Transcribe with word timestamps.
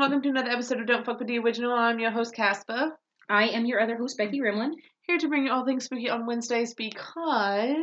Welcome 0.00 0.22
to 0.22 0.30
another 0.30 0.48
episode 0.48 0.80
of 0.80 0.86
Don't 0.86 1.04
Fuck 1.04 1.18
with 1.18 1.28
the 1.28 1.38
Original. 1.40 1.74
I'm 1.74 1.98
your 1.98 2.10
host, 2.10 2.34
Casper, 2.34 2.92
I 3.28 3.48
am 3.48 3.66
your 3.66 3.82
other 3.82 3.98
host, 3.98 4.16
Becky 4.16 4.40
Gremlin. 4.40 4.70
here 5.02 5.18
to 5.18 5.28
bring 5.28 5.44
you 5.44 5.52
all 5.52 5.66
things 5.66 5.84
spooky 5.84 6.08
on 6.08 6.24
Wednesdays 6.24 6.72
because. 6.72 7.76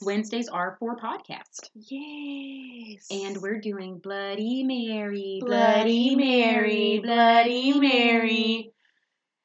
Wednesdays 0.00 0.48
are 0.48 0.76
for 0.78 0.96
podcast. 0.96 1.70
Yes. 1.74 3.08
And 3.10 3.42
we're 3.42 3.58
doing 3.60 3.98
Bloody 3.98 4.62
Mary, 4.62 5.40
Bloody 5.44 6.14
Mary, 6.14 7.00
Bloody 7.02 7.80
Mary. 7.80 8.70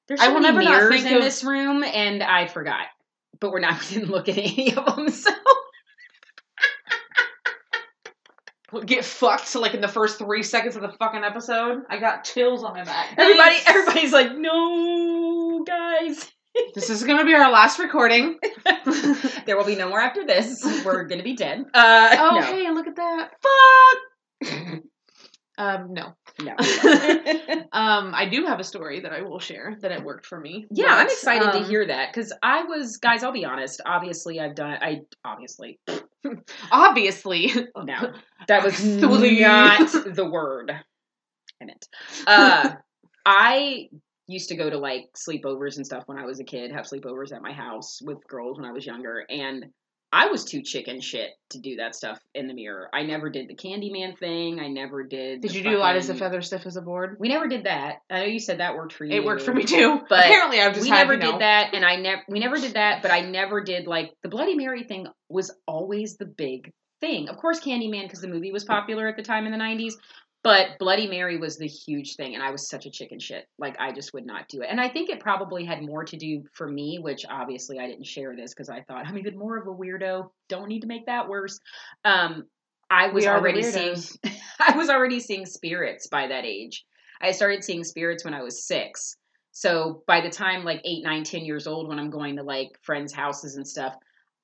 There's 0.07 0.20
I 0.21 0.27
so 0.27 0.34
will 0.35 0.41
many 0.41 0.63
never 0.63 0.77
mirrors 0.77 1.03
in 1.03 1.15
of- 1.15 1.23
this 1.23 1.43
room, 1.43 1.84
and 1.84 2.21
I 2.21 2.45
forgot. 2.45 2.85
But 3.40 3.51
we're 3.51 3.62
not 3.62 3.81
we 3.90 3.95
didn't 3.95 4.12
look 4.12 4.29
at 4.29 4.38
any 4.38 4.76
of 4.76 4.95
them, 4.95 5.09
so. 5.09 5.31
Get 8.85 9.03
fucked 9.03 9.53
like 9.55 9.73
in 9.73 9.81
the 9.81 9.88
first 9.88 10.17
three 10.17 10.43
seconds 10.43 10.75
of 10.77 10.81
the 10.81 10.93
fucking 10.93 11.23
episode. 11.23 11.84
I 11.89 11.98
got 11.98 12.23
chills 12.23 12.63
on 12.63 12.73
my 12.73 12.84
back. 12.85 13.13
Everybody, 13.17 13.55
Thanks. 13.55 13.70
everybody's 13.70 14.13
like, 14.13 14.38
no, 14.38 15.63
guys. 15.66 16.31
This 16.76 16.89
is 16.89 17.05
gonna 17.05 17.23
be 17.23 17.34
our 17.34 17.49
last 17.49 17.79
recording. 17.79 18.38
there 19.45 19.55
will 19.55 19.63
be 19.63 19.77
no 19.77 19.88
more 19.88 20.02
after 20.02 20.26
this. 20.26 20.62
We're 20.84 21.07
to 21.20 21.23
be 21.23 21.34
dead. 21.34 21.63
Uh, 21.73 22.15
oh, 22.20 22.39
no. 22.39 22.41
hey, 22.41 22.70
look 22.71 22.88
at 22.88 22.98
that. 22.98 23.31
Fuck! 24.41 24.81
Um, 25.58 25.94
no. 25.94 26.13
no. 26.41 26.55
Um, 27.74 28.13
I 28.13 28.27
do 28.30 28.46
have 28.46 28.60
a 28.60 28.66
story 28.66 28.99
that 28.99 29.13
I 29.13 29.21
will 29.21 29.40
share 29.40 29.77
that 29.82 29.91
it 29.93 30.04
worked 30.04 30.26
for 30.26 30.38
me. 30.38 30.66
Yeah, 30.71 30.88
I'm 30.90 31.08
excited 31.08 31.48
um, 31.48 31.62
to 31.62 31.68
hear 31.68 31.88
that 31.88 32.13
because 32.13 32.34
I 32.43 32.63
was, 32.63 32.98
guys. 32.98 33.24
I'll 33.24 33.32
be 33.32 33.46
honest. 33.46 33.80
Obviously, 33.85 34.41
I've 34.41 34.55
done. 34.55 34.77
I 34.82 35.02
obviously 35.24 35.80
Obviously, 36.71 37.52
no, 37.76 38.13
that 38.48 38.63
was 38.63 38.84
not 38.84 39.20
the 40.16 40.30
word 40.30 40.71
I 41.62 41.65
meant. 41.65 41.88
Uh, 42.27 42.76
I 43.26 43.90
used 44.27 44.49
to 44.49 44.55
go 44.55 44.70
to 44.70 44.77
like 44.77 45.10
sleepovers 45.13 45.77
and 45.77 45.86
stuff 45.86 46.04
when 46.05 46.18
I 46.18 46.26
was 46.26 46.40
a 46.40 46.43
kid. 46.43 46.71
Have 46.71 46.86
sleepovers 46.86 47.34
at 47.34 47.41
my 47.41 47.52
house 47.52 48.02
with 48.02 48.26
girls 48.27 48.58
when 48.58 48.68
I 48.68 48.71
was 48.71 48.86
younger, 48.86 49.26
and 49.30 49.65
I 50.13 50.27
was 50.27 50.43
too 50.43 50.62
chicken 50.62 50.99
shit 50.99 51.29
to 51.51 51.59
do 51.59 51.77
that 51.77 51.95
stuff 51.95 52.20
in 52.35 52.48
the 52.48 52.54
mirror. 52.54 52.90
I 52.93 53.04
never 53.04 53.29
did 53.29 53.48
the 53.48 53.55
Candyman 53.55 54.18
thing. 54.18 54.59
I 54.59 54.68
never 54.68 55.03
did. 55.03 55.41
did 55.41 55.55
you 55.55 55.63
do 55.63 55.77
light 55.77 55.95
as 55.95 56.09
a 56.09 56.13
fucking- 56.13 56.20
feather, 56.20 56.41
stiff 56.41 56.65
as 56.65 56.76
a 56.76 56.81
board? 56.81 57.15
We 57.20 57.29
never 57.29 57.48
did 57.48 57.63
that. 57.63 57.99
I 58.09 58.20
know 58.20 58.26
you 58.26 58.40
said 58.40 58.59
that 58.59 58.76
worked 58.76 58.93
for 58.93 59.05
you. 59.05 59.15
It 59.15 59.23
worked 59.23 59.43
for 59.43 59.53
me 59.53 59.63
too. 59.63 60.01
But 60.09 60.26
apparently, 60.26 60.59
I've 60.59 60.73
just 60.73 60.84
we 60.84 60.90
had, 60.90 61.07
never 61.07 61.13
you 61.13 61.20
know, 61.20 61.31
did 61.34 61.41
that 61.41 61.73
and 61.73 61.85
i 61.85 61.95
never 61.95 62.21
we 62.27 62.40
never 62.40 62.57
did 62.57 62.73
that 62.73 63.01
but 63.01 63.12
i 63.12 63.21
never 63.21 63.63
did 63.63 63.87
like 63.87 64.12
the 64.23 64.29
bloody 64.29 64.56
mary 64.56 64.84
thing 64.84 65.07
was 65.29 65.51
always 65.68 66.18
the 66.18 66.25
big 66.25 66.72
thing 67.00 67.29
of 67.29 67.38
course 67.38 67.59
candyman 67.59 68.03
because 68.03 68.22
the 68.22 68.28
movie 68.28 68.51
was 68.51 68.63
popular 68.63 69.07
at 69.07 69.16
the 69.16 69.23
time 69.23 69.46
in 69.46 69.51
the 69.51 69.57
90s 69.57 69.94
but 70.44 70.69
bloody 70.79 71.07
mary 71.07 71.38
was 71.38 71.57
the 71.57 71.67
huge 71.67 72.16
thing 72.16 72.35
and 72.35 72.44
i 72.44 72.51
was 72.51 72.69
such 72.69 72.85
a 72.85 72.91
chicken 72.91 73.19
shit. 73.19 73.45
Like 73.57 73.75
i 73.79 73.91
just 73.91 74.13
would 74.13 74.25
not 74.25 74.47
do 74.47 74.61
it. 74.61 74.67
And 74.69 74.79
i 74.79 74.89
think 74.89 75.09
it 75.09 75.19
probably 75.19 75.66
had 75.66 75.81
more 75.81 76.03
to 76.03 76.17
do 76.17 76.44
for 76.53 76.67
me 76.67 77.00
which 77.00 77.25
obviously 77.29 77.79
i 77.79 77.88
didn't 77.88 78.06
share 78.06 78.35
this 78.35 78.53
because 78.53 78.69
i 78.69 78.81
thought 78.81 79.06
i'm 79.06 79.17
even 79.17 79.38
more 79.38 79.57
of 79.57 79.67
a 79.67 79.72
weirdo. 79.72 80.29
Don't 80.50 80.67
need 80.69 80.81
to 80.81 80.88
make 80.88 81.06
that 81.06 81.29
worse. 81.29 81.59
Um 82.06 82.45
i 82.89 83.07
was 83.07 83.23
We 83.23 83.28
are 83.28 83.39
the 83.39 83.41
already 83.41 83.63
seeing 83.63 83.95
i 84.59 84.75
was 84.78 84.89
already 84.89 85.19
seeing 85.19 85.45
spirits 85.45 86.07
by 86.07 86.28
that 86.28 86.45
age. 86.45 86.85
I 87.22 87.31
started 87.31 87.63
seeing 87.63 87.84
spirits 87.84 88.25
when 88.25 88.34
i 88.34 88.41
was 88.41 88.66
six. 88.66 89.16
So 89.51 90.03
by 90.07 90.22
the 90.22 90.30
time 90.30 90.63
like 90.63 90.81
eight, 90.85 91.03
nine, 91.03 91.24
ten 91.24 91.46
years 91.46 91.68
old, 91.68 91.88
when 91.88 92.00
I'm 92.00 92.09
going 92.09 92.38
to 92.38 92.44
like 92.44 92.69
friends' 92.84 93.13
houses 93.13 93.56
and 93.57 93.68
stuff, 93.68 93.94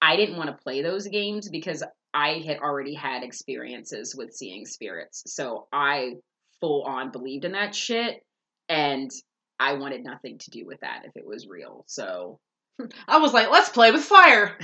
I 0.02 0.16
didn't 0.16 0.38
want 0.38 0.50
to 0.50 0.64
play 0.64 0.82
those 0.82 1.08
games 1.08 1.50
because 1.50 1.84
I 2.18 2.42
had 2.48 2.58
already 2.58 2.96
had 2.96 3.22
experiences 3.22 4.16
with 4.16 4.34
seeing 4.34 4.66
spirits. 4.66 5.22
So 5.28 5.68
I 5.72 6.14
full 6.60 6.82
on 6.84 7.12
believed 7.12 7.46
in 7.46 7.52
that 7.52 7.76
shit 7.76 8.24
and 8.68 9.12
I 9.60 9.74
wanted 9.74 10.04
nothing 10.04 10.40
to 10.40 10.50
do 10.50 10.66
with 10.66 10.80
that 10.80 11.04
if 11.06 11.12
it 11.16 11.28
was 11.28 11.48
real. 11.48 11.84
So 11.88 12.40
I 13.08 13.20
was 13.20 13.34
like, 13.34 13.52
let's 13.52 13.70
play 13.70 13.92
with 13.92 14.04
fire. 14.04 14.58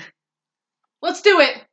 Let's 1.04 1.22
do 1.22 1.42
it. 1.42 1.64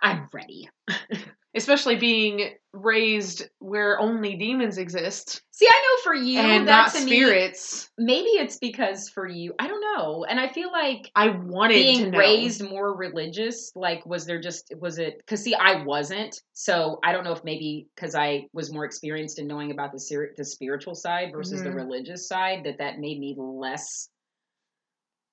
I'm 0.00 0.28
ready. 0.32 0.70
Especially 1.54 1.96
being 1.96 2.54
raised 2.72 3.48
where 3.58 4.00
only 4.00 4.36
demons 4.36 4.78
exist 4.78 5.42
See, 5.50 5.66
I 5.68 5.78
know 5.82 6.02
for 6.04 6.14
you 6.14 6.38
and 6.38 6.68
that 6.68 6.72
not 6.72 6.92
to 6.92 7.04
me- 7.04 7.10
spirits. 7.10 7.90
maybe 7.98 8.28
it's 8.28 8.56
because 8.56 9.10
for 9.10 9.28
you, 9.28 9.52
I 9.58 9.66
don't 9.66 9.79
know. 9.96 10.24
And 10.24 10.38
I 10.40 10.48
feel 10.52 10.70
like 10.72 11.10
I 11.14 11.28
wanted 11.28 11.74
to 11.74 11.80
being 11.82 12.10
raised 12.12 12.62
more 12.62 12.94
religious 12.96 13.72
like 13.74 14.04
was 14.06 14.26
there 14.26 14.40
just 14.40 14.72
was 14.78 14.98
it 14.98 15.18
because 15.18 15.42
see 15.42 15.54
i 15.54 15.82
wasn't 15.84 16.40
so 16.52 16.98
i 17.04 17.12
don't 17.12 17.24
know 17.24 17.32
if 17.32 17.42
maybe 17.44 17.86
because 17.94 18.14
i 18.14 18.46
was 18.52 18.72
more 18.72 18.84
experienced 18.84 19.38
in 19.38 19.46
knowing 19.46 19.70
about 19.70 19.92
the 19.92 19.98
ser- 20.00 20.32
the 20.36 20.44
spiritual 20.44 20.94
side 20.94 21.30
versus 21.32 21.62
the 21.62 21.68
Mhm. 21.70 21.74
religious 21.76 22.26
side 22.28 22.64
that 22.64 22.78
that 22.78 22.98
made 22.98 23.18
me 23.18 23.34
less 23.38 24.08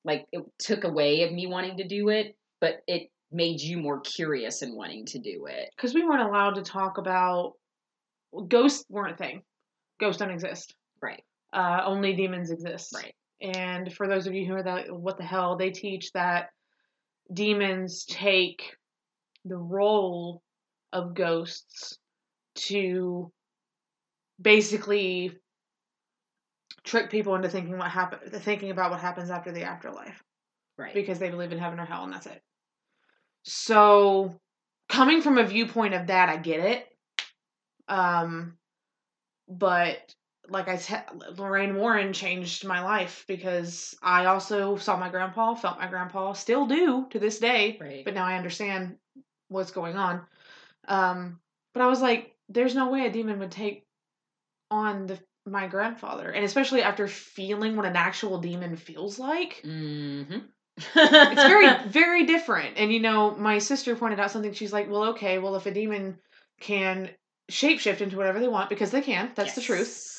like 0.03 0.25
it 0.31 0.43
took 0.59 0.83
away 0.83 1.23
of 1.23 1.31
me 1.31 1.47
wanting 1.47 1.77
to 1.77 1.87
do 1.87 2.09
it 2.09 2.35
but 2.61 2.81
it 2.87 3.09
made 3.31 3.59
you 3.59 3.77
more 3.77 3.99
curious 4.01 4.61
and 4.61 4.75
wanting 4.75 5.05
to 5.05 5.19
do 5.19 5.45
it 5.47 5.69
because 5.75 5.93
we 5.93 6.03
weren't 6.05 6.21
allowed 6.27 6.55
to 6.55 6.61
talk 6.61 6.97
about 6.97 7.53
ghosts 8.47 8.85
weren't 8.89 9.13
a 9.13 9.17
thing. 9.17 9.41
Ghosts 9.99 10.19
don't 10.19 10.31
exist. 10.31 10.75
right 11.01 11.23
Uh, 11.53 11.81
only 11.85 12.13
demons 12.15 12.51
exist. 12.51 12.93
right 12.93 13.13
And 13.41 13.93
for 13.93 14.07
those 14.07 14.27
of 14.27 14.33
you 14.33 14.45
who 14.45 14.55
are 14.55 14.63
that, 14.63 14.91
what 14.91 15.17
the 15.17 15.23
hell, 15.23 15.55
they 15.55 15.69
teach 15.69 16.11
that 16.13 16.49
demons 17.31 18.05
take 18.05 18.75
the 19.45 19.57
role 19.57 20.41
of 20.93 21.13
ghosts 21.13 21.97
to 22.55 23.31
basically 24.41 25.31
trick 26.83 27.09
people 27.09 27.35
into 27.35 27.49
thinking 27.49 27.77
what 27.77 27.91
happen, 27.91 28.19
thinking 28.39 28.71
about 28.71 28.91
what 28.91 28.99
happens 28.99 29.29
after 29.29 29.51
the 29.51 29.63
afterlife 29.63 30.23
right 30.77 30.93
because 30.93 31.19
they 31.19 31.29
believe 31.29 31.51
in 31.51 31.57
heaven 31.59 31.79
or 31.79 31.85
hell 31.85 32.03
and 32.03 32.13
that's 32.13 32.27
it. 32.27 32.41
So, 33.43 34.39
coming 34.89 35.21
from 35.21 35.37
a 35.37 35.45
viewpoint 35.45 35.93
of 35.93 36.07
that, 36.07 36.29
I 36.29 36.37
get 36.37 36.59
it. 36.59 36.87
Um, 37.87 38.57
but 39.47 40.13
like 40.49 40.67
I 40.67 40.77
said, 40.77 41.03
Lorraine 41.37 41.75
Warren 41.75 42.13
changed 42.13 42.65
my 42.65 42.83
life 42.83 43.25
because 43.27 43.95
I 44.01 44.25
also 44.25 44.77
saw 44.77 44.97
my 44.97 45.09
grandpa, 45.09 45.55
felt 45.55 45.79
my 45.79 45.87
grandpa, 45.87 46.33
still 46.33 46.65
do 46.65 47.07
to 47.09 47.19
this 47.19 47.39
day. 47.39 47.77
right 47.79 48.05
But 48.05 48.13
now 48.13 48.25
I 48.25 48.37
understand 48.37 48.97
what's 49.49 49.71
going 49.71 49.97
on. 49.97 50.21
Um, 50.87 51.39
but 51.73 51.83
I 51.83 51.87
was 51.87 52.01
like, 52.01 52.35
there's 52.49 52.75
no 52.75 52.89
way 52.89 53.05
a 53.05 53.11
demon 53.11 53.39
would 53.39 53.51
take 53.51 53.85
on 54.71 55.07
the 55.07 55.19
my 55.45 55.67
grandfather, 55.67 56.29
and 56.29 56.43
especially 56.43 56.81
after 56.81 57.07
feeling 57.07 57.75
what 57.75 57.85
an 57.85 57.95
actual 57.95 58.37
demon 58.39 58.75
feels 58.75 59.17
like 59.17 59.61
mm-hmm. 59.63 60.39
it's 60.77 61.43
very 61.43 61.67
very 61.87 62.25
different 62.25 62.77
and 62.77 62.91
you 62.91 62.99
know 62.99 63.33
my 63.35 63.57
sister 63.57 63.95
pointed 63.95 64.19
out 64.19 64.29
something 64.29 64.51
she's 64.51 64.73
like 64.73 64.89
well 64.89 65.05
okay 65.05 65.39
well 65.39 65.55
if 65.55 65.65
a 65.65 65.71
demon 65.71 66.19
can 66.59 67.09
shapeshift 67.49 68.01
into 68.01 68.17
whatever 68.17 68.39
they 68.39 68.47
want 68.49 68.69
because 68.69 68.91
they 68.91 69.01
can 69.01 69.31
that's 69.35 69.55
the 69.55 69.61
truth 69.61 70.16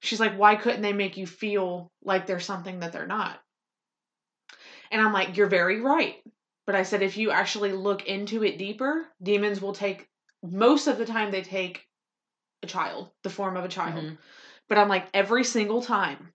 she's 0.00 0.20
like 0.20 0.34
why 0.36 0.56
couldn't 0.56 0.82
they 0.82 0.92
make 0.92 1.16
you 1.16 1.26
feel 1.26 1.90
like 2.02 2.26
they're 2.26 2.40
something 2.40 2.80
that 2.80 2.92
they're 2.92 3.06
not 3.06 3.40
and 4.90 5.00
i'm 5.00 5.12
like 5.12 5.36
you're 5.36 5.46
very 5.48 5.80
right 5.80 6.22
but 6.66 6.74
i 6.74 6.82
said 6.82 7.02
if 7.02 7.16
you 7.16 7.30
actually 7.30 7.72
look 7.72 8.06
into 8.06 8.44
it 8.44 8.58
deeper 8.58 9.06
demons 9.22 9.60
will 9.60 9.72
take 9.74 10.08
most 10.42 10.86
of 10.86 10.98
the 10.98 11.06
time 11.06 11.30
they 11.30 11.42
take 11.42 11.86
a 12.62 12.66
child 12.66 13.10
the 13.22 13.30
form 13.30 13.56
of 13.56 13.64
a 13.64 13.68
child 13.68 14.04
Mhm. 14.04 14.18
but 14.68 14.76
I'm 14.78 14.88
like, 14.88 15.08
every 15.14 15.44
single 15.44 15.80
time, 15.80 16.34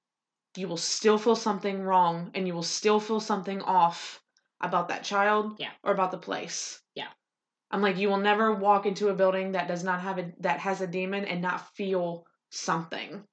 you 0.55 0.67
will 0.67 0.77
still 0.77 1.19
feel 1.19 1.35
something 1.35 1.83
wrong 1.83 2.31
and 2.33 2.47
you 2.47 2.55
will 2.55 2.63
still 2.63 2.99
feel 2.99 3.19
something 3.19 3.61
off 3.61 4.23
about 4.59 4.87
that 4.87 5.03
child 5.03 5.59
Yeah. 5.59 5.71
or 5.83 5.91
about 5.93 6.09
the 6.11 6.17
place. 6.17 6.81
Yeah. 6.95 7.09
I'm 7.69 7.81
like, 7.81 7.97
you 7.97 8.09
will 8.09 8.17
never 8.17 8.53
walk 8.53 8.85
into 8.87 9.09
a 9.09 9.13
building 9.13 9.51
that 9.51 9.67
does 9.67 9.83
not 9.83 10.01
have 10.01 10.17
a 10.17 10.31
that 10.39 10.59
has 10.61 10.81
a 10.81 10.87
demon 10.87 11.25
and 11.25 11.41
not 11.41 11.75
feel 11.75 12.25
something. 12.49 13.23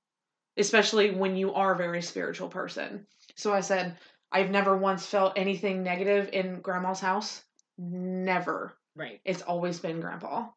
Especially 0.60 1.10
when 1.10 1.36
you 1.36 1.52
are 1.54 1.74
a 1.74 1.78
very 1.78 2.02
spiritual 2.02 2.48
person. 2.48 3.06
So 3.34 3.52
I 3.52 3.60
said, 3.60 3.96
I've 4.32 4.50
never 4.50 4.76
once 4.76 5.06
felt 5.06 5.32
anything 5.36 5.82
negative 5.82 6.30
in 6.32 6.60
grandma's 6.60 7.00
house. 7.00 7.42
Never. 7.78 8.76
right 8.94 9.20
It's 9.24 9.42
always 9.42 9.80
been 9.80 10.00
grandpa. 10.00 10.48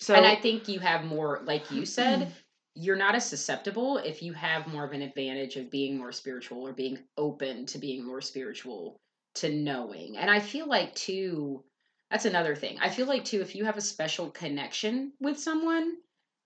So 0.00 0.14
and 0.14 0.26
I 0.26 0.34
think 0.36 0.68
you 0.68 0.80
have 0.80 1.04
more, 1.04 1.40
like 1.44 1.70
you 1.70 1.86
said, 1.86 2.32
you're 2.74 2.96
not 2.96 3.14
as 3.14 3.28
susceptible 3.28 3.98
if 3.98 4.22
you 4.22 4.32
have 4.32 4.66
more 4.66 4.84
of 4.84 4.92
an 4.92 5.02
advantage 5.02 5.56
of 5.56 5.70
being 5.70 5.96
more 5.96 6.12
spiritual 6.12 6.66
or 6.66 6.72
being 6.72 6.98
open 7.16 7.66
to 7.66 7.78
being 7.78 8.04
more 8.04 8.20
spiritual 8.20 9.00
to 9.36 9.50
knowing. 9.50 10.16
And 10.16 10.30
I 10.30 10.40
feel 10.40 10.66
like, 10.66 10.94
too, 10.94 11.62
that's 12.10 12.24
another 12.24 12.56
thing. 12.56 12.78
I 12.80 12.88
feel 12.88 13.06
like, 13.06 13.24
too, 13.24 13.40
if 13.40 13.54
you 13.54 13.64
have 13.64 13.76
a 13.76 13.82
special 13.82 14.30
connection 14.30 15.12
with 15.20 15.38
someone, 15.38 15.94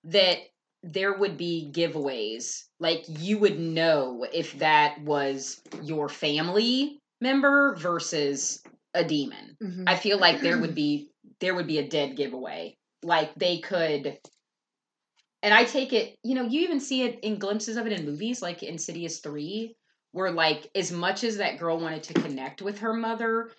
that 0.05 0.39
there 0.83 1.13
would 1.13 1.37
be 1.37 1.71
giveaways. 1.73 2.65
Like, 2.79 3.05
you 3.09 3.39
would 3.39 3.59
know 3.59 4.27
if 4.33 4.59
that 4.59 5.01
was 5.03 5.61
your 5.83 6.09
family 6.09 7.01
member 7.21 7.75
versus 7.77 8.63
a 8.95 9.05
demon. 9.05 9.57
Mhm. 9.63 9.85
I 9.87 9.97
feel 9.97 10.19
like 10.19 10.41
there 10.41 10.59
would 10.59 10.75
be 10.85 11.11
there 11.41 11.55
would 11.55 11.67
be 11.67 11.79
a 11.79 11.89
dead 11.89 12.17
giveaway. 12.17 12.77
Like 13.03 13.35
they 13.35 13.59
could 13.59 14.19
and 15.43 15.55
I 15.55 15.65
take 15.65 15.93
it, 15.93 16.17
you 16.25 16.35
know, 16.35 16.43
you 16.43 16.63
even 16.63 16.81
see 16.81 17.03
it 17.03 17.21
in 17.21 17.39
glimpses 17.39 17.77
of 17.77 17.87
it 17.87 17.93
in 17.93 18.05
movies 18.05 18.43
like 18.43 18.63
Insidious 18.63 19.21
3 19.21 19.77
where 20.13 20.31
like 20.31 20.71
as 20.75 20.91
much 20.91 21.23
as 21.23 21.37
that 21.37 21.59
girl 21.59 21.79
wanted 21.79 22.03
to 22.03 22.15
connect 22.15 22.63
with 22.63 22.79
her 22.79 22.95
mother, 22.95 23.51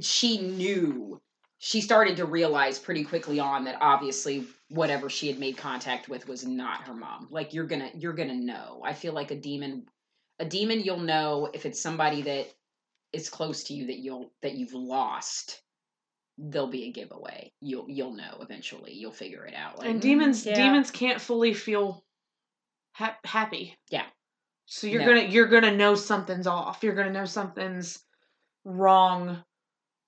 she 0.00 0.40
knew 0.40 1.20
she 1.58 1.80
started 1.80 2.16
to 2.18 2.26
realize 2.26 2.78
pretty 2.78 3.04
quickly 3.04 3.40
on 3.40 3.64
that 3.64 3.78
obviously 3.80 4.46
whatever 4.68 5.08
she 5.08 5.28
had 5.28 5.38
made 5.38 5.56
contact 5.56 6.08
with 6.08 6.28
was 6.28 6.46
not 6.46 6.82
her 6.82 6.94
mom. 6.94 7.28
Like 7.30 7.54
you're 7.54 7.66
going 7.66 7.90
to 7.90 7.96
you're 7.96 8.12
going 8.12 8.28
to 8.28 8.34
know. 8.34 8.82
I 8.84 8.92
feel 8.92 9.12
like 9.12 9.30
a 9.30 9.36
demon 9.36 9.86
a 10.38 10.44
demon 10.44 10.80
you'll 10.80 10.98
know 10.98 11.48
if 11.54 11.64
it's 11.64 11.80
somebody 11.80 12.22
that 12.22 12.52
is 13.12 13.30
close 13.30 13.64
to 13.64 13.74
you 13.74 13.86
that 13.86 13.98
you'll 13.98 14.32
that 14.42 14.54
you've 14.54 14.74
lost 14.74 15.62
there'll 16.38 16.68
be 16.68 16.84
a 16.84 16.92
giveaway. 16.92 17.52
You'll 17.60 17.88
you'll 17.88 18.12
know 18.12 18.38
eventually. 18.40 18.92
You'll 18.92 19.12
figure 19.12 19.46
it 19.46 19.54
out. 19.54 19.78
Like, 19.78 19.88
and 19.88 20.00
demons 20.00 20.42
mm, 20.42 20.46
yeah. 20.46 20.54
demons 20.54 20.90
can't 20.90 21.20
fully 21.20 21.54
feel 21.54 22.04
ha- 22.92 23.18
happy. 23.24 23.76
Yeah. 23.90 24.04
So 24.66 24.86
you're 24.86 25.02
no. 25.02 25.08
gonna 25.08 25.28
you're 25.28 25.46
gonna 25.46 25.76
know 25.76 25.94
something's 25.94 26.46
off. 26.46 26.82
You're 26.82 26.94
gonna 26.94 27.12
know 27.12 27.24
something's 27.24 28.00
wrong. 28.64 29.42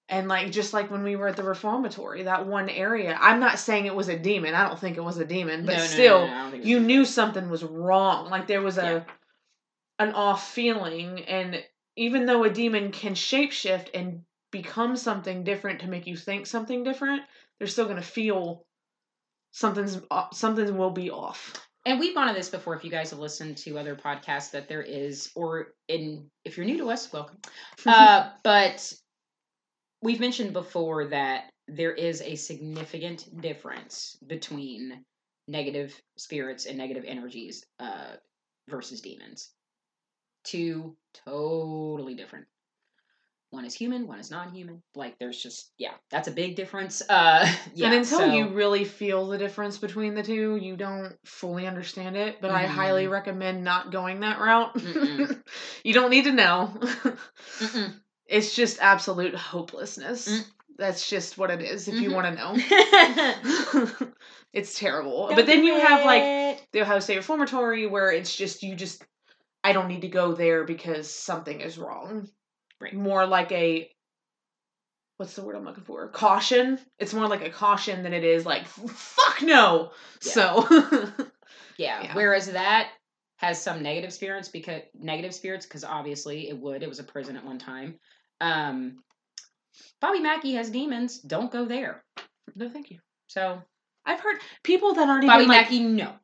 And 0.08 0.28
like 0.28 0.50
just 0.50 0.72
like 0.72 0.90
when 0.90 1.02
we 1.02 1.16
were 1.16 1.28
at 1.28 1.37
the 1.37 1.43
reformatory, 1.43 2.22
that 2.22 2.46
one 2.46 2.70
area, 2.70 3.16
I'm 3.20 3.40
not 3.40 3.58
saying 3.58 3.87
it 3.87 3.94
was 3.94 4.08
a 4.08 4.19
demon. 4.19 4.55
I 4.55 4.66
don't 4.66 4.78
think 4.78 4.96
it 4.96 5.05
was 5.05 5.19
a 5.19 5.25
demon, 5.25 5.66
but 5.66 5.76
no, 5.76 5.84
still, 5.84 6.26
no, 6.26 6.55
you 6.55 6.81
knew 6.81 7.05
something 7.05 7.50
was 7.50 7.62
wrong. 7.62 8.31
Like 8.31 8.46
there 8.46 8.62
was 8.62 8.78
a 8.78 8.82
yeah. 8.82 9.02
an 9.99 10.14
off 10.14 10.50
feeling, 10.50 11.25
and 11.25 11.62
even 11.96 12.25
though 12.25 12.44
a 12.44 12.50
demon 12.50 12.90
can 12.90 13.12
shapeshift 13.12 13.88
and 13.93 14.22
become 14.50 14.96
something 14.96 15.44
different 15.44 15.81
to 15.81 15.88
make 15.88 16.06
you 16.06 16.16
think 16.16 16.46
something 16.46 16.84
different, 16.84 17.22
they're 17.58 17.69
still 17.69 17.87
gonna 17.87 18.00
feel 18.00 18.64
something's 19.50 20.00
something 20.32 20.76
will 20.76 20.90
be 20.90 21.10
off 21.10 21.69
and 21.87 21.99
we've 21.99 22.14
gone 22.14 22.28
on 22.28 22.34
this 22.34 22.50
before 22.50 22.76
if 22.76 22.84
you 22.84 22.90
guys 22.90 23.10
have 23.10 23.19
listened 23.19 23.56
to 23.56 23.78
other 23.78 23.96
podcasts 23.96 24.50
that 24.50 24.69
there 24.69 24.82
is 24.82 25.31
or 25.34 25.69
in 25.88 26.31
if 26.44 26.56
you're 26.56 26.66
new 26.66 26.78
to 26.78 26.90
us 26.90 27.12
welcome 27.12 27.38
uh, 27.87 28.31
but 28.43 28.93
we've 30.03 30.21
mentioned 30.21 30.53
before 30.53 31.06
that 31.09 31.50
there 31.67 31.93
is 31.93 32.23
a 32.23 32.35
significant 32.35 33.41
difference 33.41 34.17
between 34.27 35.05
negative 35.47 36.00
spirits 36.17 36.67
and 36.67 36.79
negative 36.79 37.05
energies 37.06 37.65
uh, 37.81 38.15
versus 38.69 39.00
demons 39.00 39.50
two 40.45 40.97
totally 41.27 42.15
different 42.15 42.47
one 43.50 43.65
is 43.65 43.73
human, 43.73 44.06
one 44.06 44.19
is 44.19 44.31
non-human. 44.31 44.83
Like 44.95 45.19
there's 45.19 45.43
just 45.43 45.73
yeah, 45.79 45.93
that's 46.11 46.29
a 46.29 46.33
big 46.33 46.55
difference. 46.55 47.01
Uh 47.09 47.51
yeah, 47.75 47.87
and 47.87 47.94
until 47.94 48.19
so, 48.19 48.27
you 48.27 48.49
really 48.49 48.85
feel 48.85 49.27
the 49.27 49.39
difference 49.39 49.79
between 49.79 50.15
the 50.15 50.23
two, 50.23 50.56
you 50.56 50.77
don't 50.77 51.17
fully 51.25 51.67
understand 51.67 52.15
it. 52.17 52.43
But 52.43 52.49
mm-hmm. 52.49 52.56
I 52.59 52.67
highly 52.67 53.05
mm-hmm. 53.05 53.12
recommend 53.12 53.65
not 53.65 53.91
going 53.91 54.21
that 54.21 54.39
route. 54.39 54.77
you 55.83 55.94
don't 55.94 56.11
need 56.11 56.25
to 56.25 56.33
know. 56.33 56.79
It's 58.29 58.55
just 58.55 58.79
absolute 58.81 59.35
hopelessness. 59.35 60.29
Mm. 60.29 60.45
That's 60.77 61.09
just 61.09 61.39
what 61.39 61.51
it 61.51 61.61
is 61.61 61.89
if 61.89 61.95
mm-hmm. 61.95 62.05
you 62.05 62.15
want 62.15 62.27
to 62.27 63.95
know. 63.97 64.07
it's 64.53 64.79
terrible. 64.79 65.27
Don't 65.27 65.37
but 65.37 65.47
then 65.47 65.65
you 65.65 65.77
it. 65.77 65.83
have 65.83 66.05
like 66.05 66.71
the 66.73 66.83
Ohio 66.83 67.01
State 67.01 67.17
Reformatory 67.17 67.87
where 67.87 68.13
it's 68.13 68.37
just 68.37 68.63
you 68.63 68.77
just 68.77 69.05
I 69.65 69.73
don't 69.73 69.89
need 69.89 70.03
to 70.03 70.09
go 70.09 70.35
there 70.35 70.65
because 70.65 71.11
something 71.11 71.61
is 71.61 71.79
wrong. 71.79 72.29
Right. 72.81 72.95
More 72.95 73.27
like 73.27 73.51
a 73.51 73.91
what's 75.17 75.35
the 75.35 75.43
word 75.43 75.57
I'm 75.57 75.65
looking 75.65 75.83
for? 75.83 76.07
Caution. 76.11 76.79
It's 77.01 77.13
more 77.13 77.27
like 77.27 77.45
a 77.45 77.51
caution 77.51 78.05
than 78.05 78.13
it 78.13 78.23
is 78.23 78.47
like 78.47 78.67
fuck 78.67 79.43
no. 79.43 79.91
Yeah. 80.23 80.33
So 80.33 80.67
yeah. 81.77 82.03
yeah. 82.03 82.15
Whereas 82.15 82.53
that 82.53 82.91
has 83.39 83.61
some 83.61 83.83
negative 83.83 84.13
spirits 84.13 84.49
because 84.49 84.83
negative 84.95 85.35
spirits 85.35 85.67
because 85.67 85.83
obviously 85.83 86.49
it 86.49 86.59
would. 86.59 86.85
It 86.85 86.89
was 86.89 87.01
a 87.01 87.05
prison 87.05 87.37
at 87.37 87.45
one 87.45 87.59
time. 87.59 87.99
Um 88.40 89.02
Bobby 90.00 90.20
Mackey 90.20 90.55
has 90.55 90.70
demons. 90.70 91.19
Don't 91.19 91.50
go 91.50 91.64
there. 91.64 92.05
No, 92.55 92.69
thank 92.69 92.90
you. 92.90 92.99
So 93.26 93.62
I've 94.05 94.20
heard 94.20 94.38
people 94.62 94.94
that 94.94 95.08
aren't 95.08 95.26
Bobby 95.26 95.44
even 95.44 95.49
like, 95.49 95.67
Bobby 95.67 95.81
Mackey. 95.81 96.14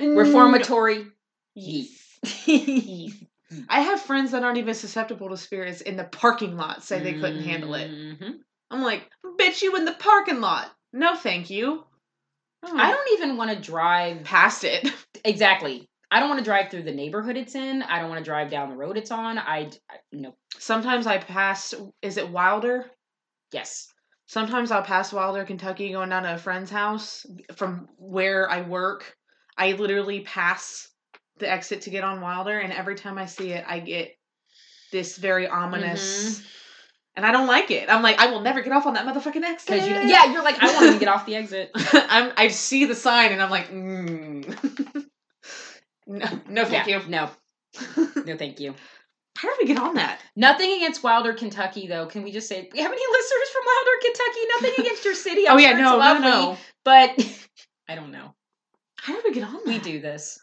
No. 0.00 0.14
Reformatory. 0.16 1.06
Yes. 1.54 2.18
yes. 2.46 3.12
I 3.68 3.80
have 3.80 4.00
friends 4.00 4.32
that 4.32 4.42
aren't 4.42 4.58
even 4.58 4.74
susceptible 4.74 5.28
to 5.30 5.36
spirits 5.36 5.80
in 5.80 5.96
the 5.96 6.04
parking 6.04 6.56
lot 6.56 6.82
say 6.82 7.00
they 7.00 7.12
couldn't 7.14 7.38
mm-hmm. 7.38 7.48
handle 7.48 7.74
it. 7.74 7.90
Mm-hmm. 7.90 8.30
I'm 8.70 8.82
like, 8.82 9.08
bitch, 9.38 9.62
you 9.62 9.76
in 9.76 9.84
the 9.84 9.92
parking 9.92 10.40
lot. 10.40 10.70
No, 10.92 11.14
thank 11.14 11.50
you. 11.50 11.84
Oh. 12.62 12.76
I 12.76 12.90
don't 12.90 13.20
even 13.20 13.36
want 13.36 13.50
to 13.50 13.60
drive 13.60 14.24
past 14.24 14.64
it. 14.64 14.90
Exactly. 15.24 15.88
I 16.10 16.20
don't 16.20 16.28
want 16.28 16.38
to 16.38 16.44
drive 16.44 16.70
through 16.70 16.84
the 16.84 16.92
neighborhood 16.92 17.36
it's 17.36 17.54
in. 17.54 17.82
I 17.82 17.98
don't 17.98 18.08
want 18.08 18.18
to 18.18 18.24
drive 18.24 18.50
down 18.50 18.70
the 18.70 18.76
road 18.76 18.96
it's 18.96 19.10
on. 19.10 19.38
I, 19.38 19.70
I 19.90 19.96
no. 20.12 20.34
Sometimes 20.58 21.06
I 21.06 21.18
pass. 21.18 21.74
Is 22.02 22.16
it 22.16 22.30
Wilder? 22.30 22.90
Yes. 23.52 23.88
Sometimes 24.26 24.70
I'll 24.70 24.82
pass 24.82 25.12
Wilder, 25.12 25.44
Kentucky, 25.44 25.92
going 25.92 26.08
down 26.08 26.22
to 26.22 26.34
a 26.34 26.38
friend's 26.38 26.70
house 26.70 27.26
from 27.56 27.88
where 27.98 28.50
I 28.50 28.62
work. 28.62 29.14
I 29.56 29.72
literally 29.72 30.20
pass 30.20 30.88
the 31.38 31.50
exit 31.50 31.82
to 31.82 31.90
get 31.90 32.04
on 32.04 32.20
Wilder, 32.20 32.58
and 32.58 32.72
every 32.72 32.94
time 32.94 33.18
I 33.18 33.26
see 33.26 33.50
it, 33.50 33.64
I 33.66 33.80
get 33.80 34.16
this 34.92 35.16
very 35.18 35.46
ominous. 35.46 36.38
Mm-hmm. 36.38 36.46
And 37.16 37.26
I 37.26 37.30
don't 37.30 37.46
like 37.46 37.70
it. 37.70 37.88
I'm 37.88 38.02
like, 38.02 38.18
I 38.18 38.26
will 38.30 38.40
never 38.40 38.60
get 38.60 38.72
off 38.72 38.86
on 38.86 38.94
that 38.94 39.06
motherfucking 39.06 39.42
exit. 39.42 39.82
You, 39.84 39.94
yeah, 40.08 40.32
you're 40.32 40.42
like, 40.42 40.60
I 40.60 40.74
want 40.74 40.92
to 40.94 40.98
get 40.98 41.06
off 41.06 41.26
the 41.26 41.36
exit. 41.36 41.70
I'm, 41.76 42.32
I 42.36 42.48
see 42.48 42.86
the 42.86 42.96
sign 42.96 43.30
and 43.30 43.40
I'm 43.40 43.50
like, 43.50 43.70
mm. 43.70 45.03
no, 46.06 46.26
no, 46.48 46.64
thank 46.64 46.86
yeah, 46.86 47.00
you. 47.00 47.08
No, 47.08 47.30
no, 48.24 48.36
thank 48.36 48.60
you. 48.60 48.74
How 49.36 49.48
do 49.48 49.56
we 49.60 49.66
get 49.66 49.78
on 49.78 49.94
that? 49.96 50.20
Nothing 50.36 50.72
against 50.74 51.02
Wilder, 51.02 51.32
Kentucky, 51.32 51.88
though. 51.88 52.06
Can 52.06 52.22
we 52.22 52.30
just 52.30 52.48
say 52.48 52.68
we 52.72 52.80
have 52.80 52.92
any 52.92 53.02
listeners 53.10 53.48
from 53.52 53.62
Wilder, 53.66 53.90
Kentucky? 54.02 54.40
Nothing 54.48 54.84
against 54.84 55.04
your 55.04 55.14
city. 55.14 55.48
I'm 55.48 55.56
oh 55.56 55.58
yeah, 55.58 55.70
sure 55.70 55.82
no, 55.82 55.96
lovely, 55.96 56.22
no, 56.22 56.40
no. 56.52 56.58
But 56.84 57.44
I 57.88 57.94
don't 57.96 58.12
know. 58.12 58.34
How 58.96 59.14
do 59.14 59.22
we 59.24 59.34
get 59.34 59.44
on 59.44 59.54
that? 59.54 59.66
We 59.66 59.78
do 59.78 60.00
this. 60.00 60.38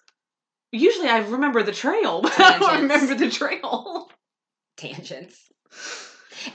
Usually 0.71 1.09
I 1.09 1.19
remember 1.19 1.63
the 1.63 1.71
trail, 1.71 2.21
but 2.21 2.33
Tangents. 2.33 2.65
I 2.65 2.71
don't 2.71 2.81
remember 2.83 3.15
the 3.15 3.29
trail. 3.29 4.09
Tangents. 4.77 5.37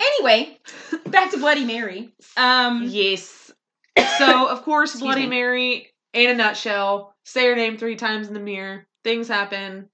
Anyway, 0.00 0.58
back 1.06 1.30
to 1.30 1.38
Bloody 1.38 1.64
Mary. 1.64 2.12
Um 2.36 2.84
Yes. 2.84 3.52
So 4.18 4.48
of 4.48 4.62
course 4.62 4.98
Bloody 4.98 5.22
me. 5.22 5.28
Mary, 5.28 5.86
in 6.12 6.30
a 6.30 6.34
nutshell, 6.34 7.14
say 7.24 7.46
her 7.46 7.56
name 7.56 7.76
three 7.76 7.96
times 7.96 8.28
in 8.28 8.34
the 8.34 8.40
mirror. 8.40 8.86
Things 9.06 9.28
happen. 9.28 9.88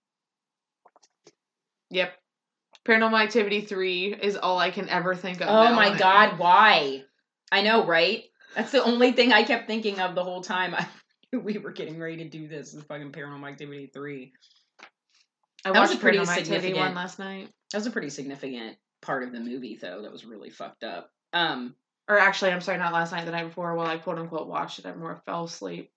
Yep. 1.91 2.15
Paranormal 2.89 3.23
Activity 3.23 3.61
3 3.61 4.15
is 4.15 4.39
all 4.39 4.59
I 4.59 4.71
can 4.71 4.89
ever 4.89 5.15
think 5.15 5.43
of. 5.43 5.49
Oh 5.51 5.75
my 5.75 5.99
god, 5.99 6.39
why? 6.39 7.05
I 7.53 7.61
know, 7.61 7.85
right? 7.85 8.25
That's 8.57 8.73
the 8.73 8.83
only 8.83 9.13
thing 9.13 9.31
I 9.31 9.43
kept 9.43 9.67
thinking 9.67 10.01
of 10.01 10.15
the 10.15 10.25
whole 10.25 10.41
time. 10.41 10.75
we 11.31 11.59
were 11.59 11.73
getting 11.73 12.01
ready 12.01 12.17
to 12.25 12.29
do 12.31 12.49
this. 12.49 12.73
This 12.73 12.83
fucking 12.85 13.13
Paranormal 13.13 13.47
Activity 13.47 13.91
three. 13.93 14.33
I 15.67 15.73
that 15.73 15.75
watched 15.75 15.91
was 15.91 15.99
a 15.99 16.01
pretty 16.01 16.25
significant 16.25 16.79
one 16.79 16.95
last 16.95 17.19
night. 17.19 17.51
That 17.71 17.79
was 17.79 17.87
a 17.87 17.91
pretty 17.91 18.09
significant 18.09 18.79
part 19.03 19.25
of 19.25 19.33
the 19.33 19.41
movie, 19.41 19.79
though. 19.79 20.01
That 20.01 20.11
was 20.11 20.25
really 20.25 20.49
fucked 20.49 20.85
up. 20.85 21.11
Um, 21.35 21.75
or 22.09 22.19
actually, 22.19 22.53
I'm 22.53 22.63
sorry, 22.63 22.79
not 22.79 22.95
last 22.95 23.13
night. 23.13 23.27
The 23.27 23.33
night 23.33 23.49
before, 23.49 23.77
while 23.77 23.89
I 23.89 23.99
quote 23.99 24.19
unquote 24.19 24.49
watched 24.49 24.79
it, 24.79 24.87
I 24.87 24.95
more 24.95 25.21
fell 25.27 25.45
asleep. 25.45 25.91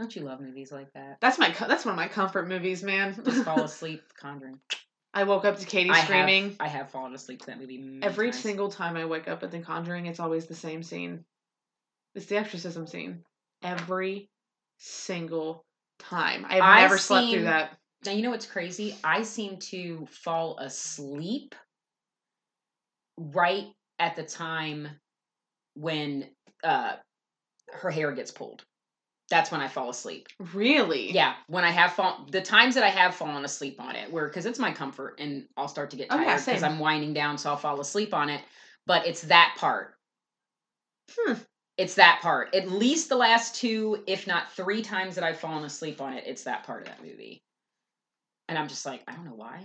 Don't 0.00 0.16
you 0.16 0.22
love 0.22 0.40
movies 0.40 0.72
like 0.72 0.90
that? 0.94 1.18
That's 1.20 1.38
my 1.38 1.50
that's 1.50 1.84
one 1.84 1.92
of 1.92 1.96
my 1.96 2.08
comfort 2.08 2.48
movies, 2.48 2.82
man. 2.82 3.14
Just 3.22 3.44
fall 3.44 3.60
asleep, 3.64 4.02
Conjuring. 4.18 4.58
I 5.12 5.24
woke 5.24 5.44
up 5.44 5.58
to 5.58 5.66
Katie 5.66 5.90
I 5.90 6.00
screaming. 6.00 6.44
Have, 6.44 6.56
I 6.58 6.68
have 6.68 6.90
fallen 6.90 7.12
asleep 7.12 7.40
to 7.40 7.46
that 7.48 7.60
movie 7.60 7.98
every 8.00 8.30
times. 8.30 8.42
single 8.42 8.70
time 8.70 8.96
I 8.96 9.04
wake 9.04 9.28
up 9.28 9.42
at 9.42 9.50
The 9.50 9.58
Conjuring. 9.58 10.06
It's 10.06 10.18
always 10.18 10.46
the 10.46 10.54
same 10.54 10.82
scene. 10.82 11.26
It's 12.14 12.24
the 12.24 12.38
exorcism 12.38 12.86
scene 12.86 13.24
every 13.62 14.30
single 14.78 15.66
time. 15.98 16.46
I've 16.48 16.62
I 16.62 16.80
never 16.80 16.96
seem, 16.96 17.04
slept 17.04 17.30
through 17.32 17.42
that. 17.42 17.76
Now 18.06 18.12
you 18.12 18.22
know 18.22 18.30
what's 18.30 18.46
crazy? 18.46 18.96
I 19.04 19.22
seem 19.22 19.58
to 19.58 20.08
fall 20.10 20.56
asleep 20.60 21.54
right 23.18 23.66
at 23.98 24.16
the 24.16 24.22
time 24.22 24.88
when 25.74 26.30
uh 26.64 26.94
her 27.70 27.90
hair 27.90 28.12
gets 28.12 28.30
pulled. 28.30 28.64
That's 29.30 29.52
when 29.52 29.60
I 29.60 29.68
fall 29.68 29.88
asleep. 29.88 30.28
Really? 30.52 31.12
Yeah. 31.12 31.34
When 31.46 31.64
I 31.64 31.70
have 31.70 31.92
fallen, 31.92 32.26
the 32.30 32.42
times 32.42 32.74
that 32.74 32.82
I 32.82 32.88
have 32.90 33.14
fallen 33.14 33.44
asleep 33.44 33.80
on 33.80 33.94
it, 33.94 34.12
where 34.12 34.26
because 34.26 34.44
it's 34.44 34.58
my 34.58 34.72
comfort, 34.72 35.20
and 35.20 35.46
I'll 35.56 35.68
start 35.68 35.90
to 35.90 35.96
get 35.96 36.10
tired 36.10 36.24
because 36.24 36.48
oh, 36.48 36.66
yeah, 36.66 36.72
I'm 36.72 36.80
winding 36.80 37.14
down, 37.14 37.38
so 37.38 37.50
I'll 37.50 37.56
fall 37.56 37.80
asleep 37.80 38.12
on 38.12 38.28
it. 38.28 38.42
But 38.86 39.06
it's 39.06 39.22
that 39.22 39.54
part. 39.56 39.94
Hmm. 41.16 41.34
It's 41.78 41.94
that 41.94 42.18
part. 42.22 42.54
At 42.54 42.70
least 42.70 43.08
the 43.08 43.16
last 43.16 43.54
two, 43.54 44.02
if 44.06 44.26
not 44.26 44.52
three 44.52 44.82
times 44.82 45.14
that 45.14 45.24
I've 45.24 45.38
fallen 45.38 45.64
asleep 45.64 46.00
on 46.00 46.12
it, 46.12 46.24
it's 46.26 46.42
that 46.42 46.64
part 46.64 46.82
of 46.82 46.88
that 46.88 47.02
movie. 47.02 47.40
And 48.48 48.58
I'm 48.58 48.68
just 48.68 48.84
like, 48.84 49.02
I 49.06 49.12
don't 49.12 49.24
know 49.24 49.34
why. 49.34 49.62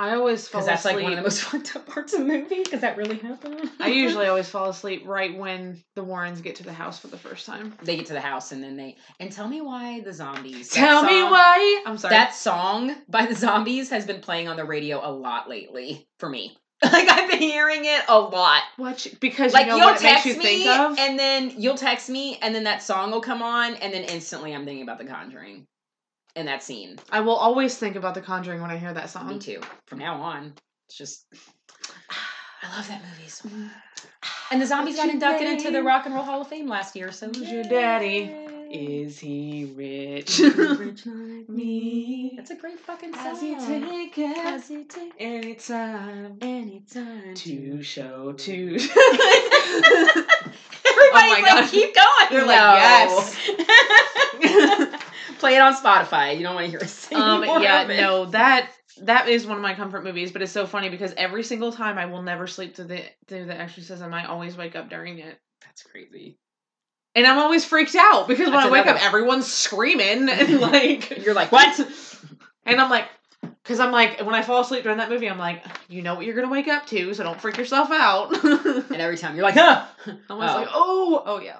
I 0.00 0.14
always 0.14 0.48
fall 0.48 0.62
Because 0.62 0.66
that's 0.66 0.80
asleep. 0.86 0.96
like 0.96 1.04
one 1.04 1.12
of 1.12 1.16
the 1.18 1.22
most 1.22 1.42
fucked 1.44 1.76
up 1.76 1.86
parts 1.86 2.14
of 2.14 2.20
the 2.20 2.24
movie. 2.26 2.62
Because 2.64 2.80
that 2.80 2.96
really 2.96 3.18
happened. 3.18 3.70
I 3.78 3.88
usually 3.88 4.26
always 4.32 4.48
fall 4.48 4.70
asleep 4.70 5.02
right 5.04 5.36
when 5.36 5.82
the 5.94 6.02
Warrens 6.02 6.40
get 6.40 6.56
to 6.56 6.62
the 6.62 6.72
house 6.72 6.98
for 6.98 7.08
the 7.08 7.18
first 7.18 7.44
time. 7.44 7.74
they 7.82 7.96
get 7.96 8.06
to 8.06 8.14
the 8.14 8.20
house 8.20 8.52
and 8.52 8.62
then 8.62 8.76
they 8.76 8.96
and 9.20 9.30
tell 9.30 9.46
me 9.46 9.60
why 9.60 10.00
the 10.00 10.12
zombies. 10.12 10.70
Tell 10.70 11.02
me 11.04 11.22
why. 11.22 11.82
I'm 11.86 11.98
sorry. 11.98 12.14
That 12.14 12.34
song 12.34 12.94
by 13.08 13.26
the 13.26 13.34
zombies 13.34 13.90
has 13.90 14.06
been 14.06 14.20
playing 14.22 14.48
on 14.48 14.56
the 14.56 14.64
radio 14.64 15.06
a 15.06 15.12
lot 15.12 15.48
lately 15.48 16.08
for 16.18 16.28
me. 16.28 16.56
Like 16.82 17.10
I've 17.10 17.28
been 17.30 17.40
hearing 17.42 17.84
it 17.84 18.02
a 18.08 18.18
lot. 18.18 18.62
what 18.78 19.06
because 19.20 19.52
Like 19.52 19.66
you 19.66 19.72
know 19.72 19.76
you'll 19.76 19.86
what 19.88 20.00
it 20.00 20.02
makes 20.02 20.22
text 20.22 20.26
you 20.28 20.38
me 20.38 20.64
think 20.64 20.66
of. 20.80 20.98
and 20.98 21.18
then 21.18 21.52
you'll 21.58 21.76
text 21.76 22.08
me 22.08 22.38
and 22.40 22.54
then 22.54 22.64
that 22.64 22.82
song 22.82 23.10
will 23.10 23.20
come 23.20 23.42
on 23.42 23.74
and 23.74 23.92
then 23.92 24.04
instantly 24.04 24.54
I'm 24.54 24.64
thinking 24.64 24.82
about 24.82 24.96
The 24.98 25.04
Conjuring 25.04 25.66
and 26.36 26.48
that 26.48 26.62
scene. 26.62 26.98
I 27.10 27.20
will 27.20 27.36
always 27.36 27.76
think 27.76 27.96
about 27.96 28.14
The 28.14 28.20
Conjuring 28.22 28.60
when 28.62 28.70
I 28.70 28.76
hear 28.78 28.92
that 28.92 29.10
song. 29.10 29.28
Me 29.28 29.38
too. 29.38 29.60
From 29.86 29.98
now 29.98 30.20
on, 30.22 30.54
it's 30.88 30.96
just 30.96 31.24
I 32.62 32.76
love 32.76 32.88
that 32.88 33.02
movie 33.02 33.28
so 33.28 33.48
much. 33.48 33.70
And 34.52 34.60
the 34.60 34.66
zombies 34.66 34.96
got 34.96 35.08
inducted 35.08 35.46
into 35.48 35.70
the? 35.70 35.82
Rock 35.82 36.06
and 36.06 36.14
Roll 36.14 36.24
Hall 36.24 36.40
of 36.42 36.48
Fame 36.48 36.68
last 36.68 36.94
year. 36.96 37.10
So 37.12 37.26
Who's 37.28 37.50
your 37.50 37.62
daddy? 37.64 38.34
Is 38.72 39.18
he 39.18 39.72
rich? 39.76 40.38
Rich 40.56 41.06
like 41.06 41.48
Me. 41.48 42.34
That's 42.36 42.50
a 42.52 42.54
great 42.54 42.78
fucking 42.78 43.12
song. 43.14 43.22
Has 43.24 43.40
he 43.40 43.54
taken 43.56 44.32
Has 44.34 44.68
he 44.68 44.84
taken 44.84 45.10
any 45.18 45.54
time 45.54 46.36
any 46.40 46.84
time 46.92 47.34
to 47.34 47.82
show 47.82 48.32
to? 48.38 48.52
Everybody's 48.76 50.24
Oh 50.86 51.28
like, 51.32 51.44
God. 51.44 51.68
keep 51.68 51.94
going. 51.94 52.28
They're 52.30 52.46
No. 52.46 53.32
like, 54.40 55.00
Play 55.40 55.56
it 55.56 55.60
on 55.60 55.74
Spotify. 55.74 56.36
You 56.36 56.42
don't 56.42 56.54
want 56.54 56.66
to 56.66 56.70
hear 56.70 56.80
us 56.80 56.92
sing 56.92 57.18
um, 57.18 57.42
yeah, 57.62 57.84
no, 57.86 58.26
that 58.26 58.70
that 59.02 59.28
is 59.28 59.46
one 59.46 59.56
of 59.56 59.62
my 59.62 59.74
comfort 59.74 60.04
movies, 60.04 60.32
but 60.32 60.42
it's 60.42 60.52
so 60.52 60.66
funny 60.66 60.88
because 60.90 61.14
every 61.16 61.42
single 61.42 61.72
time 61.72 61.98
I 61.98 62.06
will 62.06 62.22
never 62.22 62.46
sleep 62.46 62.76
through 62.76 62.86
the 62.86 63.02
through 63.26 63.46
the 63.46 63.58
exorcism. 63.58 64.12
I 64.12 64.26
always 64.26 64.56
wake 64.56 64.76
up 64.76 64.90
during 64.90 65.18
it. 65.18 65.38
That's 65.64 65.82
crazy. 65.82 66.38
And 67.14 67.26
I'm 67.26 67.38
always 67.38 67.64
freaked 67.64 67.96
out 67.96 68.28
because 68.28 68.46
when 68.46 68.52
That's 68.54 68.66
I 68.66 68.70
wake 68.70 68.86
up, 68.86 69.02
everyone's 69.02 69.50
screaming 69.52 70.28
and 70.30 70.60
like 70.60 71.24
You're 71.24 71.34
like, 71.34 71.50
what? 71.50 71.80
And 72.66 72.80
I'm 72.80 72.90
like, 72.90 73.08
because 73.42 73.80
I'm 73.80 73.90
like, 73.90 74.20
when 74.20 74.34
I 74.34 74.42
fall 74.42 74.60
asleep 74.60 74.82
during 74.84 74.98
that 74.98 75.08
movie, 75.10 75.28
I'm 75.28 75.38
like, 75.38 75.64
you 75.88 76.02
know 76.02 76.14
what 76.14 76.24
you're 76.26 76.36
gonna 76.36 76.50
wake 76.50 76.68
up 76.68 76.86
to, 76.86 77.12
so 77.14 77.24
don't 77.24 77.40
freak 77.40 77.56
yourself 77.56 77.90
out. 77.90 78.32
And 78.44 78.96
every 79.00 79.16
time 79.16 79.34
you're 79.34 79.44
like, 79.50 79.54
huh? 79.54 79.86
always 80.28 80.50
Oh. 80.50 80.54
like, 80.54 80.68
oh, 80.72 81.22
oh 81.26 81.40
yeah, 81.40 81.56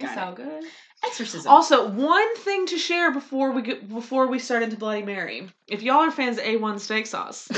Got 0.00 0.08
it's 0.08 0.12
it. 0.12 0.18
all 0.18 0.32
good. 0.32 0.64
Exorcism. 1.04 1.50
Also, 1.50 1.88
one 1.88 2.36
thing 2.36 2.66
to 2.66 2.76
share 2.78 3.12
before 3.12 3.52
we 3.52 3.62
get 3.62 3.88
before 3.88 4.26
we 4.26 4.38
start 4.38 4.62
into 4.62 4.76
Bloody 4.76 5.02
Mary. 5.02 5.48
If 5.68 5.82
y'all 5.82 5.98
are 6.00 6.10
fans 6.10 6.38
of 6.38 6.44
A1 6.44 6.80
steak 6.80 7.06
sauce, 7.06 7.48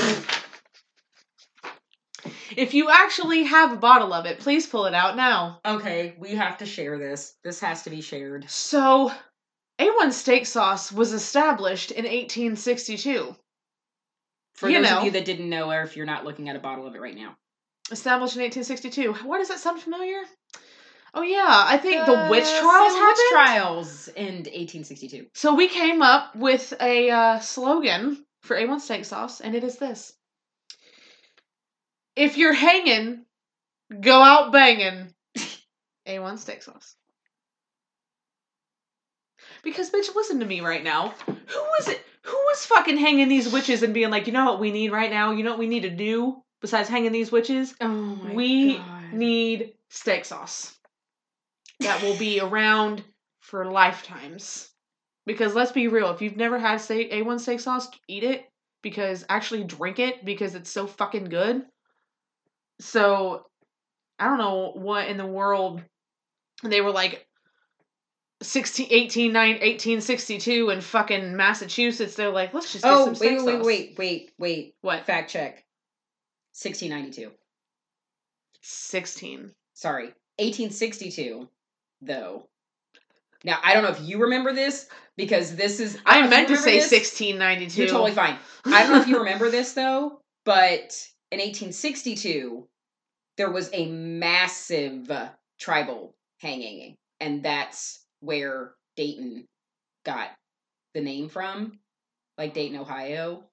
if 2.56 2.74
you 2.74 2.90
actually 2.90 3.44
have 3.44 3.72
a 3.72 3.76
bottle 3.76 4.12
of 4.12 4.26
it, 4.26 4.40
please 4.40 4.66
pull 4.66 4.86
it 4.86 4.94
out 4.94 5.16
now. 5.16 5.60
okay, 5.64 6.14
we 6.18 6.30
have 6.34 6.58
to 6.58 6.66
share 6.66 6.98
this. 6.98 7.34
This 7.42 7.60
has 7.60 7.82
to 7.84 7.90
be 7.90 8.00
shared. 8.02 8.48
So, 8.50 9.10
A1 9.78 10.12
steak 10.12 10.46
sauce 10.46 10.92
was 10.92 11.12
established 11.12 11.90
in 11.92 12.04
1862. 12.04 13.34
For 14.54 14.68
You 14.68 14.82
those 14.82 14.90
know. 14.90 14.98
of 14.98 15.04
you 15.04 15.10
that 15.12 15.24
didn't 15.24 15.48
know, 15.48 15.70
or 15.70 15.82
if 15.82 15.96
you're 15.96 16.04
not 16.06 16.24
looking 16.24 16.48
at 16.50 16.56
a 16.56 16.60
bottle 16.60 16.86
of 16.86 16.94
it 16.94 17.00
right 17.00 17.16
now. 17.16 17.36
Established 17.90 18.36
in 18.36 18.42
1862. 18.42 19.26
Why 19.26 19.38
does 19.38 19.48
that 19.48 19.58
sound 19.60 19.80
familiar? 19.80 20.20
Oh 21.12 21.22
yeah, 21.22 21.64
I 21.66 21.76
think 21.76 22.06
the 22.06 22.28
witch 22.30 22.44
Uh, 22.44 22.60
trials 22.60 22.92
happened. 22.92 23.16
Witch 23.16 23.32
trials 23.32 24.08
in 24.08 24.34
1862. 24.36 25.26
So 25.34 25.54
we 25.54 25.68
came 25.68 26.02
up 26.02 26.36
with 26.36 26.72
a 26.80 27.10
uh, 27.10 27.38
slogan 27.40 28.24
for 28.42 28.56
A1 28.56 28.80
steak 28.80 29.04
sauce, 29.04 29.40
and 29.40 29.54
it 29.54 29.64
is 29.64 29.76
this: 29.76 30.12
If 32.14 32.36
you're 32.38 32.52
hanging, 32.52 33.24
go 34.00 34.20
out 34.22 34.52
banging. 34.52 35.12
A1 36.06 36.38
steak 36.38 36.62
sauce. 36.62 36.94
Because 39.62 39.90
bitch, 39.90 40.14
listen 40.14 40.40
to 40.40 40.46
me 40.46 40.60
right 40.60 40.82
now. 40.82 41.12
Who 41.26 41.60
was 41.78 41.88
it? 41.88 42.04
Who 42.22 42.36
was 42.36 42.66
fucking 42.66 42.98
hanging 42.98 43.28
these 43.28 43.52
witches 43.52 43.82
and 43.82 43.94
being 43.94 44.10
like, 44.10 44.26
you 44.26 44.32
know 44.32 44.44
what 44.44 44.60
we 44.60 44.70
need 44.70 44.92
right 44.92 45.10
now? 45.10 45.32
You 45.32 45.42
know 45.42 45.50
what 45.50 45.58
we 45.58 45.66
need 45.66 45.82
to 45.82 45.90
do 45.90 46.42
besides 46.60 46.88
hanging 46.88 47.12
these 47.12 47.32
witches? 47.32 47.74
Oh 47.80 47.88
my 47.88 48.34
we 48.34 48.80
need 49.12 49.74
steak 49.88 50.24
sauce 50.24 50.76
that 51.80 52.02
will 52.02 52.16
be 52.16 52.40
around 52.40 53.02
for 53.40 53.64
lifetimes. 53.64 54.68
Because 55.26 55.54
let's 55.54 55.72
be 55.72 55.88
real, 55.88 56.10
if 56.10 56.22
you've 56.22 56.36
never 56.36 56.58
had 56.58 56.80
steak, 56.80 57.12
A1 57.12 57.40
steak 57.40 57.60
sauce, 57.60 57.88
eat 58.08 58.24
it 58.24 58.46
because 58.82 59.24
actually 59.28 59.64
drink 59.64 59.98
it 59.98 60.24
because 60.24 60.54
it's 60.54 60.70
so 60.70 60.86
fucking 60.86 61.24
good. 61.24 61.62
So 62.80 63.44
I 64.18 64.26
don't 64.26 64.38
know 64.38 64.72
what 64.74 65.08
in 65.08 65.16
the 65.16 65.26
world 65.26 65.82
they 66.62 66.80
were 66.80 66.90
like 66.90 67.26
16 68.42 68.88
18 68.90 69.32
9 69.32 69.48
1862 69.50 70.70
in 70.70 70.80
fucking 70.80 71.36
Massachusetts 71.36 72.14
they're 72.14 72.30
like 72.30 72.54
let's 72.54 72.72
just 72.72 72.84
Oh, 72.86 73.12
some 73.12 73.14
wait, 73.20 73.44
wait, 73.44 73.44
wait, 73.44 73.64
wait, 73.64 73.96
wait, 73.98 74.30
wait. 74.38 74.74
what 74.80 75.04
Fact 75.04 75.30
check. 75.30 75.64
1692. 76.54 77.30
16 78.62 79.52
Sorry. 79.74 80.06
1862, 80.38 81.48
though. 82.00 82.46
Now, 83.44 83.58
I 83.62 83.72
don't 83.72 83.82
know 83.82 83.90
if 83.90 84.02
you 84.02 84.22
remember 84.22 84.52
this 84.52 84.86
because 85.16 85.56
this 85.56 85.80
is. 85.80 85.98
I 86.04 86.22
if 86.22 86.30
meant 86.30 86.48
to 86.48 86.56
say 86.56 86.80
this. 86.80 86.92
1692 86.92 87.82
You're 87.82 87.90
totally 87.90 88.12
fine. 88.12 88.36
I 88.66 88.82
don't 88.82 88.92
know 88.92 89.00
if 89.00 89.08
you 89.08 89.18
remember 89.24 89.50
this 89.50 89.72
though, 89.72 90.20
but 90.44 91.08
in 91.30 91.38
1862, 91.38 92.66
there 93.36 93.50
was 93.50 93.70
a 93.72 93.86
massive 93.86 95.10
tribal 95.58 96.14
hanging, 96.40 96.96
and 97.20 97.42
that's 97.42 98.04
where 98.20 98.72
Dayton 98.96 99.46
got 100.04 100.28
the 100.94 101.00
name 101.00 101.28
from, 101.28 101.78
like 102.36 102.52
Dayton, 102.52 102.78
Ohio. 102.78 103.44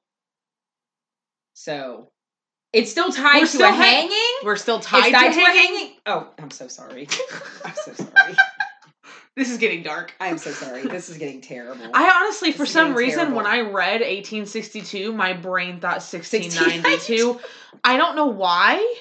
So 1.53 2.11
it's 2.73 2.91
still 2.91 3.11
tied 3.11 3.35
We're 3.39 3.45
to 3.45 3.47
still 3.47 3.69
a 3.69 3.73
hang- 3.73 4.09
hanging. 4.09 4.33
We're 4.43 4.55
still 4.57 4.79
tied, 4.79 5.11
tied 5.13 5.33
to, 5.33 5.39
to, 5.39 5.45
hanging. 5.45 5.47
a 5.47 5.51
hanging. 5.77 5.93
Oh, 6.05 6.27
I'm 6.39 6.51
so 6.51 6.67
sorry. 6.67 7.07
I'm 7.65 7.73
so 7.75 7.93
sorry. 7.93 8.33
This 9.35 9.51
is 9.51 9.57
getting 9.59 9.83
dark. 9.83 10.15
I 10.19 10.29
am 10.29 10.39
so 10.39 10.49
sorry. 10.49 10.81
This 10.87 11.09
is 11.09 11.19
getting 11.19 11.41
terrible. 11.41 11.85
I 11.93 12.09
honestly, 12.23 12.51
for 12.51 12.63
This 12.63 12.69
is 12.69 12.73
some 12.73 12.95
reason, 12.95 13.35
when. 13.35 13.45
I 13.45 13.59
read 13.59 14.01
1862, 14.01 15.13
my 15.13 15.33
brain 15.33 15.79
thought 15.79 16.01
1692. 16.01 17.39
I 17.83 17.97
don't 17.97 18.15
know 18.15 18.25
why. 18.25 18.95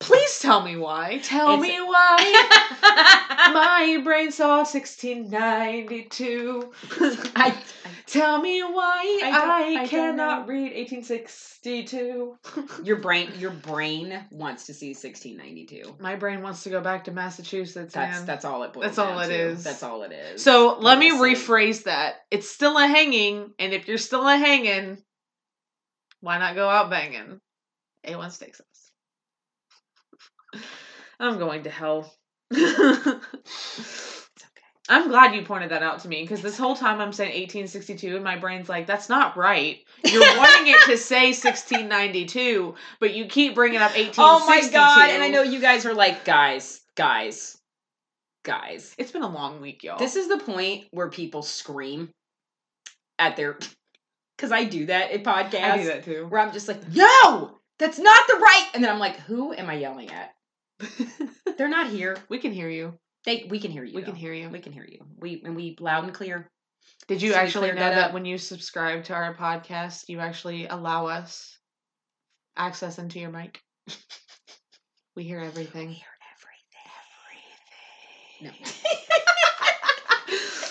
Please 0.00 0.40
tell 0.40 0.62
me 0.62 0.78
why. 0.78 1.18
Tell 1.24 1.58
It's- 1.58 1.60
me 1.60 1.78
why. 1.78 2.80
my 3.52 4.00
brain 4.02 4.32
saw 4.32 4.64
1692. 4.64 6.72
I, 7.36 7.54
Tell 8.06 8.40
me 8.40 8.62
why 8.62 9.20
I 9.24 9.80
I, 9.82 9.86
cannot 9.88 10.46
read 10.46 10.72
1862. 10.72 12.38
your 12.84 12.96
brain, 12.98 13.32
your 13.36 13.50
brain 13.50 14.24
wants 14.30 14.66
to 14.66 14.74
see 14.74 14.90
1692. 14.90 15.96
My 15.98 16.14
brain 16.14 16.40
wants 16.40 16.62
to 16.64 16.70
go 16.70 16.80
back 16.80 17.04
to 17.04 17.10
Massachusetts, 17.10 17.94
That's 17.94 18.18
man. 18.18 18.26
that's 18.26 18.44
all 18.44 18.62
it 18.62 18.72
boils 18.72 18.84
That's 18.84 18.98
all 18.98 19.18
it 19.18 19.28
to. 19.28 19.34
is. 19.34 19.64
That's 19.64 19.82
all 19.82 20.02
it 20.02 20.12
is. 20.12 20.42
So 20.42 20.78
let 20.78 20.98
me 20.98 21.10
rephrase 21.10 21.82
that. 21.84 22.16
It's 22.30 22.48
still 22.48 22.78
a 22.78 22.86
hanging, 22.86 23.52
and 23.58 23.72
if 23.72 23.88
you're 23.88 23.98
still 23.98 24.26
a 24.26 24.36
hanging, 24.36 24.98
why 26.20 26.38
not 26.38 26.54
go 26.54 26.68
out 26.68 26.88
banging? 26.90 27.40
A1 28.06 28.30
steak 28.30 28.54
sauce. 28.54 28.92
I'm 31.18 31.38
going 31.38 31.64
to 31.64 31.70
hell. 31.70 32.14
I'm 34.88 35.08
glad 35.08 35.34
you 35.34 35.42
pointed 35.42 35.70
that 35.70 35.82
out 35.82 36.00
to 36.00 36.08
me 36.08 36.22
because 36.22 36.42
this 36.42 36.56
whole 36.56 36.76
time 36.76 37.00
I'm 37.00 37.12
saying 37.12 37.30
1862 37.30 38.14
and 38.14 38.24
my 38.24 38.36
brain's 38.36 38.68
like, 38.68 38.86
that's 38.86 39.08
not 39.08 39.36
right. 39.36 39.78
You're 40.04 40.20
wanting 40.38 40.72
it 40.72 40.80
to 40.86 40.96
say 40.96 41.28
1692, 41.28 42.74
but 43.00 43.12
you 43.12 43.26
keep 43.26 43.54
bringing 43.56 43.78
up 43.80 43.96
1862. 43.96 44.22
Oh 44.22 44.46
my 44.46 44.68
god! 44.70 45.10
And 45.10 45.22
I 45.22 45.28
know 45.28 45.42
you 45.42 45.60
guys 45.60 45.86
are 45.86 45.94
like, 45.94 46.24
guys, 46.24 46.82
guys, 46.94 47.58
guys. 48.44 48.94
It's 48.96 49.10
been 49.10 49.22
a 49.22 49.28
long 49.28 49.60
week, 49.60 49.82
y'all. 49.82 49.98
This 49.98 50.14
is 50.14 50.28
the 50.28 50.38
point 50.38 50.84
where 50.92 51.08
people 51.08 51.42
scream 51.42 52.10
at 53.18 53.36
their, 53.36 53.58
because 54.36 54.52
I 54.52 54.64
do 54.64 54.86
that 54.86 55.10
in 55.10 55.22
podcasts. 55.22 55.62
I 55.62 55.76
do 55.78 55.84
that 55.86 56.04
too. 56.04 56.26
Where 56.28 56.40
I'm 56.40 56.52
just 56.52 56.68
like, 56.68 56.88
no, 56.92 57.58
that's 57.78 57.98
not 57.98 58.26
the 58.28 58.34
right. 58.34 58.68
And 58.74 58.84
then 58.84 58.92
I'm 58.92 59.00
like, 59.00 59.16
who 59.20 59.52
am 59.52 59.68
I 59.68 59.74
yelling 59.74 60.10
at? 60.10 60.34
They're 61.58 61.68
not 61.68 61.90
here. 61.90 62.16
we 62.28 62.38
can 62.38 62.52
hear 62.52 62.68
you. 62.68 62.96
They, 63.26 63.46
we 63.50 63.58
can 63.58 63.72
hear 63.72 63.82
you. 63.82 63.96
We 63.96 64.02
can 64.04 64.14
hear 64.14 64.32
you. 64.32 64.48
We 64.48 64.60
can 64.60 64.72
hear 64.72 64.86
you. 64.88 65.04
We 65.18 65.42
and 65.44 65.56
we 65.56 65.76
loud 65.80 66.04
and 66.04 66.14
clear. 66.14 66.48
Did 67.08 67.20
you 67.20 67.32
So 67.32 67.38
actually 67.38 67.72
know 67.72 67.80
that 67.80 67.94
that, 67.94 68.14
when 68.14 68.24
you 68.24 68.38
subscribe 68.38 69.02
to 69.04 69.14
our 69.14 69.34
podcast, 69.34 70.08
you 70.08 70.20
actually 70.20 70.66
allow 70.68 71.08
us 71.08 71.58
access 72.56 73.00
into 73.00 73.18
your 73.18 73.30
mic? 73.30 73.60
we 75.16 75.24
hear 75.24 75.40
everything. 75.40 75.88
We 75.88 75.94
hear 75.94 76.06
everything. 76.32 76.86
everything. 78.40 78.62
No. 80.30 80.56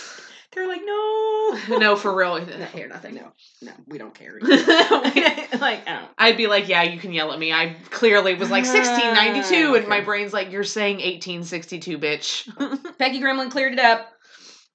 They're 0.56 0.68
like, 0.70 0.82
no. 0.86 1.78
no, 1.78 1.96
for 1.98 2.16
real. 2.16 2.36
No. 2.46 2.66
Here, 2.68 2.88
nothing. 2.88 3.16
No, 3.16 3.34
no, 3.62 3.72
we 3.88 3.98
don't 3.98 4.16
care. 4.16 4.40
like, 4.42 4.56
like, 5.60 5.88
I 5.88 6.00
don't. 6.00 6.10
I'd 6.18 6.38
be 6.38 6.48
like, 6.48 6.70
yeah, 6.70 6.84
you 6.84 6.98
can 6.98 7.12
yell 7.12 7.34
at 7.34 7.40
me. 7.40 7.52
I 7.52 7.76
clearly 7.90 8.36
was 8.36 8.50
like 8.50 8.64
1692, 8.64 9.72
ah, 9.72 9.74
and 9.76 9.88
my 9.90 10.00
brain's 10.00 10.32
like, 10.32 10.52
you're 10.52 10.64
saying 10.64 10.96
1862, 10.96 11.98
bitch. 12.00 12.98
Becky 12.98 13.20
Gremlin 13.20 13.52
cleared 13.52 13.74
it 13.74 13.80
up. 13.80 14.10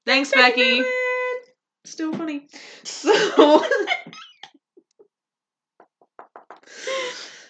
Thanks, 0.04 0.30
Becky. 0.30 0.80
Gremlin. 0.80 0.90
Still 1.87 2.12
funny. 2.12 2.46
So, 2.84 3.64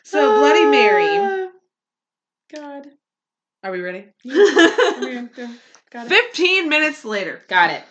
so 0.04 0.38
Bloody 0.38 0.66
Mary. 0.66 1.18
Ah, 1.18 1.48
God. 2.54 2.86
Are 3.64 3.72
we 3.72 3.80
ready? 3.80 4.06
Got 4.24 6.06
it. 6.06 6.08
15 6.08 6.68
minutes 6.68 7.04
later. 7.04 7.42
Got 7.48 7.70
it. 7.70 7.82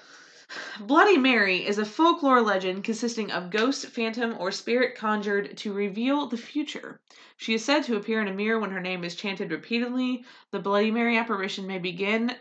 Bloody 0.79 1.18
Mary 1.18 1.65
is 1.68 1.77
a 1.77 1.86
folklore 1.86 2.41
legend 2.41 2.84
consisting 2.84 3.32
of 3.32 3.51
ghost, 3.51 3.88
phantom, 3.88 4.36
or 4.39 4.51
spirit 4.51 4.96
conjured 4.96 5.58
to 5.58 5.74
reveal 5.74 6.27
the 6.27 6.38
future. 6.38 7.00
She 7.38 7.53
is 7.53 7.63
said 7.63 7.84
to 7.84 7.98
appear 7.98 8.22
in 8.22 8.27
a 8.27 8.34
mirror 8.34 8.60
when 8.60 8.72
her 8.72 8.79
name 8.82 9.03
is 9.03 9.15
chanted 9.15 9.51
repeatedly. 9.51 10.25
The 10.51 10.60
Bloody 10.60 10.91
Mary 10.91 11.18
apparition 11.18 11.68
may 11.68 11.79
begin. 11.79 12.36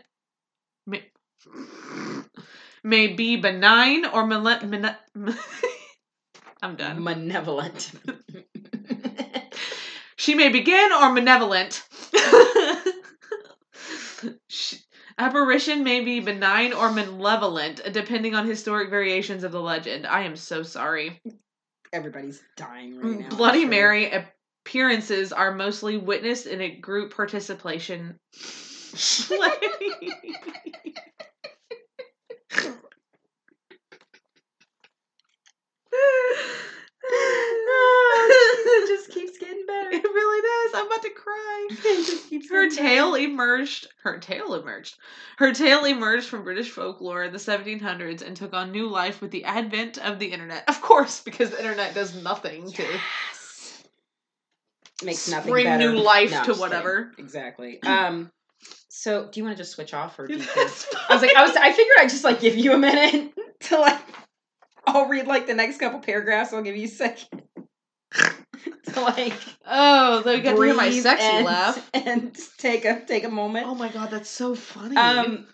May, 0.87 1.03
may 2.83 3.07
be 3.07 3.37
benign 3.37 4.05
or 4.05 4.25
male, 4.25 4.59
mane- 4.65 4.95
I'm 6.61 6.75
done. 6.75 7.03
Malevolent. 7.03 7.91
She 10.17 10.35
may 10.35 10.49
begin 10.49 10.91
or 10.91 11.13
malevolent. 11.13 11.83
She- 14.49 14.77
Apparition 15.19 15.83
may 15.83 15.99
be 15.99 16.21
benign 16.21 16.71
or 16.71 16.93
malevolent, 16.93 17.81
depending 17.91 18.35
on 18.35 18.47
historic 18.47 18.89
variations 18.89 19.43
of 19.43 19.51
the 19.51 19.59
legend. 19.59 20.07
I 20.07 20.21
am 20.21 20.37
so 20.37 20.63
sorry. 20.63 21.21
Everybody's 21.91 22.41
dying 22.55 22.97
right 22.97 23.05
mm, 23.05 23.19
now. 23.19 23.29
Bloody. 23.35 23.65
Mary 23.65 24.09
appearances 24.09 25.33
are 25.33 25.53
mostly 25.53 25.97
witnessed 25.97 26.45
in 26.45 26.61
a 26.61 26.69
group 26.69 27.13
participation. 27.13 28.17
it 38.27 38.87
just 38.97 39.11
keeps 39.11 39.37
getting 39.37 39.65
better. 39.65 39.89
It 39.91 40.03
really 40.03 40.41
does. 40.71 40.79
I'm 40.79 40.87
about 40.87 41.01
to 41.03 41.09
cry. 41.11 41.67
It 41.71 42.05
just 42.05 42.29
keeps 42.29 42.49
Her 42.49 42.69
tale 42.69 43.11
better. 43.13 43.23
emerged. 43.23 43.87
Her 44.03 44.17
tale 44.19 44.53
emerged. 44.55 44.95
Her 45.37 45.53
tale 45.53 45.85
emerged 45.85 46.27
from 46.27 46.43
British 46.43 46.69
folklore 46.69 47.23
in 47.23 47.31
the 47.31 47.37
1700s 47.39 48.21
and 48.25 48.35
took 48.35 48.53
on 48.53 48.71
new 48.71 48.87
life 48.89 49.21
with 49.21 49.31
the 49.31 49.45
advent 49.45 49.97
of 49.97 50.19
the 50.19 50.27
internet. 50.27 50.63
Of 50.67 50.81
course, 50.81 51.21
because 51.21 51.51
the 51.51 51.59
internet 51.59 51.93
does 51.93 52.15
nothing 52.21 52.71
to 52.71 52.83
Yes. 52.83 53.83
Makes 55.03 55.29
nothing 55.29 55.51
Bring 55.51 55.65
better. 55.65 55.91
new 55.93 55.99
life 55.99 56.31
No, 56.31 56.39
to 56.41 56.45
just 56.45 56.59
kidding. 56.59 56.61
whatever. 56.61 57.11
Exactly. 57.17 57.81
Um. 57.83 58.31
So, 58.89 59.29
do 59.31 59.39
you 59.39 59.45
want 59.45 59.55
to 59.55 59.61
just 59.63 59.71
switch 59.73 59.93
off, 59.93 60.19
or 60.19 60.27
do 60.27 60.33
you? 60.33 60.39
That's 60.39 60.87
I 61.09 61.13
was 61.13 61.21
like, 61.21 61.35
I 61.35 61.43
was. 61.43 61.55
I 61.55 61.71
figured 61.71 61.95
I'd 61.99 62.09
just 62.09 62.23
like 62.25 62.41
give 62.41 62.55
you 62.57 62.73
a 62.73 62.77
minute 62.77 63.31
to 63.61 63.79
like. 63.79 63.99
I'll 64.85 65.05
read 65.07 65.27
like 65.27 65.45
the 65.47 65.53
next 65.53 65.77
couple 65.79 65.99
paragraphs. 65.99 66.51
I'll 66.51 66.63
give 66.63 66.75
you 66.75 66.85
a 66.85 66.89
second 66.89 67.43
to 68.85 69.01
like. 69.01 69.33
Oh, 69.65 70.21
they 70.21 70.41
got 70.41 70.55
to 70.55 70.61
hear 70.61 70.73
my 70.73 70.89
breathe 70.89 71.03
sexy 71.03 71.25
and, 71.25 71.45
laugh. 71.45 71.89
and 71.93 72.37
take 72.57 72.85
a 72.85 73.01
take 73.05 73.23
a 73.23 73.29
moment. 73.29 73.67
Oh 73.67 73.75
my 73.75 73.89
god, 73.89 74.11
that's 74.11 74.29
so 74.29 74.55
funny. 74.55 74.95
Um, 74.95 75.47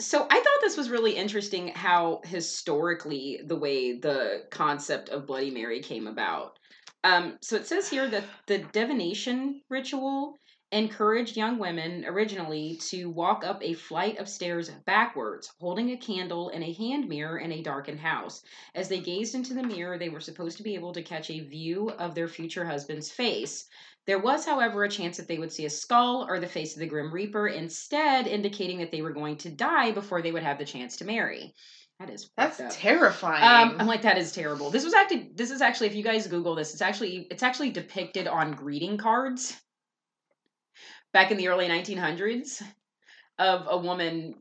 so 0.00 0.26
I 0.30 0.34
thought 0.34 0.60
this 0.60 0.76
was 0.76 0.90
really 0.90 1.12
interesting 1.12 1.68
how 1.68 2.20
historically 2.24 3.40
the 3.44 3.56
way 3.56 3.98
the 3.98 4.44
concept 4.50 5.08
of 5.10 5.26
Bloody 5.26 5.50
Mary 5.50 5.80
came 5.80 6.06
about. 6.06 6.58
Um, 7.04 7.38
so 7.40 7.56
it 7.56 7.66
says 7.66 7.88
here 7.88 8.08
that 8.08 8.24
the 8.46 8.58
divination 8.58 9.60
ritual 9.68 10.38
encouraged 10.70 11.36
young 11.36 11.58
women 11.58 12.04
originally 12.06 12.76
to 12.76 13.08
walk 13.08 13.42
up 13.44 13.62
a 13.62 13.72
flight 13.72 14.18
of 14.18 14.28
stairs 14.28 14.68
backwards, 14.84 15.50
holding 15.60 15.90
a 15.90 15.96
candle 15.96 16.50
and 16.50 16.62
a 16.62 16.72
hand 16.74 17.08
mirror 17.08 17.38
in 17.38 17.52
a 17.52 17.62
darkened 17.62 18.00
house. 18.00 18.42
As 18.74 18.88
they 18.88 19.00
gazed 19.00 19.34
into 19.34 19.54
the 19.54 19.62
mirror, 19.62 19.96
they 19.96 20.10
were 20.10 20.20
supposed 20.20 20.58
to 20.58 20.62
be 20.62 20.74
able 20.74 20.92
to 20.92 21.02
catch 21.02 21.30
a 21.30 21.40
view 21.40 21.90
of 21.90 22.14
their 22.14 22.28
future 22.28 22.66
husband's 22.66 23.10
face. 23.10 23.66
There 24.06 24.18
was, 24.18 24.44
however, 24.44 24.84
a 24.84 24.90
chance 24.90 25.16
that 25.16 25.28
they 25.28 25.38
would 25.38 25.52
see 25.52 25.64
a 25.64 25.70
skull 25.70 26.26
or 26.28 26.38
the 26.38 26.46
face 26.46 26.74
of 26.74 26.80
the 26.80 26.86
Grim 26.86 27.12
Reaper, 27.12 27.48
instead 27.48 28.26
indicating 28.26 28.78
that 28.78 28.90
they 28.90 29.02
were 29.02 29.12
going 29.12 29.36
to 29.38 29.50
die 29.50 29.92
before 29.92 30.20
they 30.20 30.32
would 30.32 30.42
have 30.42 30.58
the 30.58 30.64
chance 30.64 30.96
to 30.98 31.04
marry. 31.04 31.54
That 31.98 32.10
is 32.10 32.30
that's 32.36 32.60
up. 32.60 32.70
terrifying. 32.70 33.42
Um, 33.42 33.76
I'm 33.80 33.86
like 33.86 34.02
that 34.02 34.18
is 34.18 34.32
terrible. 34.32 34.70
This 34.70 34.84
was 34.84 34.94
actually 34.94 35.30
this 35.34 35.50
is 35.50 35.60
actually 35.60 35.88
if 35.88 35.96
you 35.96 36.04
guys 36.04 36.28
Google 36.28 36.54
this, 36.54 36.72
it's 36.72 36.80
actually 36.80 37.26
it's 37.28 37.42
actually 37.42 37.70
depicted 37.70 38.28
on 38.28 38.52
greeting 38.52 38.98
cards 38.98 39.60
back 41.12 41.30
in 41.30 41.36
the 41.36 41.48
early 41.48 41.66
1900s 41.68 42.62
of 43.38 43.66
a 43.68 43.78
woman 43.78 44.34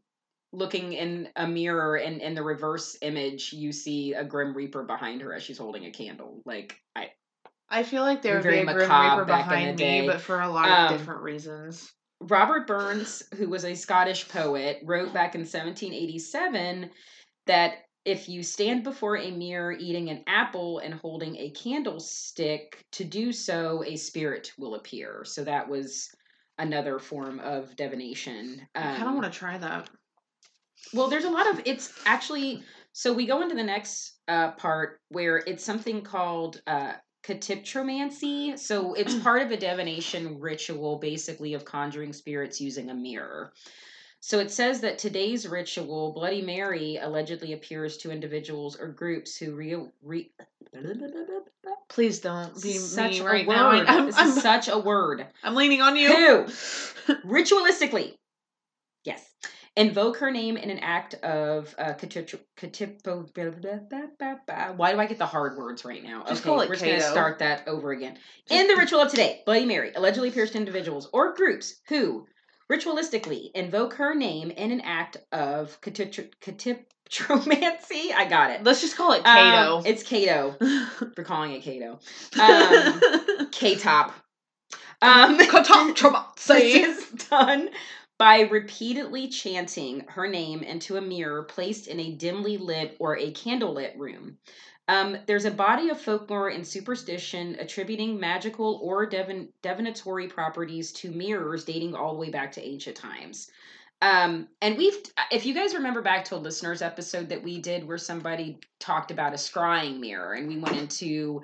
looking 0.53 0.93
in 0.93 1.29
a 1.35 1.47
mirror 1.47 1.97
and 1.97 2.21
in 2.21 2.33
the 2.33 2.41
reverse 2.43 2.97
image 3.01 3.53
you 3.53 3.71
see 3.71 4.13
a 4.13 4.23
grim 4.23 4.55
reaper 4.55 4.83
behind 4.83 5.21
her 5.21 5.33
as 5.33 5.43
she's 5.43 5.57
holding 5.57 5.85
a 5.85 5.91
candle 5.91 6.41
like 6.45 6.79
i 6.95 7.09
I 7.69 7.83
feel 7.83 8.03
like 8.03 8.21
there 8.21 8.35
would 8.35 8.43
Very 8.43 8.63
be 8.65 8.71
a 8.71 8.73
Grim 8.73 8.89
Reaper 8.89 9.25
back 9.25 9.41
in 9.43 9.49
the 9.49 9.55
behind 9.55 9.77
day. 9.77 10.01
me, 10.01 10.07
but 10.07 10.21
for 10.21 10.39
a 10.39 10.47
lot 10.47 10.69
Um, 10.69 10.93
of 10.93 10.99
different 10.99 11.21
reasons. 11.21 11.91
Robert 12.21 12.65
Burns, 12.65 13.23
who 13.35 13.49
was 13.49 13.65
a 13.65 13.75
Scottish 13.75 14.27
poet, 14.29 14.79
wrote 14.83 15.13
back 15.13 15.35
in 15.35 15.41
1787 15.41 16.89
that 17.45 17.73
if 18.05 18.29
you 18.29 18.41
stand 18.41 18.83
before 18.83 19.17
a 19.17 19.31
mirror 19.31 19.73
eating 19.73 20.09
an 20.09 20.23
apple 20.27 20.79
and 20.79 20.93
holding 20.93 21.35
a 21.35 21.49
candlestick, 21.51 22.85
to 22.93 23.03
do 23.03 23.33
so, 23.33 23.83
a 23.85 23.97
spirit 23.97 24.53
will 24.57 24.75
appear. 24.75 25.25
So 25.25 25.43
that 25.43 25.67
was 25.67 26.09
another 26.57 26.99
form 26.99 27.39
of 27.39 27.75
divination. 27.75 28.67
I 28.75 28.81
kind 28.81 29.01
of 29.03 29.07
Um, 29.09 29.15
want 29.17 29.31
to 29.31 29.39
try 29.39 29.57
that. 29.57 29.89
well, 30.93 31.07
there's 31.09 31.25
a 31.25 31.29
lot 31.29 31.47
of 31.47 31.61
it's 31.65 31.93
actually 32.05 32.63
so 32.93 33.13
we 33.13 33.27
go 33.27 33.41
into 33.41 33.55
the 33.55 33.63
next 33.63 34.13
uh, 34.27 34.51
part 34.53 35.01
where 35.09 35.37
it's 35.45 35.63
something 35.63 36.01
called 36.01 36.61
uh, 36.65 36.93
catoptromancy. 37.23 38.57
So 38.57 38.93
it's 38.93 39.15
part 39.23 39.41
of 39.43 39.51
a 39.51 39.57
divination 39.57 40.39
ritual, 40.39 40.97
basically 40.97 41.53
of 41.53 41.65
conjuring 41.65 42.13
spirits 42.13 42.59
using 42.59 42.89
a 42.89 42.95
mirror. 42.95 43.53
So 44.19 44.39
it 44.39 44.51
says 44.51 44.81
that 44.81 44.97
today's 44.97 45.47
ritual, 45.47 46.11
Bloody 46.11 46.41
Mary, 46.41 46.97
allegedly 46.97 47.53
appears 47.53 47.97
to 47.97 48.11
individuals 48.11 48.75
or 48.75 48.87
groups 48.87 49.37
who 49.37 49.55
re- 49.55 49.89
re- 50.01 50.31
Please 51.89 52.19
don't 52.19 52.61
be 52.61 52.73
such 52.73 53.11
me 53.11 53.19
a 53.19 53.23
right 53.23 53.47
word. 53.47 53.55
now. 53.55 53.69
I'm, 53.69 54.05
this 54.07 54.17
I'm, 54.17 54.29
is 54.29 54.41
such 54.41 54.67
a 54.67 54.77
word. 54.77 55.25
I'm 55.43 55.55
leaning 55.55 55.81
on 55.81 55.95
you. 55.95 56.09
Who 56.09 56.43
ritualistically, 57.25 58.15
yes, 59.05 59.23
invoke 59.75 60.17
her 60.17 60.31
name 60.31 60.57
in 60.57 60.69
an 60.69 60.79
act 60.79 61.13
of 61.15 61.73
uh. 61.77 61.93
Why 64.75 64.91
do 64.91 64.99
I 64.99 65.05
get 65.05 65.19
the 65.19 65.25
hard 65.25 65.57
words 65.57 65.85
right 65.85 66.03
now? 66.03 66.23
Just 66.27 66.41
okay, 66.41 66.49
call 66.49 66.61
it 66.61 66.69
we're 66.69 66.75
just 66.75 66.85
gonna 66.85 67.01
start 67.01 67.39
that 67.39 67.67
over 67.67 67.91
again. 67.91 68.17
In 68.49 68.67
the 68.67 68.75
ritual 68.75 68.99
of 68.99 69.09
today, 69.09 69.41
Bloody 69.45 69.65
Mary 69.65 69.93
allegedly 69.95 70.29
appears 70.29 70.51
to 70.51 70.57
individuals 70.57 71.07
or 71.13 71.33
groups 71.33 71.75
who 71.87 72.27
ritualistically 72.71 73.51
invoke 73.53 73.93
her 73.95 74.13
name 74.15 74.51
in 74.51 74.71
an 74.71 74.81
act 74.81 75.17
of 75.31 75.79
catip- 75.81 76.35
catoptromancy. 76.41 78.11
I 78.15 78.25
got 78.29 78.51
it. 78.51 78.63
Let's 78.63 78.81
just 78.81 78.97
call 78.97 79.13
it 79.13 79.19
Um, 79.19 79.23
Cato. 79.25 79.81
it's 79.85 80.03
Cato. 80.03 80.55
We're 81.17 81.23
calling 81.23 81.53
it 81.53 81.63
Cato. 81.63 81.99
Um, 82.39 83.47
K-top. 83.51 84.13
Um, 85.01 85.37
this 86.47 87.09
is 87.13 87.27
done 87.29 87.69
by 88.17 88.41
repeatedly 88.41 89.27
chanting 89.29 90.03
her 90.09 90.27
name 90.27 90.63
into 90.63 90.97
a 90.97 91.01
mirror 91.01 91.43
placed 91.43 91.87
in 91.87 91.99
a 91.99 92.11
dimly 92.11 92.57
lit 92.57 92.95
or 92.99 93.17
a 93.17 93.31
candlelit 93.31 93.97
room. 93.97 94.37
Um, 94.87 95.17
there's 95.25 95.45
a 95.45 95.51
body 95.51 95.89
of 95.89 95.99
folklore 95.99 96.49
and 96.49 96.65
superstition 96.65 97.57
attributing 97.59 98.19
magical 98.19 98.79
or 98.81 99.05
divin- 99.05 99.49
divinatory 99.61 100.27
properties 100.27 100.91
to 100.93 101.11
mirrors 101.11 101.65
dating 101.65 101.93
all 101.93 102.13
the 102.13 102.19
way 102.19 102.29
back 102.29 102.51
to 102.53 102.65
ancient 102.65 102.95
times. 102.95 103.51
Um, 104.01 104.47
and 104.61 104.77
we've, 104.77 104.95
if 105.31 105.45
you 105.45 105.53
guys 105.53 105.73
remember 105.73 106.01
back 106.01 106.23
to 106.25 106.35
a 106.35 106.37
listeners 106.37 106.81
episode 106.81 107.29
that 107.29 107.43
we 107.43 107.59
did 107.59 107.87
where 107.87 107.97
somebody 107.97 108.59
talked 108.79 109.11
about 109.11 109.33
a 109.33 109.37
scrying 109.37 109.99
mirror, 109.99 110.33
and 110.33 110.47
we 110.47 110.57
went 110.57 110.77
into 110.77 111.41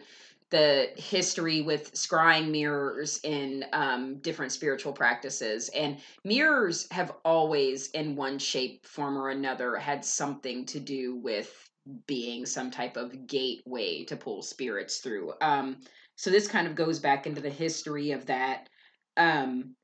the 0.51 0.89
history 0.95 1.61
with 1.61 1.91
scrying 1.93 2.51
mirrors 2.51 3.19
in 3.23 3.65
um, 3.73 4.17
different 4.17 4.51
spiritual 4.51 4.93
practices. 4.93 5.69
And 5.69 5.97
mirrors 6.23 6.87
have 6.91 7.13
always, 7.25 7.89
in 7.89 8.15
one 8.15 8.37
shape, 8.37 8.85
form, 8.85 9.17
or 9.17 9.29
another, 9.29 9.75
had 9.75 10.05
something 10.05 10.65
to 10.67 10.79
do 10.79 11.15
with 11.15 11.71
being 12.07 12.45
some 12.45 12.71
type 12.71 12.97
of 12.97 13.27
gateway 13.27 14.03
to 14.05 14.15
pull 14.15 14.41
spirits 14.41 14.99
through. 14.99 15.33
Um, 15.41 15.77
so 16.15 16.29
this 16.29 16.47
kind 16.47 16.67
of 16.67 16.75
goes 16.75 16.99
back 16.99 17.27
into 17.27 17.41
the 17.41 17.49
history 17.49 18.11
of 18.11 18.25
that. 18.27 18.69
Um, 19.17 19.75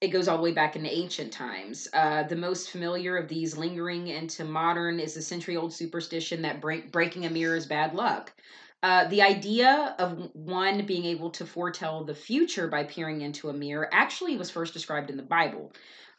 it 0.00 0.08
goes 0.08 0.28
all 0.28 0.36
the 0.36 0.42
way 0.42 0.52
back 0.52 0.76
into 0.76 0.94
ancient 0.94 1.32
times. 1.32 1.88
Uh, 1.92 2.22
the 2.24 2.36
most 2.36 2.70
familiar 2.70 3.16
of 3.16 3.28
these 3.28 3.56
lingering 3.56 4.08
into 4.08 4.44
modern 4.44 5.00
is 5.00 5.14
the 5.14 5.22
century 5.22 5.56
old 5.56 5.72
superstition 5.72 6.42
that 6.42 6.60
break, 6.60 6.92
breaking 6.92 7.24
a 7.24 7.30
mirror 7.30 7.56
is 7.56 7.66
bad 7.66 7.94
luck. 7.94 8.32
Uh, 8.82 9.08
the 9.08 9.22
idea 9.22 9.96
of 9.98 10.30
one 10.34 10.84
being 10.84 11.06
able 11.06 11.30
to 11.30 11.46
foretell 11.46 12.04
the 12.04 12.14
future 12.14 12.68
by 12.68 12.84
peering 12.84 13.22
into 13.22 13.48
a 13.48 13.52
mirror 13.52 13.88
actually 13.90 14.36
was 14.36 14.50
first 14.50 14.74
described 14.74 15.08
in 15.08 15.16
the 15.16 15.22
Bible. 15.22 15.72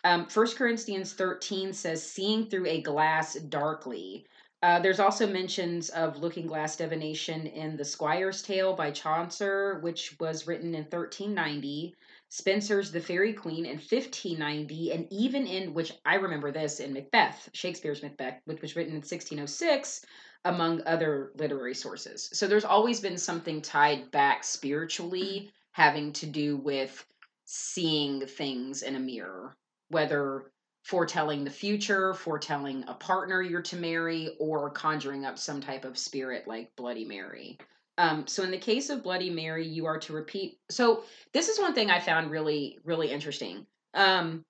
Um, 0.03 0.27
1 0.33 0.47
Corinthians 0.55 1.13
13 1.13 1.71
says, 1.73 2.03
seeing 2.03 2.49
through 2.49 2.65
a 2.65 2.81
glass 2.81 3.35
darkly. 3.35 4.25
Uh, 4.63 4.79
there's 4.79 4.99
also 4.99 5.27
mentions 5.27 5.89
of 5.89 6.17
looking 6.17 6.47
glass 6.47 6.75
divination 6.75 7.45
in 7.45 7.77
The 7.77 7.85
Squire's 7.85 8.41
Tale 8.41 8.75
by 8.75 8.89
Chaucer, 8.89 9.79
which 9.81 10.19
was 10.19 10.47
written 10.47 10.73
in 10.73 10.83
1390. 10.83 11.95
Spenser's 12.29 12.91
The 12.91 12.99
Faerie 12.99 13.33
Queene 13.33 13.65
in 13.65 13.77
1590, 13.77 14.91
and 14.91 15.07
even 15.11 15.45
in, 15.45 15.75
which 15.75 15.93
I 16.05 16.15
remember 16.15 16.51
this, 16.51 16.79
in 16.79 16.91
Macbeth, 16.91 17.49
Shakespeare's 17.53 18.01
Macbeth, 18.01 18.41
which 18.45 18.61
was 18.61 18.75
written 18.75 18.93
in 18.93 18.97
1606, 18.97 20.03
among 20.43 20.81
other 20.87 21.31
literary 21.35 21.75
sources. 21.75 22.29
So 22.33 22.47
there's 22.47 22.65
always 22.65 22.99
been 22.99 23.17
something 23.17 23.61
tied 23.61 24.09
back 24.09 24.43
spiritually 24.43 25.51
having 25.71 26.13
to 26.13 26.25
do 26.25 26.57
with 26.57 27.05
seeing 27.45 28.25
things 28.25 28.81
in 28.81 28.95
a 28.95 28.99
mirror, 28.99 29.55
whether 29.89 30.51
foretelling 30.87 31.43
the 31.43 31.49
future, 31.49 32.13
foretelling 32.13 32.85
a 32.87 32.93
partner 32.93 33.41
you're 33.41 33.61
to 33.61 33.75
marry, 33.75 34.29
or 34.39 34.69
conjuring 34.69 35.25
up 35.25 35.37
some 35.37 35.59
type 35.59 35.83
of 35.83 35.97
spirit 35.97 36.47
like 36.47 36.73
Bloody 36.77 37.03
Mary. 37.03 37.57
Um, 37.97 38.25
so 38.25 38.41
in 38.43 38.51
the 38.51 38.57
case 38.57 38.89
of 38.89 39.03
Bloody 39.03 39.29
Mary, 39.29 39.67
you 39.67 39.85
are 39.85 39.99
to 39.99 40.13
repeat. 40.13 40.59
So 40.71 41.03
this 41.33 41.49
is 41.49 41.59
one 41.59 41.73
thing 41.73 41.91
I 41.91 41.99
found 41.99 42.31
really, 42.31 42.79
really 42.85 43.11
interesting. 43.11 43.65
Um, 43.93 44.45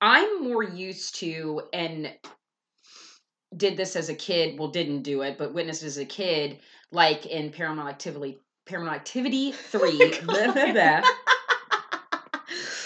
I'm 0.00 0.42
more 0.42 0.62
used 0.62 1.16
to 1.16 1.64
and 1.74 2.10
did 3.54 3.76
this 3.76 3.94
as 3.94 4.08
a 4.08 4.14
kid. 4.14 4.58
Well, 4.58 4.68
didn't 4.68 5.02
do 5.02 5.20
it, 5.20 5.36
but 5.36 5.52
witnessed 5.52 5.82
as 5.82 5.98
a 5.98 6.06
kid, 6.06 6.60
like 6.92 7.26
in 7.26 7.50
Paranormal 7.50 7.90
Activity, 7.90 8.38
Paranormal 8.66 8.92
Activity 8.92 9.52
Three. 9.70 10.14
blah, 10.24 10.52
blah, 10.52 10.72
blah. 10.72 11.02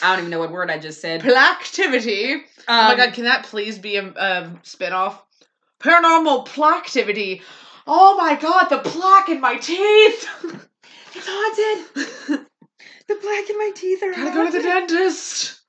I 0.07 0.11
don't 0.11 0.21
even 0.21 0.31
know 0.31 0.39
what 0.39 0.53
word 0.53 0.71
I 0.71 0.79
just 0.79 1.01
said. 1.01 1.21
Plaquetivity. 1.23 2.35
Um, 2.35 2.43
oh 2.69 2.87
my 2.87 2.95
god, 2.95 3.13
can 3.13 3.25
that 3.25 3.45
please 3.45 3.79
be 3.79 3.97
a, 3.97 4.07
a 4.07 4.53
spinoff? 4.63 5.19
Paranormal 5.81 6.47
plaquetivity. 6.47 7.43
Oh 7.89 8.17
my 8.17 8.37
god, 8.37 8.69
the 8.69 8.79
plaque 8.79 9.29
in 9.29 9.41
my 9.41 9.57
teeth. 9.57 10.29
it's 11.15 11.27
haunted. 11.29 11.87
the 13.09 13.15
plaque 13.17 13.51
in 13.51 13.59
my 13.59 13.73
teeth 13.75 14.03
are 14.03 14.13
Gotta 14.13 14.31
haunted. 14.31 14.35
go 14.35 14.47
to 14.47 14.53
the 14.59 14.63
dentist. 14.63 15.61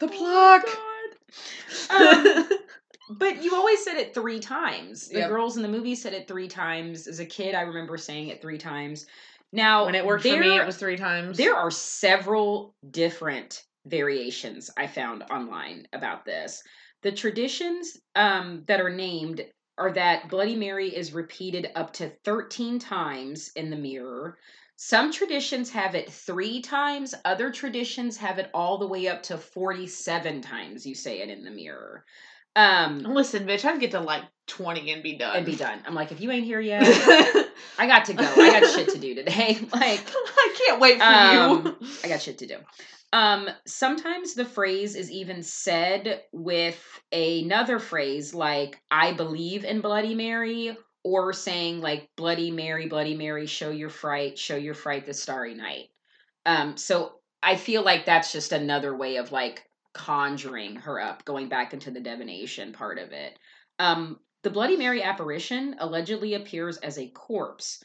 The 0.00 0.06
Oh 0.06 0.08
plaque. 0.08 0.66
my 0.66 0.72
God. 0.72 0.80
Um, 1.90 2.48
but 3.18 3.42
you 3.42 3.54
always 3.54 3.84
said 3.84 3.96
it 3.98 4.14
three 4.14 4.40
times. 4.40 5.08
The 5.08 5.16
Yep. 5.18 5.28
girls 5.28 5.56
in 5.56 5.62
the 5.62 5.68
movie 5.68 5.94
said 5.94 6.14
it 6.14 6.26
three 6.26 6.48
times. 6.48 7.06
As 7.06 7.20
a 7.20 7.26
kid, 7.26 7.54
I 7.54 7.62
remember 7.62 7.98
saying 7.98 8.28
it 8.28 8.40
three 8.40 8.58
times. 8.58 9.06
Now, 9.52 9.84
when 9.84 9.94
it 9.94 10.04
worked 10.06 10.24
for 10.24 10.36
me, 10.36 10.56
it 10.56 10.66
was 10.66 10.76
three 10.76 10.96
times. 10.96 11.36
There 11.36 11.54
are 11.54 11.70
several 11.70 12.74
different 12.90 13.62
variations 13.86 14.70
I 14.76 14.86
found 14.86 15.22
online 15.30 15.86
about 15.92 16.24
this. 16.24 16.62
The 17.02 17.12
traditions 17.12 17.96
um, 18.14 18.64
that 18.66 18.80
are 18.80 18.90
named 18.90 19.44
are 19.76 19.92
that 19.92 20.28
Bloody 20.28 20.56
Mary 20.56 20.94
is 20.94 21.12
repeated 21.12 21.70
up 21.74 21.92
to 21.94 22.10
13 22.24 22.78
times 22.78 23.50
in 23.56 23.70
the 23.70 23.76
mirror. 23.76 24.38
Some 24.76 25.12
traditions 25.12 25.70
have 25.70 25.94
it 25.94 26.10
three 26.10 26.60
times, 26.62 27.14
other 27.24 27.50
traditions 27.50 28.16
have 28.16 28.38
it 28.38 28.50
all 28.54 28.78
the 28.78 28.86
way 28.88 29.08
up 29.08 29.22
to 29.24 29.38
47 29.38 30.40
times 30.42 30.86
you 30.86 30.94
say 30.94 31.20
it 31.20 31.28
in 31.28 31.44
the 31.44 31.50
mirror. 31.50 32.04
Um, 32.56 33.00
Listen, 33.00 33.46
bitch, 33.46 33.64
I'd 33.64 33.80
get 33.80 33.90
to 33.92 34.00
like 34.00 34.22
20 34.46 34.92
and 34.92 35.02
be 35.02 35.16
done. 35.16 35.36
and 35.36 35.46
be 35.46 35.56
done. 35.56 35.80
I'm 35.86 35.94
like, 35.94 36.12
if 36.12 36.20
you 36.20 36.30
ain't 36.30 36.44
here 36.44 36.60
yet, 36.72 36.84
I 37.78 37.86
got 37.86 38.04
to 38.06 38.14
go. 38.14 38.24
I 38.24 38.60
got 38.60 38.70
shit 38.70 38.90
to 38.90 38.98
do 38.98 39.14
today. 39.14 39.58
Like, 39.72 40.00
I 40.08 40.54
can't 40.56 40.80
wait 40.80 40.98
for 40.98 41.04
Um, 41.04 41.76
you. 41.80 41.88
I 42.04 42.08
got 42.08 42.22
shit 42.22 42.38
to 42.38 42.46
do. 42.46 42.56
Um, 43.14 43.48
sometimes 43.64 44.34
the 44.34 44.44
phrase 44.44 44.96
is 44.96 45.08
even 45.08 45.44
said 45.44 46.24
with 46.32 46.82
another 47.12 47.78
phrase 47.78 48.34
like 48.34 48.82
"I 48.90 49.12
believe 49.12 49.64
in 49.64 49.80
Bloody 49.80 50.16
Mary" 50.16 50.76
or 51.04 51.32
saying 51.32 51.80
like 51.80 52.10
"Bloody 52.16 52.50
Mary, 52.50 52.88
Bloody 52.88 53.14
Mary, 53.14 53.46
show 53.46 53.70
your 53.70 53.88
fright, 53.88 54.36
show 54.36 54.56
your 54.56 54.74
fright 54.74 55.06
the 55.06 55.14
starry 55.14 55.54
night." 55.54 55.90
Um, 56.44 56.76
so 56.76 57.20
I 57.40 57.54
feel 57.54 57.84
like 57.84 58.04
that's 58.04 58.32
just 58.32 58.50
another 58.50 58.96
way 58.96 59.18
of 59.18 59.30
like 59.30 59.62
conjuring 59.92 60.74
her 60.74 61.00
up, 61.00 61.24
going 61.24 61.48
back 61.48 61.72
into 61.72 61.92
the 61.92 62.00
divination 62.00 62.72
part 62.72 62.98
of 62.98 63.12
it. 63.12 63.38
Um, 63.78 64.18
the 64.42 64.50
Bloody 64.50 64.76
Mary 64.76 65.04
apparition 65.04 65.76
allegedly 65.78 66.34
appears 66.34 66.78
as 66.78 66.98
a 66.98 67.10
corpse, 67.10 67.80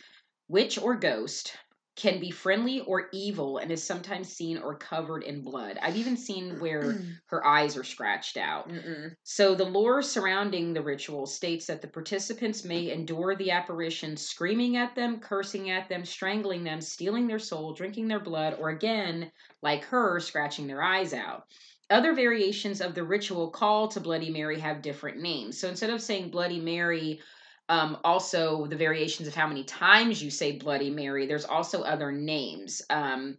witch 0.47 0.79
or 0.79 0.95
ghost, 0.95 1.55
can 1.99 2.19
be 2.19 2.31
friendly 2.31 2.79
or 2.81 3.09
evil 3.11 3.57
and 3.57 3.71
is 3.71 3.83
sometimes 3.83 4.29
seen 4.29 4.57
or 4.57 4.75
covered 4.75 5.23
in 5.23 5.41
blood. 5.41 5.77
I've 5.81 5.97
even 5.97 6.15
seen 6.15 6.53
mm. 6.53 6.59
where 6.61 6.97
her 7.25 7.45
eyes 7.45 7.75
are 7.75 7.83
scratched 7.83 8.37
out. 8.37 8.69
Mm-mm. 8.69 9.11
So 9.23 9.53
the 9.53 9.65
lore 9.65 10.01
surrounding 10.01 10.73
the 10.73 10.81
ritual 10.81 11.25
states 11.25 11.65
that 11.67 11.81
the 11.81 11.87
participants 11.89 12.63
may 12.63 12.91
endure 12.91 13.35
the 13.35 13.51
apparition 13.51 14.15
screaming 14.15 14.77
at 14.77 14.95
them, 14.95 15.19
cursing 15.19 15.71
at 15.71 15.89
them, 15.89 16.05
strangling 16.05 16.63
them, 16.63 16.79
stealing 16.79 17.27
their 17.27 17.39
soul, 17.39 17.73
drinking 17.73 18.07
their 18.07 18.21
blood, 18.21 18.55
or 18.59 18.69
again, 18.69 19.29
like 19.61 19.83
her, 19.83 20.21
scratching 20.21 20.67
their 20.67 20.81
eyes 20.81 21.13
out. 21.13 21.47
Other 21.89 22.13
variations 22.13 22.81
of 22.81 22.95
the 22.95 23.03
ritual 23.03 23.49
call 23.49 23.87
to 23.89 23.99
Bloody 23.99 24.29
Mary 24.29 24.59
have 24.59 24.81
different 24.81 25.17
names. 25.17 25.59
So 25.59 25.67
instead 25.67 25.89
of 25.89 26.01
saying 26.01 26.29
Bloody 26.29 26.59
Mary, 26.59 27.19
um, 27.69 27.97
also 28.03 28.65
the 28.65 28.75
variations 28.75 29.27
of 29.27 29.35
how 29.35 29.47
many 29.47 29.63
times 29.63 30.21
you 30.21 30.29
say 30.31 30.53
Bloody 30.53 30.89
Mary, 30.89 31.27
there's 31.27 31.45
also 31.45 31.81
other 31.83 32.11
names. 32.11 32.81
Um, 32.89 33.37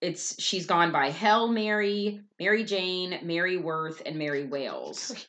it's 0.00 0.40
she's 0.40 0.66
gone 0.66 0.92
by 0.92 1.08
Hell 1.10 1.48
Mary, 1.48 2.20
Mary 2.38 2.64
Jane, 2.64 3.18
Mary 3.22 3.56
Worth, 3.56 4.02
and 4.06 4.16
Mary 4.16 4.44
Whales. 4.46 5.26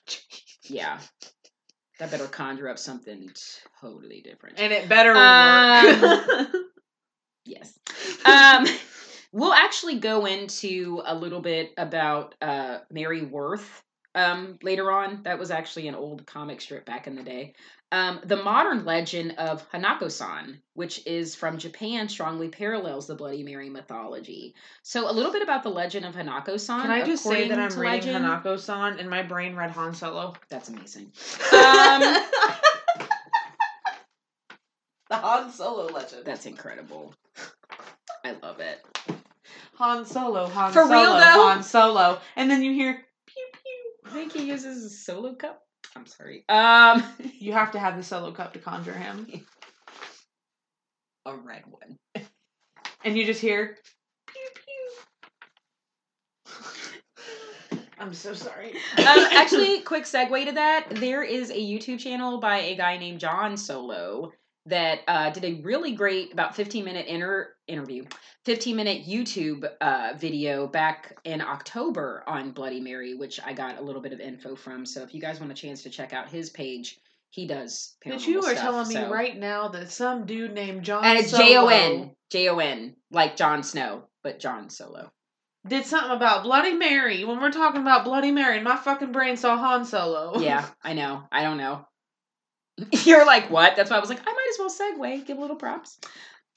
Yeah. 0.63 0.99
That 1.99 2.11
better 2.11 2.27
conjure 2.27 2.67
up 2.69 2.77
something 2.77 3.31
totally 3.81 4.21
different. 4.21 4.59
and 4.59 4.71
it 4.73 4.89
better 4.89 5.15
Um, 5.15 6.01
work. 6.01 6.49
Yes. 7.45 7.79
Um, 8.25 8.65
we'll 9.31 9.53
actually 9.53 9.99
go 9.99 10.25
into 10.25 11.01
a 11.05 11.15
little 11.15 11.39
bit 11.39 11.71
about 11.77 12.35
uh, 12.41 12.79
Mary 12.91 13.21
Worth 13.21 13.81
um, 14.15 14.59
later 14.61 14.91
on. 14.91 15.23
That 15.23 15.39
was 15.39 15.49
actually 15.49 15.87
an 15.87 15.95
old 15.95 16.25
comic 16.27 16.59
strip 16.59 16.85
back 16.85 17.07
in 17.07 17.15
the 17.15 17.23
day. 17.23 17.53
Um, 17.91 18.19
the 18.25 18.35
modern 18.35 18.83
legend 18.83 19.35
of 19.37 19.69
Hanako-san, 19.71 20.61
which 20.73 21.05
is 21.07 21.35
from 21.35 21.57
Japan, 21.57 22.09
strongly 22.09 22.49
parallels 22.49 23.07
the 23.07 23.15
Bloody 23.15 23.43
Mary 23.43 23.69
mythology. 23.69 24.55
So, 24.83 25.09
a 25.09 25.13
little 25.13 25.31
bit 25.31 25.41
about 25.41 25.63
the 25.63 25.69
legend 25.69 26.05
of 26.05 26.13
Hanako-san. 26.13 26.81
Can 26.81 26.91
I 26.91 27.05
just 27.05 27.23
say 27.23 27.47
that 27.47 27.57
I'm 27.57 27.79
reading 27.79 28.11
legend- 28.11 28.25
Hanako-san 28.25 28.99
and 28.99 29.09
my 29.09 29.23
brain 29.23 29.55
read 29.55 29.71
Han 29.71 29.93
Solo? 29.93 30.33
That's 30.49 30.67
amazing. 30.69 31.13
Um, 31.53 32.01
the 35.09 35.15
Han 35.15 35.49
Solo 35.51 35.85
legend. 35.85 36.25
That's 36.25 36.45
incredible. 36.45 37.15
I 38.25 38.33
love 38.43 38.59
it. 38.59 38.85
Han 39.75 40.05
Solo, 40.05 40.47
Han 40.47 40.73
For 40.73 40.83
Solo, 40.83 40.91
real, 40.91 41.13
though? 41.13 41.47
Han 41.47 41.63
Solo, 41.63 42.19
and 42.35 42.51
then 42.51 42.61
you 42.63 42.73
hear 42.73 42.93
pew 43.25 43.45
pew. 43.53 44.09
I 44.11 44.13
think 44.13 44.33
he 44.33 44.43
uses 44.49 44.83
a 44.83 44.89
solo 44.89 45.35
cup. 45.35 45.63
I'm 45.95 46.05
sorry. 46.05 46.43
Um, 46.49 47.03
You 47.39 47.53
have 47.53 47.71
to 47.71 47.79
have 47.79 47.97
the 47.97 48.03
solo 48.03 48.31
cup 48.31 48.53
to 48.53 48.59
conjure 48.59 48.93
him, 48.93 49.27
a 51.25 51.35
red 51.35 51.63
one. 51.67 51.97
and 53.05 53.17
you 53.17 53.25
just 53.25 53.41
hear 53.41 53.77
pew 54.27 54.47
pew. 54.55 54.91
I'm 57.99 58.13
so 58.13 58.33
sorry. 58.33 58.73
Um, 58.97 59.27
actually, 59.31 59.81
quick 59.81 60.03
segue 60.03 60.45
to 60.45 60.51
that. 60.53 60.87
There 60.91 61.23
is 61.23 61.49
a 61.51 61.55
YouTube 61.55 61.99
channel 61.99 62.39
by 62.39 62.59
a 62.59 62.75
guy 62.75 62.97
named 62.97 63.19
Jon 63.19 63.57
Solo 63.57 64.31
that 64.67 64.99
uh, 65.07 65.29
did 65.31 65.45
a 65.45 65.61
really 65.61 65.93
great 65.93 66.33
about 66.33 66.55
15 66.55 66.85
minute 66.85 67.07
inter- 67.07 67.53
interview. 67.67 68.03
15 68.45 68.75
minute 68.75 69.05
youtube 69.05 69.69
uh, 69.81 70.13
video 70.17 70.67
back 70.67 71.17
in 71.25 71.41
october 71.41 72.23
on 72.27 72.51
bloody 72.51 72.79
mary 72.79 73.13
which 73.13 73.39
i 73.45 73.51
got 73.51 73.77
a 73.77 73.81
little 73.81 74.01
bit 74.01 74.13
of 74.13 74.19
info 74.21 74.55
from. 74.55 74.85
So 74.85 75.03
if 75.03 75.13
you 75.13 75.19
guys 75.21 75.39
want 75.39 75.51
a 75.51 75.55
chance 75.55 75.83
to 75.83 75.89
check 75.89 76.13
out 76.13 76.29
his 76.29 76.49
page 76.49 76.97
he 77.29 77.45
does 77.45 77.95
But 78.05 78.25
you 78.25 78.39
are 78.39 78.51
stuff, 78.55 78.57
telling 78.59 78.87
me 78.87 78.93
so- 78.95 79.09
right 79.11 79.37
now 79.37 79.67
that 79.69 79.91
some 79.91 80.25
dude 80.25 80.53
named 80.53 80.83
John 80.83 81.03
and 81.03 81.19
it's 81.19 81.31
Solo 81.31 81.43
j-o-n 81.69 82.11
j-o-n 82.31 82.95
like 83.11 83.35
Jon 83.35 83.63
Snow 83.63 84.03
but 84.23 84.39
Jon 84.39 84.69
Solo. 84.69 85.11
did 85.67 85.85
something 85.85 86.11
about 86.11 86.43
Bloody 86.43 86.73
Mary. 86.73 87.23
When 87.25 87.39
we're 87.41 87.51
talking 87.51 87.81
about 87.81 88.03
Bloody 88.05 88.31
Mary, 88.31 88.55
and 88.55 88.63
my 88.63 88.75
fucking 88.77 89.11
brain 89.11 89.35
saw 89.37 89.57
Han 89.57 89.83
Solo. 89.85 90.39
yeah 90.39 90.65
i 90.83 90.93
know. 90.93 91.23
I 91.31 91.43
don't 91.43 91.57
know. 91.57 91.85
You're 93.03 93.25
like 93.25 93.49
what? 93.49 93.75
That's 93.75 93.89
why 93.89 93.97
i 93.97 93.99
was 93.99 94.09
like 94.09 94.21
i 94.25 94.31
might 94.31 94.47
as 94.53 94.59
well 94.59 94.69
segue. 94.69 95.25
Give 95.25 95.37
a 95.37 95.41
little 95.41 95.55
props. 95.57 95.99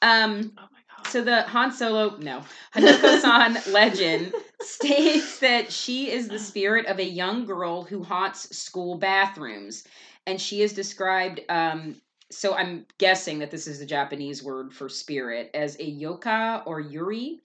Um 0.03 0.53
Oh 0.57 0.63
my. 0.71 0.79
So 1.11 1.23
the 1.23 1.43
Han 1.43 1.73
Solo, 1.73 2.17
no, 2.19 2.43
Hanako-san 2.75 3.59
legend 3.73 4.33
states 4.63 5.41
that 5.41 5.73
she 5.73 6.11
is 6.11 6.29
the 6.29 6.39
spirit 6.39 6.87
of 6.87 6.99
a 6.99 7.05
young 7.05 7.45
girl 7.45 7.83
who 7.83 8.03
haunts 8.03 8.57
school 8.57 8.97
bathrooms, 8.97 9.85
and 10.27 10.41
she 10.41 10.63
is 10.63 10.73
described. 10.73 11.41
Um, 11.49 11.97
so 12.31 12.55
I'm 12.55 12.87
guessing 12.99 13.41
that 13.41 13.51
this 13.51 13.67
is 13.67 13.81
the 13.81 13.87
Japanese 13.87 14.43
word 14.43 14.73
for 14.73 14.89
spirit 14.89 15.51
as 15.53 15.77
a 15.81 15.85
yoka 15.85 16.63
or 16.65 16.81
yuri. 16.81 17.41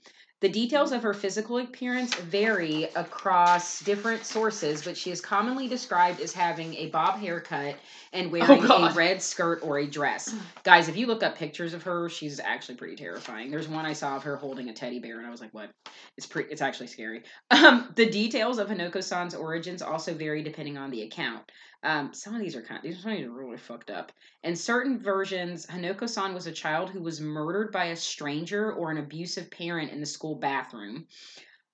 The 0.46 0.52
details 0.52 0.92
of 0.92 1.02
her 1.02 1.16
physical 1.16 1.58
appearance 1.58 2.14
vary 2.14 2.84
across 2.96 3.80
different 3.80 4.28
sources, 4.28 4.84
but 4.84 4.96
she 4.96 5.10
is 5.10 5.20
commonly 5.20 5.68
described 5.68 6.22
as 6.22 6.34
having 6.34 6.76
a 6.76 6.86
bob 6.90 7.18
haircut 7.18 7.78
and 8.14 8.32
wearing 8.32 8.64
a 8.64 8.94
red 8.94 9.24
skirt 9.24 9.62
or 9.64 9.80
a 9.80 9.88
dress. 9.88 10.36
Guys, 10.64 10.88
if 10.88 10.98
you 10.98 11.08
look 11.08 11.24
up 11.24 11.36
pictures 11.36 11.74
of 11.74 11.82
her, 11.82 12.10
she's 12.10 12.40
actually 12.40 12.76
pretty 12.76 12.96
terrifying. 12.96 13.50
There's 13.50 13.68
one 13.68 13.88
I 13.88 13.94
saw 13.94 14.18
of 14.18 14.22
her 14.22 14.36
holding 14.36 14.70
a 14.70 14.74
teddy 14.74 15.00
bear, 15.00 15.18
and 15.18 15.26
I 15.26 15.32
was 15.32 15.42
like, 15.42 15.52
"What?" 15.52 15.72
It's 16.16 16.28
pretty. 16.28 16.52
It's 16.52 16.62
actually 16.62 16.88
scary. 16.88 17.24
Um, 17.50 17.92
the 17.96 18.08
details 18.08 18.60
of 18.60 18.68
Hanako-san's 18.68 19.34
origins 19.34 19.82
also 19.82 20.14
vary 20.14 20.44
depending 20.44 20.78
on 20.78 20.92
the 20.92 21.02
account. 21.02 21.52
Um, 21.86 22.14
some 22.16 22.34
of 22.34 22.42
these 22.42 22.56
are 22.56 22.64
kind 22.64 22.80
of, 22.80 22.84
these 22.84 23.06
are 23.06 23.30
really 23.30 23.58
fucked 23.58 23.92
up. 23.92 24.12
In 24.44 24.56
certain 24.56 25.00
versions, 25.00 25.68
Hanoko 25.68 26.10
san 26.10 26.34
was 26.34 26.48
a 26.48 26.52
child 26.52 26.90
who 26.90 27.00
was 27.00 27.22
murdered 27.22 27.72
by 27.72 27.86
a 27.86 27.96
stranger 27.96 28.74
or 28.74 28.90
an 28.90 28.98
abusive 28.98 29.52
parent 29.52 29.92
in 29.92 30.00
the 30.00 30.06
school 30.06 30.36
bathroom. 30.36 31.06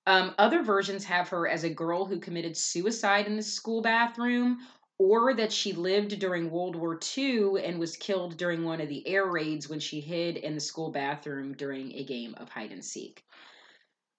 Um, 0.06 0.36
other 0.38 0.63
versions 0.63 1.06
have 1.06 1.30
her 1.30 1.47
as 1.47 1.63
a 1.63 1.74
girl 1.74 2.06
who 2.06 2.19
committed 2.19 2.58
suicide 2.58 3.26
in 3.26 3.38
the 3.38 3.43
school 3.43 3.82
bathroom 3.82 4.60
or 4.97 5.34
that 5.34 5.54
she 5.54 5.71
lived 5.71 6.19
during 6.19 6.52
World 6.52 6.76
War 6.76 7.00
II 7.17 7.63
and 7.63 7.80
was 7.80 7.95
killed 7.95 8.36
during 8.36 8.65
one 8.65 8.82
of 8.82 8.89
the 8.89 9.08
air 9.08 9.26
raids 9.26 9.69
when 9.69 9.80
she 9.80 10.02
hid 10.02 10.36
in 10.36 10.56
the 10.56 10.60
school 10.60 10.91
bathroom 10.91 11.54
during 11.54 11.93
a 11.93 12.04
game 12.04 12.36
of 12.38 12.50
hide 12.50 12.71
and 12.74 12.84
seek. 12.84 13.24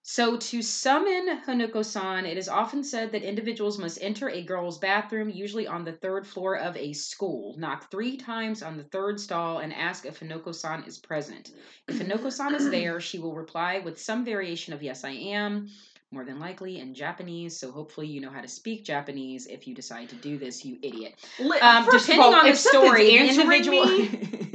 So, 0.04 0.36
to 0.36 0.62
summon 0.62 1.42
Hanako 1.46 1.84
san, 1.84 2.26
it 2.26 2.36
is 2.36 2.48
often 2.48 2.82
said 2.82 3.12
that 3.12 3.22
individuals 3.22 3.78
must 3.78 4.02
enter 4.02 4.28
a 4.28 4.42
girl's 4.42 4.78
bathroom, 4.78 5.30
usually 5.30 5.68
on 5.68 5.84
the 5.84 5.92
third 5.92 6.26
floor 6.26 6.58
of 6.58 6.76
a 6.76 6.92
school, 6.92 7.54
knock 7.56 7.88
three 7.88 8.16
times 8.16 8.64
on 8.64 8.76
the 8.76 8.82
third 8.82 9.20
stall, 9.20 9.58
and 9.58 9.72
ask 9.72 10.04
if 10.04 10.18
Hanako 10.18 10.52
san 10.52 10.82
is 10.82 10.98
present. 10.98 11.52
If 11.86 12.00
Hanako 12.00 12.32
san 12.32 12.52
is 12.52 12.68
there, 12.68 13.00
she 13.00 13.20
will 13.20 13.36
reply 13.36 13.78
with 13.78 14.00
some 14.00 14.24
variation 14.24 14.72
of 14.72 14.82
yes, 14.82 15.04
I 15.04 15.10
am, 15.10 15.68
more 16.10 16.24
than 16.24 16.40
likely 16.40 16.80
in 16.80 16.94
Japanese. 16.94 17.56
So, 17.56 17.70
hopefully, 17.70 18.08
you 18.08 18.20
know 18.20 18.30
how 18.30 18.40
to 18.40 18.48
speak 18.48 18.84
Japanese 18.84 19.46
if 19.46 19.68
you 19.68 19.74
decide 19.74 20.08
to 20.08 20.16
do 20.16 20.36
this, 20.36 20.64
you 20.64 20.78
idiot. 20.82 21.14
Um, 21.38 21.86
depending 21.88 22.20
all, 22.20 22.34
on 22.34 22.46
the 22.48 22.56
story, 22.56 23.04
the 23.04 23.18
individual. 23.18 24.08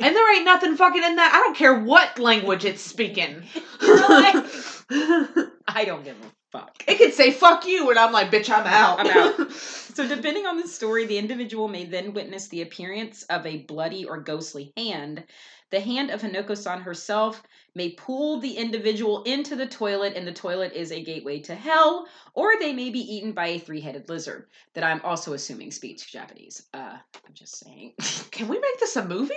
And 0.00 0.14
there 0.14 0.36
ain't 0.36 0.44
nothing 0.44 0.76
fucking 0.76 1.02
in 1.02 1.16
that. 1.16 1.34
I 1.34 1.38
don't 1.38 1.56
care 1.56 1.74
what 1.74 2.18
language 2.18 2.64
it's 2.64 2.82
speaking. 2.82 3.42
I 4.90 5.84
don't 5.84 6.04
give 6.04 6.16
a 6.16 6.32
fuck. 6.50 6.82
It 6.86 6.96
could 6.96 7.12
say 7.12 7.30
fuck 7.30 7.66
you, 7.66 7.90
and 7.90 7.98
I'm 7.98 8.12
like, 8.12 8.30
bitch, 8.30 8.50
I'm 8.50 8.66
out. 8.66 9.00
I'm 9.00 9.06
out. 9.06 9.52
so, 9.52 10.08
depending 10.08 10.46
on 10.46 10.56
the 10.56 10.66
story, 10.66 11.04
the 11.04 11.18
individual 11.18 11.68
may 11.68 11.84
then 11.84 12.14
witness 12.14 12.48
the 12.48 12.62
appearance 12.62 13.22
of 13.24 13.44
a 13.44 13.58
bloody 13.58 14.06
or 14.06 14.18
ghostly 14.20 14.72
hand. 14.76 15.24
The 15.70 15.80
hand 15.80 16.10
of 16.10 16.22
Hanako 16.22 16.56
san 16.56 16.80
herself 16.80 17.42
may 17.74 17.90
pull 17.90 18.40
the 18.40 18.56
individual 18.56 19.22
into 19.24 19.56
the 19.56 19.66
toilet, 19.66 20.14
and 20.16 20.26
the 20.26 20.32
toilet 20.32 20.72
is 20.72 20.90
a 20.90 21.04
gateway 21.04 21.40
to 21.40 21.54
hell, 21.54 22.08
or 22.32 22.58
they 22.58 22.72
may 22.72 22.88
be 22.88 23.00
eaten 23.00 23.32
by 23.32 23.48
a 23.48 23.58
three 23.58 23.82
headed 23.82 24.08
lizard 24.08 24.46
that 24.72 24.84
I'm 24.84 25.02
also 25.02 25.34
assuming 25.34 25.70
speaks 25.70 26.06
Japanese. 26.06 26.66
Uh, 26.72 26.96
I'm 27.26 27.34
just 27.34 27.58
saying. 27.58 27.92
Can 28.30 28.48
we 28.48 28.58
make 28.58 28.80
this 28.80 28.96
a 28.96 29.04
movie? 29.04 29.34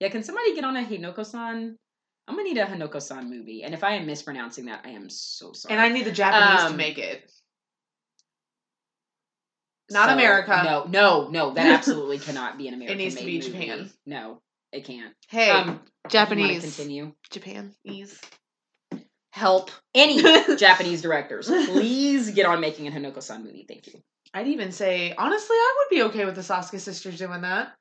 Yeah, 0.00 0.08
can 0.08 0.22
somebody 0.22 0.54
get 0.54 0.64
on 0.64 0.76
a 0.76 0.82
Hinoko-san? 0.82 1.76
I'm 2.28 2.36
gonna 2.36 2.48
need 2.48 2.58
a 2.58 2.66
Hanoko-san 2.66 3.30
movie, 3.30 3.62
and 3.64 3.72
if 3.72 3.82
I 3.82 3.92
am 3.94 4.06
mispronouncing 4.06 4.66
that, 4.66 4.82
I 4.84 4.90
am 4.90 5.08
so 5.08 5.52
sorry. 5.52 5.74
And 5.74 5.80
I 5.80 5.88
need 5.88 6.04
the 6.04 6.12
Japanese 6.12 6.64
um, 6.64 6.72
to 6.72 6.76
make 6.76 6.98
it. 6.98 7.28
Not 9.90 10.08
so, 10.08 10.14
America. 10.14 10.62
No, 10.62 10.84
no, 10.88 11.28
no. 11.30 11.54
That 11.54 11.66
absolutely 11.78 12.18
cannot 12.18 12.58
be 12.58 12.68
an 12.68 12.74
American. 12.74 13.00
It 13.00 13.02
needs 13.02 13.16
to 13.16 13.24
be 13.24 13.38
movie. 13.38 13.50
Japan. 13.50 13.90
No, 14.04 14.42
it 14.72 14.84
can't. 14.84 15.14
Hey, 15.28 15.50
um, 15.50 15.80
Japanese. 16.10 16.62
Continue. 16.62 17.14
Japan. 17.30 17.74
Ease. 17.84 18.20
Help 19.32 19.70
any 19.94 20.20
Japanese 20.56 21.00
directors. 21.00 21.46
Please 21.46 22.30
get 22.32 22.44
on 22.44 22.60
making 22.60 22.88
a 22.88 22.90
Hanoko-san 22.90 23.42
movie. 23.42 23.64
Thank 23.66 23.86
you. 23.86 24.02
I'd 24.34 24.48
even 24.48 24.72
say, 24.72 25.14
honestly, 25.16 25.56
I 25.56 25.74
would 25.78 25.96
be 25.96 26.02
okay 26.04 26.24
with 26.26 26.34
the 26.34 26.42
Soska 26.42 26.78
sisters 26.78 27.16
doing 27.16 27.40
that. 27.42 27.72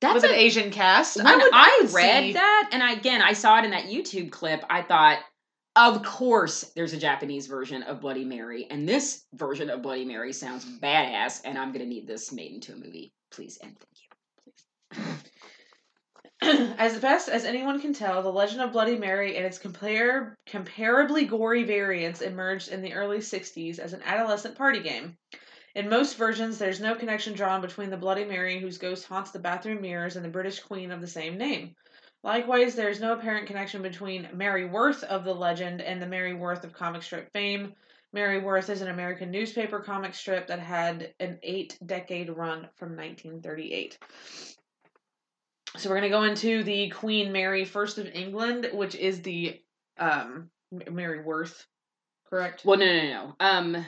That's 0.00 0.14
with 0.14 0.24
an 0.24 0.36
Asian 0.36 0.70
cast. 0.70 1.16
When 1.16 1.26
I, 1.26 1.36
would, 1.36 1.52
I, 1.52 1.80
I 1.82 1.88
read 1.92 2.22
see... 2.24 2.32
that, 2.32 2.70
and 2.72 2.98
again, 2.98 3.20
I 3.20 3.34
saw 3.34 3.58
it 3.58 3.64
in 3.64 3.72
that 3.72 3.84
YouTube 3.84 4.30
clip. 4.30 4.64
I 4.70 4.82
thought, 4.82 5.18
of 5.76 6.02
course, 6.02 6.72
there's 6.74 6.94
a 6.94 6.98
Japanese 6.98 7.46
version 7.46 7.82
of 7.82 8.00
Bloody 8.00 8.24
Mary, 8.24 8.66
and 8.70 8.88
this 8.88 9.24
version 9.34 9.68
of 9.68 9.82
Bloody 9.82 10.04
Mary 10.04 10.32
sounds 10.32 10.64
badass, 10.64 11.42
and 11.44 11.58
I'm 11.58 11.72
gonna 11.72 11.86
need 11.86 12.06
this 12.06 12.32
made 12.32 12.52
into 12.52 12.72
a 12.72 12.76
movie, 12.76 13.12
please 13.30 13.58
and 13.62 13.76
thank 13.76 15.04
you. 15.04 15.20
as 16.78 16.98
best 16.98 17.28
as 17.28 17.44
anyone 17.44 17.80
can 17.80 17.92
tell, 17.92 18.22
the 18.22 18.32
legend 18.32 18.62
of 18.62 18.72
Bloody 18.72 18.96
Mary 18.96 19.36
and 19.36 19.44
its 19.44 19.58
compare, 19.58 20.34
comparably 20.48 21.28
gory 21.28 21.64
variants 21.64 22.22
emerged 22.22 22.68
in 22.68 22.80
the 22.80 22.94
early 22.94 23.18
60s 23.18 23.78
as 23.78 23.92
an 23.92 24.00
adolescent 24.04 24.56
party 24.56 24.80
game. 24.80 25.18
In 25.74 25.88
most 25.88 26.16
versions, 26.16 26.58
there's 26.58 26.80
no 26.80 26.94
connection 26.94 27.34
drawn 27.34 27.60
between 27.60 27.90
the 27.90 27.96
Bloody 27.96 28.24
Mary, 28.24 28.58
whose 28.58 28.78
ghost 28.78 29.06
haunts 29.06 29.30
the 29.30 29.38
bathroom 29.38 29.80
mirrors, 29.80 30.16
and 30.16 30.24
the 30.24 30.30
British 30.30 30.60
queen 30.60 30.90
of 30.90 31.00
the 31.00 31.06
same 31.06 31.38
name. 31.38 31.76
Likewise, 32.22 32.74
there 32.74 32.90
is 32.90 33.00
no 33.00 33.12
apparent 33.12 33.46
connection 33.46 33.80
between 33.80 34.28
Mary 34.34 34.66
Worth 34.66 35.04
of 35.04 35.24
the 35.24 35.34
legend 35.34 35.80
and 35.80 36.02
the 36.02 36.06
Mary 36.06 36.34
Worth 36.34 36.64
of 36.64 36.72
comic 36.72 37.02
strip 37.02 37.32
fame. 37.32 37.74
Mary 38.12 38.40
Worth 38.40 38.68
is 38.68 38.82
an 38.82 38.88
American 38.88 39.30
newspaper 39.30 39.80
comic 39.80 40.14
strip 40.14 40.48
that 40.48 40.58
had 40.58 41.14
an 41.20 41.38
eight 41.42 41.78
decade 41.86 42.28
run 42.28 42.68
from 42.74 42.96
1938. 42.96 43.96
So 45.76 45.88
we're 45.88 46.00
going 46.00 46.10
to 46.10 46.16
go 46.16 46.24
into 46.24 46.64
the 46.64 46.90
Queen 46.90 47.30
Mary 47.30 47.64
First 47.64 47.98
of 47.98 48.06
England, 48.12 48.68
which 48.72 48.96
is 48.96 49.22
the 49.22 49.60
um, 49.96 50.50
Mary 50.90 51.22
Worth, 51.22 51.64
correct? 52.28 52.64
Well, 52.64 52.78
no, 52.78 52.86
no, 52.86 53.02
no. 53.02 53.34
Um, 53.38 53.86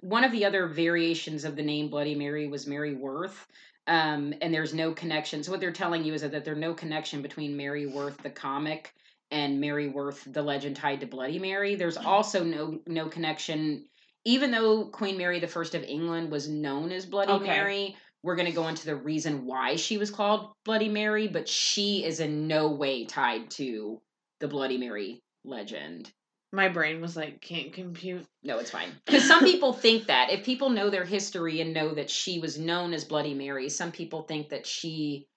one 0.00 0.24
of 0.24 0.32
the 0.32 0.44
other 0.44 0.66
variations 0.66 1.44
of 1.44 1.56
the 1.56 1.62
name 1.62 1.88
Bloody 1.88 2.14
Mary 2.14 2.48
was 2.48 2.66
Mary 2.66 2.94
Worth. 2.94 3.46
Um, 3.86 4.34
and 4.40 4.52
there's 4.52 4.74
no 4.74 4.92
connection. 4.92 5.42
So 5.42 5.50
what 5.50 5.60
they're 5.60 5.72
telling 5.72 6.04
you 6.04 6.14
is 6.14 6.22
that, 6.22 6.32
that 6.32 6.44
there's 6.44 6.58
no 6.58 6.74
connection 6.74 7.22
between 7.22 7.56
Mary 7.56 7.86
Worth 7.86 8.18
the 8.22 8.30
comic 8.30 8.94
and 9.30 9.60
Mary 9.60 9.88
Worth 9.88 10.22
the 10.30 10.42
legend 10.42 10.76
tied 10.76 11.00
to 11.00 11.06
Bloody 11.06 11.38
Mary. 11.38 11.74
There's 11.74 11.96
mm-hmm. 11.96 12.06
also 12.06 12.44
no 12.44 12.78
no 12.86 13.08
connection, 13.08 13.86
even 14.24 14.50
though 14.50 14.86
Queen 14.86 15.16
Mary 15.16 15.40
the 15.40 15.48
First 15.48 15.74
of 15.74 15.82
England 15.82 16.30
was 16.30 16.48
known 16.48 16.92
as 16.92 17.06
Bloody 17.06 17.32
okay. 17.32 17.46
Mary. 17.46 17.96
We're 18.22 18.36
going 18.36 18.48
to 18.48 18.54
go 18.54 18.68
into 18.68 18.84
the 18.84 18.96
reason 18.96 19.46
why 19.46 19.76
she 19.76 19.96
was 19.96 20.10
called 20.10 20.52
Bloody 20.64 20.90
Mary, 20.90 21.26
but 21.26 21.48
she 21.48 22.04
is 22.04 22.20
in 22.20 22.46
no 22.46 22.70
way 22.72 23.06
tied 23.06 23.50
to 23.52 24.02
the 24.40 24.48
Bloody 24.48 24.76
Mary 24.76 25.22
legend 25.42 26.12
my 26.52 26.68
brain 26.68 27.00
was 27.00 27.16
like 27.16 27.40
can't 27.40 27.72
compute. 27.72 28.26
No 28.42 28.58
it's 28.58 28.70
fine. 28.70 28.90
Because 29.06 29.26
some 29.26 29.44
people 29.44 29.72
think 29.72 30.06
that. 30.06 30.30
If 30.30 30.44
people 30.44 30.70
know 30.70 30.90
their 30.90 31.04
history 31.04 31.60
and 31.60 31.72
know 31.72 31.94
that 31.94 32.10
she 32.10 32.38
was 32.38 32.58
known 32.58 32.92
as 32.92 33.04
bloody 33.04 33.34
mary 33.34 33.68
some 33.68 33.92
people 33.92 34.22
think 34.22 34.48
that 34.50 34.66
she 34.66 35.28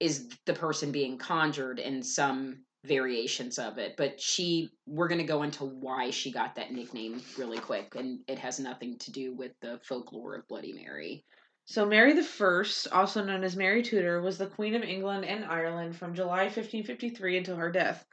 is 0.00 0.28
the 0.46 0.54
person 0.54 0.92
being 0.92 1.18
conjured 1.18 1.78
in 1.78 2.02
some 2.02 2.64
variations 2.84 3.58
of 3.58 3.78
it. 3.78 3.96
But 3.96 4.20
she 4.20 4.70
we're 4.86 5.08
going 5.08 5.20
to 5.20 5.26
go 5.26 5.42
into 5.42 5.64
why 5.64 6.10
she 6.10 6.30
got 6.30 6.54
that 6.56 6.72
nickname 6.72 7.22
really 7.38 7.58
quick 7.58 7.94
and 7.94 8.20
it 8.28 8.38
has 8.38 8.60
nothing 8.60 8.98
to 8.98 9.10
do 9.10 9.34
with 9.34 9.52
the 9.60 9.80
folklore 9.82 10.36
of 10.36 10.48
bloody 10.48 10.72
mary. 10.72 11.24
So 11.66 11.86
Mary 11.86 12.12
the 12.12 12.22
First, 12.22 12.88
also 12.92 13.24
known 13.24 13.42
as 13.42 13.56
Mary 13.56 13.82
Tudor, 13.82 14.20
was 14.20 14.36
the 14.36 14.48
Queen 14.48 14.74
of 14.74 14.82
England 14.82 15.24
and 15.24 15.46
Ireland 15.46 15.96
from 15.96 16.14
July 16.14 16.44
1553 16.44 17.38
until 17.38 17.56
her 17.56 17.72
death. 17.72 18.04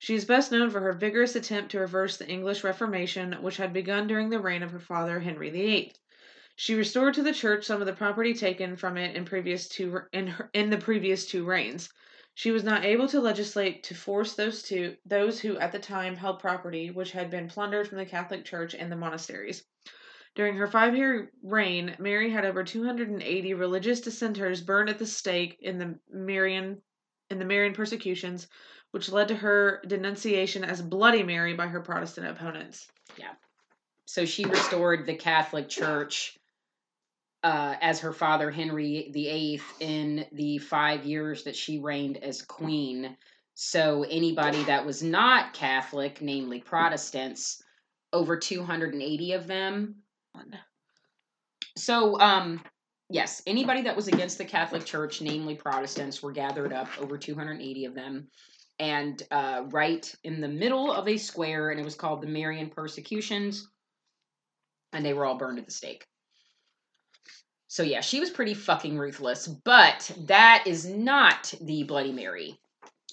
She 0.00 0.14
is 0.14 0.24
best 0.24 0.52
known 0.52 0.70
for 0.70 0.78
her 0.80 0.92
vigorous 0.92 1.34
attempt 1.34 1.72
to 1.72 1.80
reverse 1.80 2.16
the 2.16 2.28
English 2.28 2.62
Reformation, 2.62 3.32
which 3.42 3.56
had 3.56 3.72
begun 3.72 4.06
during 4.06 4.30
the 4.30 4.38
reign 4.38 4.62
of 4.62 4.70
her 4.70 4.78
father 4.78 5.18
Henry 5.18 5.50
VIII. 5.50 5.92
She 6.54 6.76
restored 6.76 7.14
to 7.14 7.22
the 7.24 7.32
church 7.32 7.64
some 7.64 7.80
of 7.80 7.86
the 7.86 7.92
property 7.92 8.32
taken 8.32 8.76
from 8.76 8.96
it 8.96 9.16
in 9.16 9.24
previous 9.24 9.68
two 9.68 10.02
in, 10.12 10.28
her, 10.28 10.50
in 10.54 10.70
the 10.70 10.78
previous 10.78 11.26
two 11.26 11.44
reigns. 11.44 11.88
She 12.34 12.52
was 12.52 12.62
not 12.62 12.84
able 12.84 13.08
to 13.08 13.20
legislate 13.20 13.82
to 13.84 13.94
force 13.96 14.34
those 14.36 14.62
two 14.62 14.96
those 15.04 15.40
who 15.40 15.58
at 15.58 15.72
the 15.72 15.80
time 15.80 16.14
held 16.14 16.38
property 16.38 16.92
which 16.92 17.10
had 17.10 17.28
been 17.28 17.48
plundered 17.48 17.88
from 17.88 17.98
the 17.98 18.06
Catholic 18.06 18.44
Church 18.44 18.76
and 18.76 18.92
the 18.92 18.96
monasteries. 18.96 19.64
During 20.36 20.54
her 20.58 20.68
five-year 20.68 21.32
reign, 21.42 21.96
Mary 21.98 22.30
had 22.30 22.44
over 22.44 22.62
280 22.62 23.54
religious 23.54 24.00
dissenters 24.00 24.60
burned 24.60 24.90
at 24.90 25.00
the 25.00 25.06
stake 25.06 25.58
in 25.60 25.78
the 25.78 25.98
Marian 26.08 26.82
in 27.30 27.40
the 27.40 27.44
Marian 27.44 27.74
persecutions, 27.74 28.46
which 28.92 29.10
led 29.10 29.28
to 29.28 29.34
her 29.34 29.82
denunciation 29.86 30.64
as 30.64 30.80
Bloody 30.80 31.22
Mary 31.22 31.54
by 31.54 31.66
her 31.66 31.80
Protestant 31.80 32.26
opponents. 32.26 32.88
Yeah. 33.16 33.32
So 34.06 34.24
she 34.24 34.44
restored 34.44 35.06
the 35.06 35.14
Catholic 35.14 35.68
Church 35.68 36.38
uh, 37.42 37.76
as 37.80 38.00
her 38.00 38.12
father 38.12 38.50
Henry 38.50 39.10
VIII 39.12 39.60
in 39.80 40.26
the 40.32 40.58
five 40.58 41.04
years 41.04 41.44
that 41.44 41.54
she 41.54 41.78
reigned 41.78 42.16
as 42.16 42.42
queen. 42.42 43.16
So 43.54 44.04
anybody 44.08 44.62
that 44.64 44.86
was 44.86 45.02
not 45.02 45.52
Catholic, 45.52 46.20
namely 46.22 46.60
Protestants, 46.60 47.62
over 48.12 48.36
280 48.36 49.32
of 49.32 49.46
them. 49.46 49.96
So 51.76 52.18
um 52.20 52.60
yes, 53.10 53.42
anybody 53.46 53.82
that 53.82 53.96
was 53.96 54.08
against 54.08 54.38
the 54.38 54.44
Catholic 54.44 54.84
Church, 54.84 55.20
namely 55.20 55.54
Protestants, 55.54 56.22
were 56.22 56.32
gathered 56.32 56.72
up 56.72 56.88
over 57.00 57.18
280 57.18 57.84
of 57.84 57.94
them. 57.94 58.28
And 58.78 59.20
uh, 59.30 59.64
right 59.70 60.12
in 60.22 60.40
the 60.40 60.48
middle 60.48 60.92
of 60.92 61.08
a 61.08 61.16
square, 61.16 61.70
and 61.70 61.80
it 61.80 61.84
was 61.84 61.96
called 61.96 62.22
the 62.22 62.28
Marian 62.28 62.70
persecutions, 62.70 63.68
and 64.92 65.04
they 65.04 65.14
were 65.14 65.24
all 65.24 65.36
burned 65.36 65.58
at 65.58 65.66
the 65.66 65.72
stake. 65.72 66.06
So 67.66 67.82
yeah, 67.82 68.00
she 68.00 68.20
was 68.20 68.30
pretty 68.30 68.54
fucking 68.54 68.96
ruthless, 68.96 69.46
but 69.46 70.10
that 70.26 70.64
is 70.66 70.86
not 70.86 71.52
the 71.60 71.82
Bloody 71.82 72.12
Mary 72.12 72.58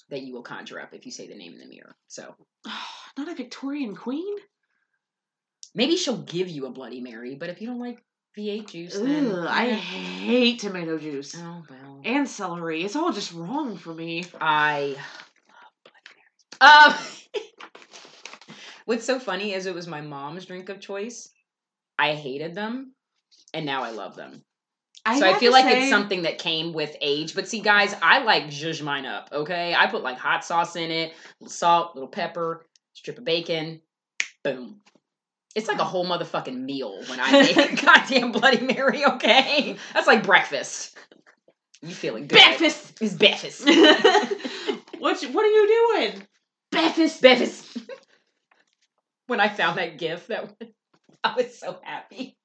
that 0.08 0.22
you 0.22 0.32
will 0.32 0.42
conjure 0.42 0.80
up 0.80 0.94
if 0.94 1.04
you 1.04 1.12
say 1.12 1.26
the 1.26 1.34
name 1.34 1.52
in 1.52 1.58
the 1.58 1.66
mirror. 1.66 1.96
So 2.06 2.34
Not 3.18 3.28
a 3.28 3.34
Victorian 3.34 3.96
queen? 3.96 4.36
maybe 5.74 5.96
she'll 5.96 6.16
give 6.16 6.48
you 6.48 6.66
a 6.66 6.70
Bloody 6.70 7.00
Mary, 7.00 7.36
but 7.36 7.50
if 7.50 7.60
you 7.60 7.68
don't 7.68 7.78
like 7.78 8.02
V8 8.36 8.68
juice, 8.68 8.98
then 8.98 9.32
I 9.32 9.70
hate 9.70 10.58
tomato 10.58 10.98
juice. 10.98 11.36
oh 11.36 11.62
well. 11.70 12.00
And 12.04 12.28
celery. 12.28 12.82
It's 12.82 12.96
all 12.96 13.12
just 13.12 13.32
wrong 13.32 13.76
for 13.76 13.94
me. 13.94 14.24
I 14.40 14.96
love 14.96 14.96
Bloody 14.96 14.96
Marys. 14.96 15.25
Um, 16.60 16.94
what's 18.84 19.04
so 19.04 19.18
funny 19.18 19.52
is 19.54 19.66
it 19.66 19.74
was 19.74 19.86
my 19.86 20.00
mom's 20.00 20.46
drink 20.46 20.68
of 20.68 20.80
choice. 20.80 21.28
I 21.98 22.14
hated 22.14 22.54
them, 22.54 22.92
and 23.54 23.64
now 23.66 23.82
I 23.82 23.90
love 23.90 24.16
them. 24.16 24.42
I 25.04 25.18
so 25.20 25.30
I 25.30 25.34
feel 25.34 25.52
like 25.52 25.64
say- 25.64 25.82
it's 25.82 25.90
something 25.90 26.22
that 26.22 26.38
came 26.38 26.72
with 26.72 26.96
age. 27.00 27.34
But 27.34 27.48
see, 27.48 27.60
guys, 27.60 27.94
I 28.02 28.24
like 28.24 28.46
zhuzh 28.46 28.82
mine 28.82 29.06
up. 29.06 29.28
Okay, 29.32 29.74
I 29.74 29.86
put 29.86 30.02
like 30.02 30.18
hot 30.18 30.44
sauce 30.44 30.76
in 30.76 30.90
it, 30.90 31.12
little 31.40 31.52
salt, 31.52 31.94
little 31.94 32.08
pepper, 32.08 32.66
strip 32.92 33.18
of 33.18 33.24
bacon, 33.24 33.80
boom. 34.42 34.80
It's 35.54 35.68
like 35.68 35.78
a 35.78 35.84
whole 35.84 36.04
motherfucking 36.04 36.54
meal 36.60 37.02
when 37.08 37.18
I 37.18 37.32
make 37.32 37.56
a 37.56 37.76
goddamn 37.82 38.30
Bloody 38.32 38.60
Mary. 38.60 39.04
Okay, 39.06 39.76
that's 39.94 40.06
like 40.06 40.22
breakfast. 40.22 40.98
You 41.82 41.94
feeling 41.94 42.26
good? 42.26 42.36
Breakfast! 42.36 43.00
is 43.00 43.14
breakfast. 43.14 43.64
what, 44.98 45.22
you- 45.22 45.28
what 45.30 45.44
are 45.44 45.50
you 45.50 45.66
doing? 45.94 46.22
Breakfast, 46.82 47.20
breakfast. 47.20 47.78
when 49.26 49.40
I 49.40 49.48
found 49.48 49.78
that 49.78 49.98
gift, 49.98 50.28
that 50.28 50.52
I 51.24 51.34
was 51.34 51.58
so 51.58 51.78
happy. 51.82 52.36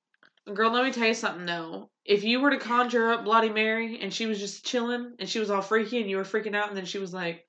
Girl, 0.52 0.72
let 0.72 0.84
me 0.86 0.92
tell 0.92 1.08
you 1.08 1.14
something 1.14 1.46
though. 1.46 1.90
If 2.04 2.24
you 2.24 2.40
were 2.42 2.50
to 2.52 2.58
conjure 2.58 3.12
up 3.12 3.24
Bloody 3.26 3.50
Mary 3.50 4.00
and 4.02 4.14
she 4.14 4.26
was 4.26 4.40
just 4.40 4.66
chilling 4.66 5.14
and 5.20 5.30
she 5.30 5.40
was 5.40 5.52
all 5.52 5.62
freaky 5.62 6.02
and 6.02 6.10
you 6.10 6.18
were 6.18 6.24
freaking 6.24 6.56
out 6.56 6.70
and 6.70 6.78
then 6.78 6.86
she 6.86 6.98
was 6.98 7.14
like, 7.14 7.46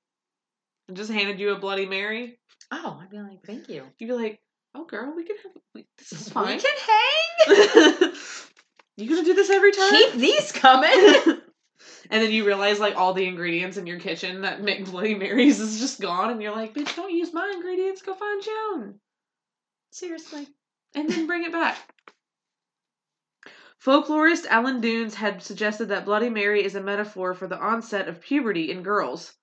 and 0.87 0.95
just 0.95 1.11
handed 1.11 1.39
you 1.39 1.51
a 1.51 1.59
Bloody 1.59 1.85
Mary, 1.87 2.37
Oh, 2.71 2.99
I'd 3.01 3.09
be 3.09 3.17
like, 3.17 3.43
thank 3.45 3.69
you. 3.69 3.83
you'd 3.99 4.07
be 4.07 4.13
like, 4.13 4.39
oh 4.75 4.85
girl, 4.85 5.13
we 5.15 5.23
can 5.23 5.35
have, 5.43 5.51
we, 5.75 5.85
this 5.97 6.11
is 6.11 6.29
fine. 6.29 6.55
We 6.55 6.59
fine. 6.59 6.71
can 7.47 7.99
hang. 8.01 8.13
you 8.97 9.09
gonna 9.09 9.23
do 9.23 9.33
this 9.33 9.49
every 9.49 9.71
time? 9.71 9.91
Keep 9.91 10.13
these 10.13 10.51
coming. 10.51 11.39
And 12.09 12.21
then 12.21 12.31
you 12.31 12.45
realize 12.45 12.79
like 12.79 12.95
all 12.95 13.13
the 13.13 13.27
ingredients 13.27 13.77
in 13.77 13.87
your 13.87 13.99
kitchen 13.99 14.41
that 14.41 14.61
make 14.61 14.85
Bloody 14.85 15.15
Marys 15.15 15.59
is 15.59 15.79
just 15.79 16.01
gone, 16.01 16.29
and 16.31 16.41
you're 16.41 16.55
like, 16.55 16.73
bitch, 16.73 16.95
don't 16.95 17.11
use 17.13 17.33
my 17.33 17.51
ingredients. 17.55 18.01
Go 18.01 18.13
find 18.13 18.45
your 18.45 18.55
own, 18.73 18.99
Seriously. 19.91 20.47
and 20.95 21.09
then 21.09 21.27
bring 21.27 21.43
it 21.43 21.51
back. 21.51 21.77
Folklorist 23.83 24.45
Alan 24.45 24.79
Dundes 24.79 25.13
had 25.15 25.41
suggested 25.43 25.87
that 25.87 26.05
Bloody 26.05 26.29
Mary 26.29 26.63
is 26.63 26.75
a 26.75 26.81
metaphor 26.81 27.33
for 27.33 27.47
the 27.47 27.59
onset 27.59 28.07
of 28.07 28.21
puberty 28.21 28.71
in 28.71 28.81
girls. 28.81 29.33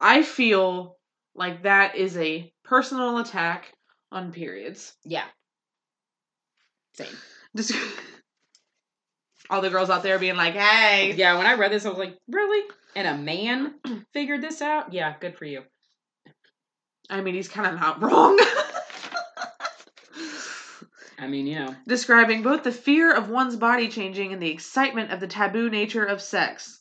I 0.00 0.22
feel 0.22 0.96
like 1.34 1.62
that 1.62 1.96
is 1.96 2.16
a 2.16 2.50
personal 2.64 3.18
attack 3.18 3.72
on 4.10 4.32
periods. 4.32 4.94
Yeah. 5.04 5.26
Same. 6.94 7.14
Just 7.56 7.72
all 9.52 9.60
the 9.60 9.70
girls 9.70 9.90
out 9.90 10.02
there 10.02 10.18
being 10.18 10.36
like, 10.36 10.54
"Hey, 10.54 11.12
Yeah, 11.12 11.36
when 11.36 11.46
I 11.46 11.54
read 11.54 11.70
this, 11.70 11.84
I 11.84 11.90
was 11.90 11.98
like, 11.98 12.16
really? 12.26 12.66
And 12.96 13.06
a 13.06 13.16
man 13.16 13.74
figured 14.12 14.40
this 14.40 14.62
out? 14.62 14.92
Yeah, 14.94 15.14
good 15.20 15.36
for 15.36 15.44
you. 15.44 15.62
I 17.10 17.20
mean, 17.20 17.34
he's 17.34 17.48
kind 17.48 17.72
of 17.72 17.78
not 17.78 18.02
wrong. 18.02 18.38
I 21.18 21.28
mean, 21.28 21.46
you 21.46 21.56
know. 21.56 21.76
Describing 21.86 22.42
both 22.42 22.64
the 22.64 22.72
fear 22.72 23.14
of 23.14 23.28
one's 23.28 23.54
body 23.54 23.88
changing 23.88 24.32
and 24.32 24.42
the 24.42 24.50
excitement 24.50 25.12
of 25.12 25.20
the 25.20 25.26
taboo 25.26 25.68
nature 25.68 26.04
of 26.04 26.22
sex. 26.22 26.80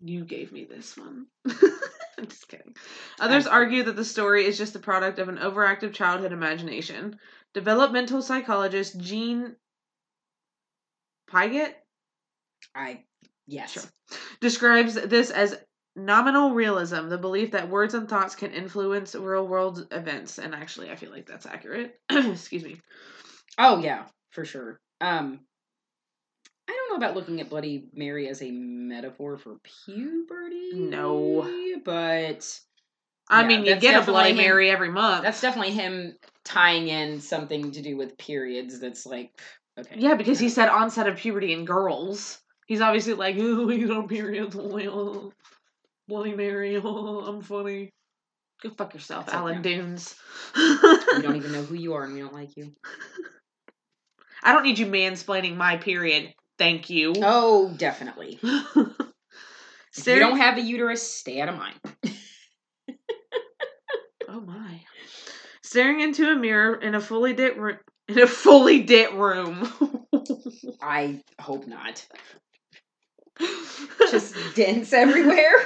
You 0.00 0.24
gave 0.24 0.50
me 0.50 0.64
this 0.64 0.96
one. 0.96 1.26
I'm 2.18 2.26
just 2.26 2.48
kidding. 2.48 2.74
Others 3.20 3.46
argue 3.46 3.84
that 3.84 3.96
the 3.96 4.04
story 4.04 4.46
is 4.46 4.58
just 4.58 4.72
the 4.72 4.78
product 4.78 5.18
of 5.18 5.28
an 5.28 5.36
overactive 5.36 5.92
childhood 5.92 6.32
imagination. 6.32 7.18
Developmental 7.54 8.22
psychologist 8.22 8.98
Jean 8.98 9.54
Piaget 11.32 11.72
I, 12.74 13.04
yes. 13.46 13.72
Sure. 13.72 13.82
describes 14.40 14.94
this 14.94 15.30
as 15.30 15.58
nominal 15.94 16.52
realism, 16.54 17.08
the 17.08 17.18
belief 17.18 17.50
that 17.52 17.68
words 17.68 17.94
and 17.94 18.08
thoughts 18.08 18.34
can 18.34 18.52
influence 18.52 19.14
real 19.14 19.46
world 19.46 19.86
events. 19.90 20.38
And 20.38 20.54
actually, 20.54 20.90
I 20.90 20.96
feel 20.96 21.10
like 21.10 21.26
that's 21.26 21.46
accurate. 21.46 21.94
Excuse 22.10 22.64
me. 22.64 22.80
Oh, 23.58 23.78
yeah, 23.78 24.04
for 24.30 24.44
sure. 24.44 24.80
Um, 25.00 25.40
I 26.68 26.72
don't 26.72 26.90
know 26.90 27.04
about 27.04 27.16
looking 27.16 27.40
at 27.40 27.50
Bloody 27.50 27.88
Mary 27.92 28.28
as 28.28 28.40
a 28.42 28.50
metaphor 28.50 29.36
for 29.36 29.56
puberty. 29.84 30.70
No. 30.74 31.42
But 31.84 32.58
I 33.28 33.42
Yeah, 33.42 33.46
mean, 33.48 33.64
you 33.64 33.76
get 33.76 34.00
a 34.00 34.06
Bloody 34.06 34.30
him. 34.30 34.36
Mary 34.36 34.70
every 34.70 34.90
month. 34.90 35.24
that's 35.24 35.40
definitely 35.40 35.72
him 35.72 36.16
tying 36.44 36.88
in 36.88 37.20
something 37.20 37.72
to 37.72 37.82
do 37.82 37.96
with 37.96 38.16
periods 38.16 38.80
that's 38.80 39.04
like, 39.04 39.30
okay. 39.78 39.96
yeah, 39.96 40.14
because 40.14 40.38
he 40.38 40.48
said 40.48 40.68
onset 40.68 41.06
of 41.06 41.16
puberty 41.16 41.52
in 41.52 41.64
girls. 41.64 42.38
He's 42.66 42.80
obviously 42.80 43.14
like, 43.14 43.36
oh, 43.38 43.68
you 43.70 43.86
know, 43.86 44.06
periods. 44.06 44.56
oh, 44.58 45.32
Bloody 46.08 46.34
Mary. 46.34 46.76
Oh, 46.76 47.20
I'm 47.26 47.42
funny. 47.42 47.90
Go 48.62 48.70
fuck 48.70 48.94
yourself, 48.94 49.26
That's 49.26 49.36
Alan 49.36 49.58
okay. 49.58 49.76
Dundes. 49.76 50.14
We 50.54 51.22
don't 51.22 51.36
even 51.36 51.52
know 51.52 51.62
who 51.62 51.74
you 51.74 51.94
are 51.94 52.04
and 52.04 52.14
we 52.14 52.20
don't 52.20 52.32
like 52.32 52.56
you. 52.56 52.72
I 54.44 54.52
don't 54.52 54.62
need 54.62 54.78
you 54.78 54.86
mansplaining 54.86 55.56
my 55.56 55.76
period. 55.76 56.32
Thank 56.58 56.88
you. 56.90 57.12
Oh, 57.16 57.74
definitely. 57.76 58.38
If 58.42 60.06
you 60.06 60.18
don't 60.18 60.38
have 60.38 60.58
a 60.58 60.60
uterus, 60.60 61.02
stay 61.02 61.40
out 61.40 61.48
of 61.48 61.56
mine. 61.56 61.74
Oh 64.32 64.40
my. 64.40 64.80
Staring 65.62 66.00
into 66.00 66.30
a 66.30 66.34
mirror 66.34 66.74
in 66.76 66.94
a 66.94 67.00
fully 67.00 67.34
lit 67.34 67.58
room. 67.58 67.76
In 68.12 68.18
a 68.18 68.26
fully 68.26 68.82
lit 68.82 69.14
room. 69.14 69.72
I 70.82 71.22
hope 71.40 71.66
not. 71.66 72.06
Just 74.10 74.34
dents 74.54 74.92
everywhere. 74.92 75.60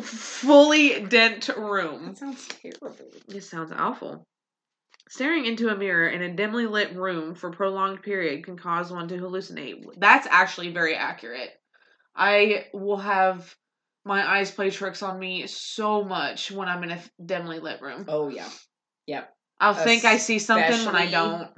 fully 0.00 1.04
dent 1.06 1.48
room. 1.48 2.06
That 2.06 2.18
sounds 2.18 2.46
terrible. 2.46 2.96
This 3.26 3.50
sounds 3.50 3.72
awful. 3.72 4.24
Staring 5.08 5.46
into 5.46 5.68
a 5.68 5.76
mirror 5.76 6.06
in 6.08 6.22
a 6.22 6.32
dimly 6.32 6.66
lit 6.66 6.94
room 6.94 7.34
for 7.34 7.50
prolonged 7.50 8.02
period 8.02 8.44
can 8.44 8.56
cause 8.56 8.92
one 8.92 9.08
to 9.08 9.16
hallucinate. 9.16 9.84
That's 9.96 10.28
actually 10.30 10.70
very 10.70 10.94
accurate. 10.94 11.50
I 12.14 12.66
will 12.72 12.98
have 12.98 13.52
my 14.04 14.24
eyes 14.24 14.52
play 14.52 14.70
tricks 14.70 15.02
on 15.02 15.18
me 15.18 15.48
so 15.48 16.04
much 16.04 16.52
when 16.52 16.68
I'm 16.68 16.84
in 16.84 16.92
a 16.92 17.02
dimly 17.24 17.58
lit 17.58 17.82
room. 17.82 18.04
Oh 18.06 18.28
yeah. 18.28 18.48
Yep. 19.08 19.34
I'll 19.60 19.74
think 19.74 20.04
I 20.04 20.18
see 20.18 20.38
something 20.38 20.86
when 20.86 20.96
I 20.96 21.10
don't. 21.10 21.48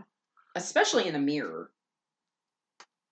Especially 0.54 1.06
in 1.06 1.14
a 1.14 1.18
mirror. 1.18 1.70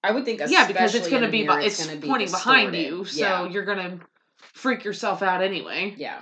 I 0.03 0.13
would 0.13 0.25
think 0.25 0.41
Yeah, 0.49 0.67
because 0.67 0.95
it's 0.95 1.09
going 1.09 1.23
to 1.23 1.29
be 1.29 1.45
mirror, 1.45 1.59
be- 1.61 1.67
it's, 1.67 1.85
gonna 1.85 1.99
be 1.99 2.07
pointing 2.09 2.31
behind 2.31 2.75
you, 2.75 3.05
so 3.05 3.21
yeah. 3.21 3.49
you're 3.49 3.65
going 3.65 3.79
to 3.79 4.07
freak 4.55 4.85
yourself 4.85 5.23
out 5.23 5.43
anyway. 5.43 5.95
yeah. 5.97 6.19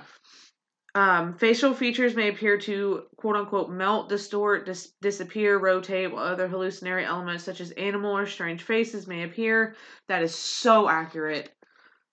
Um, 0.95 1.37
facial 1.37 1.75
features 1.75 2.15
may 2.15 2.29
appear 2.29 2.57
to 2.57 3.03
quote 3.17 3.35
unquote 3.35 3.69
melt, 3.69 4.09
distort, 4.09 4.65
dis- 4.65 4.93
disappear, 4.99 5.59
rotate, 5.59 6.11
while 6.11 6.23
other 6.23 6.47
hallucinatory 6.47 7.05
elements 7.05 7.43
such 7.43 7.61
as 7.61 7.69
animal 7.71 8.17
or 8.17 8.25
strange 8.25 8.63
faces 8.63 9.05
may 9.05 9.21
appear. 9.23 9.75
That 10.07 10.23
is 10.23 10.33
so 10.33 10.89
accurate. 10.89 11.51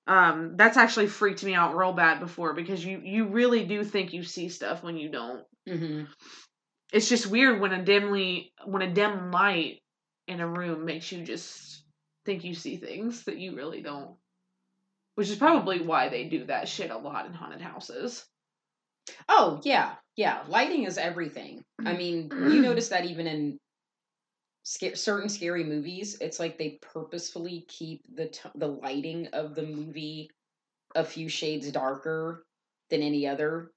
Um, 0.07 0.57
that's 0.57 0.77
actually 0.77 1.07
freaked 1.07 1.43
me 1.45 1.55
out 1.55 1.75
real 1.79 1.95
bad 1.95 2.21
before 2.21 2.53
because 2.53 2.85
you 2.85 3.01
you 3.03 3.29
really 3.29 3.65
do 3.65 3.85
think 3.85 4.13
you 4.13 4.23
see 4.23 4.51
stuff 4.51 4.83
when 4.83 4.99
you 4.99 5.09
don't. 5.09 5.45
hmm 5.67 6.03
It's 6.95 7.09
just 7.09 7.27
weird 7.27 7.61
when 7.61 7.73
a 7.73 7.85
dimly 7.85 8.53
when 8.65 8.81
a 8.81 8.95
dim 8.95 9.33
light 9.33 9.81
in 10.29 10.41
a 10.41 10.47
room 10.47 10.85
makes 10.85 11.11
you 11.11 11.25
just 11.25 11.83
think 12.25 12.45
you 12.45 12.55
see 12.55 12.77
things 12.77 13.25
that 13.25 13.37
you 13.37 13.57
really 13.57 13.83
don't. 13.83 14.15
Which 15.17 15.29
is 15.29 15.37
probably 15.37 15.81
why 15.81 16.09
they 16.09 16.29
do 16.29 16.45
that 16.45 16.69
shit 16.69 16.93
a 16.93 16.97
lot 16.97 17.27
in 17.27 17.33
haunted 17.33 17.61
houses. 17.61 18.25
Oh 19.29 19.61
yeah, 19.65 19.95
yeah. 20.15 20.45
Lighting 20.47 20.85
is 20.85 20.97
everything. 20.97 21.65
I 21.85 21.93
mean, 21.97 22.31
you 22.31 22.63
notice 22.63 22.91
that 22.91 23.07
even 23.07 23.27
in 23.27 23.59
sca- 24.63 24.95
certain 24.95 25.29
scary 25.29 25.65
movies, 25.65 26.17
it's 26.21 26.39
like 26.39 26.59
they 26.59 26.79
purposefully 26.81 27.65
keep 27.67 28.03
the 28.15 28.29
t- 28.29 28.49
the 28.55 28.69
lighting 28.69 29.27
of 29.33 29.57
the 29.57 29.63
movie 29.67 30.31
a 30.95 31.05
few 31.05 31.29
shades 31.29 31.73
darker 31.73 32.45
than 32.91 33.03
any 33.03 33.27
other 33.27 33.73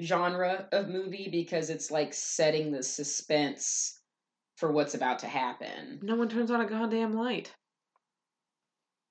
genre 0.00 0.68
of 0.72 0.88
movie 0.88 1.28
because 1.30 1.70
it's 1.70 1.90
like 1.90 2.12
setting 2.12 2.72
the 2.72 2.82
suspense 2.82 4.00
for 4.56 4.72
what's 4.72 4.94
about 4.94 5.20
to 5.20 5.26
happen. 5.26 6.00
No 6.02 6.16
one 6.16 6.28
turns 6.28 6.50
on 6.50 6.60
a 6.60 6.66
goddamn 6.66 7.12
light. 7.12 7.52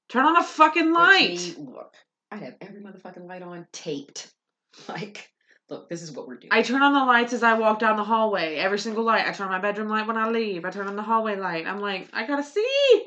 Turn 0.10 0.26
on 0.26 0.38
a 0.38 0.44
fucking 0.44 0.94
light. 0.94 1.56
me- 1.58 1.66
look, 1.66 1.96
I 2.32 2.38
have 2.38 2.56
every 2.62 2.82
motherfucking 2.82 3.28
light 3.28 3.42
on 3.42 3.68
taped. 3.72 4.32
Like, 4.90 5.30
look, 5.70 5.88
this 5.88 6.02
is 6.02 6.12
what 6.12 6.28
we're 6.28 6.38
doing. 6.38 6.50
I 6.52 6.64
turn 6.64 6.82
on 6.82 6.94
the 6.94 7.06
lights 7.06 7.32
as 7.32 7.44
I 7.44 7.54
walk 7.54 7.78
down 7.78 7.96
the 7.96 8.04
hallway. 8.04 8.56
Every 8.56 8.80
single 8.80 9.04
light. 9.04 9.28
I 9.28 9.32
turn 9.32 9.46
on 9.46 9.52
my 9.52 9.60
bedroom 9.60 9.88
light 9.88 10.08
when 10.08 10.18
I 10.18 10.28
leave. 10.30 10.66
I 10.66 10.72
turn 10.72 10.88
on 10.88 10.96
the 10.96 11.04
hallway 11.04 11.36
light. 11.36 11.68
I'm 11.68 11.80
like, 11.80 12.10
I 12.12 12.26
gotta 12.26 12.42
see, 12.44 13.06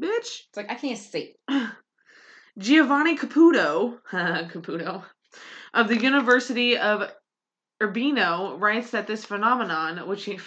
bitch. 0.00 0.08
it's 0.48 0.56
like 0.56 0.70
I 0.70 0.74
can't 0.74 0.98
see. 0.98 1.34
Giovanni 2.58 3.16
Caputo, 3.16 3.98
Caputo, 4.10 5.04
of 5.74 5.88
the 5.88 6.00
University 6.00 6.76
of 6.76 7.12
Urbino, 7.82 8.56
writes 8.56 8.90
that 8.90 9.06
this 9.06 9.24
phenomenon, 9.24 10.08
which 10.08 10.24
he 10.24 10.38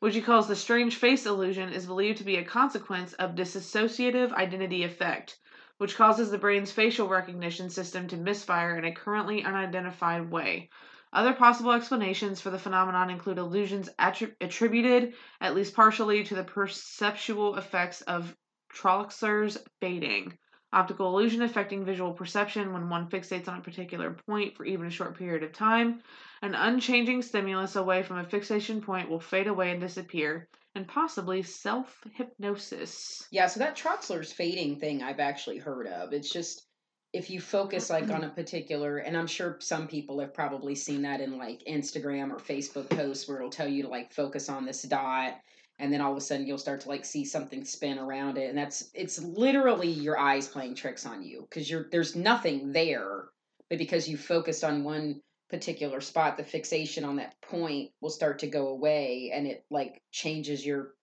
which 0.00 0.14
he 0.14 0.22
calls 0.22 0.48
the 0.48 0.56
strange 0.56 0.96
face 0.96 1.26
illusion, 1.26 1.72
is 1.72 1.86
believed 1.86 2.18
to 2.18 2.24
be 2.24 2.36
a 2.36 2.44
consequence 2.44 3.12
of 3.14 3.34
dissociative 3.34 4.32
identity 4.32 4.82
effect, 4.82 5.38
which 5.76 5.94
causes 5.94 6.30
the 6.30 6.38
brain's 6.38 6.72
facial 6.72 7.06
recognition 7.06 7.68
system 7.68 8.08
to 8.08 8.16
misfire 8.16 8.76
in 8.78 8.84
a 8.84 8.94
currently 8.94 9.44
unidentified 9.44 10.30
way. 10.30 10.70
Other 11.12 11.34
possible 11.34 11.72
explanations 11.72 12.40
for 12.40 12.50
the 12.50 12.58
phenomenon 12.58 13.10
include 13.10 13.38
illusions 13.38 13.90
attri- 13.98 14.34
attributed, 14.40 15.14
at 15.40 15.54
least 15.54 15.74
partially, 15.74 16.24
to 16.24 16.34
the 16.34 16.44
perceptual 16.44 17.56
effects 17.56 18.00
of 18.02 18.34
Troxler's 18.72 19.58
fading. 19.80 20.38
Optical 20.72 21.08
illusion 21.08 21.42
affecting 21.42 21.84
visual 21.84 22.12
perception 22.12 22.72
when 22.72 22.88
one 22.88 23.08
fixates 23.08 23.48
on 23.48 23.58
a 23.58 23.62
particular 23.62 24.12
point 24.26 24.56
for 24.56 24.64
even 24.64 24.86
a 24.86 24.90
short 24.90 25.18
period 25.18 25.42
of 25.42 25.52
time. 25.52 26.02
An 26.42 26.54
unchanging 26.54 27.22
stimulus 27.22 27.74
away 27.76 28.02
from 28.02 28.18
a 28.18 28.24
fixation 28.24 28.80
point 28.80 29.10
will 29.10 29.20
fade 29.20 29.48
away 29.48 29.72
and 29.72 29.80
disappear, 29.80 30.48
and 30.74 30.86
possibly 30.86 31.42
self 31.42 32.04
hypnosis. 32.14 33.26
Yeah, 33.30 33.48
so 33.48 33.60
that 33.60 33.76
Troxler's 33.76 34.32
fading 34.32 34.78
thing 34.78 35.02
I've 35.02 35.20
actually 35.20 35.58
heard 35.58 35.88
of. 35.88 36.12
It's 36.12 36.30
just 36.30 36.66
if 37.12 37.30
you 37.30 37.40
focus 37.40 37.90
like 37.90 38.04
on 38.04 38.22
a 38.22 38.26
mm-hmm. 38.26 38.34
particular 38.34 38.98
and 38.98 39.16
I'm 39.16 39.26
sure 39.26 39.56
some 39.58 39.88
people 39.88 40.20
have 40.20 40.32
probably 40.32 40.76
seen 40.76 41.02
that 41.02 41.20
in 41.20 41.38
like 41.38 41.64
Instagram 41.68 42.30
or 42.30 42.36
Facebook 42.36 42.88
posts 42.88 43.28
where 43.28 43.38
it'll 43.38 43.50
tell 43.50 43.68
you 43.68 43.82
to 43.82 43.88
like 43.88 44.12
focus 44.12 44.48
on 44.48 44.64
this 44.64 44.82
dot 44.82 45.40
and 45.80 45.92
then 45.92 46.00
all 46.00 46.12
of 46.12 46.18
a 46.18 46.20
sudden 46.20 46.46
you'll 46.46 46.58
start 46.58 46.80
to 46.80 46.88
like 46.88 47.04
see 47.04 47.24
something 47.24 47.64
spin 47.64 47.98
around 47.98 48.38
it 48.38 48.48
and 48.48 48.58
that's 48.58 48.90
it's 48.94 49.20
literally 49.22 49.90
your 49.90 50.18
eyes 50.18 50.46
playing 50.46 50.74
tricks 50.74 51.06
on 51.06 51.22
you 51.22 51.46
because 51.48 51.70
you're 51.70 51.88
there's 51.90 52.14
nothing 52.14 52.72
there 52.72 53.24
but 53.68 53.78
because 53.78 54.08
you 54.08 54.16
focused 54.16 54.64
on 54.64 54.84
one 54.84 55.20
particular 55.48 56.00
spot 56.00 56.36
the 56.36 56.44
fixation 56.44 57.04
on 57.04 57.16
that 57.16 57.34
point 57.42 57.90
will 58.00 58.10
start 58.10 58.38
to 58.38 58.46
go 58.46 58.68
away 58.68 59.32
and 59.34 59.46
it 59.46 59.64
like 59.70 60.00
changes 60.12 60.64
your 60.64 60.94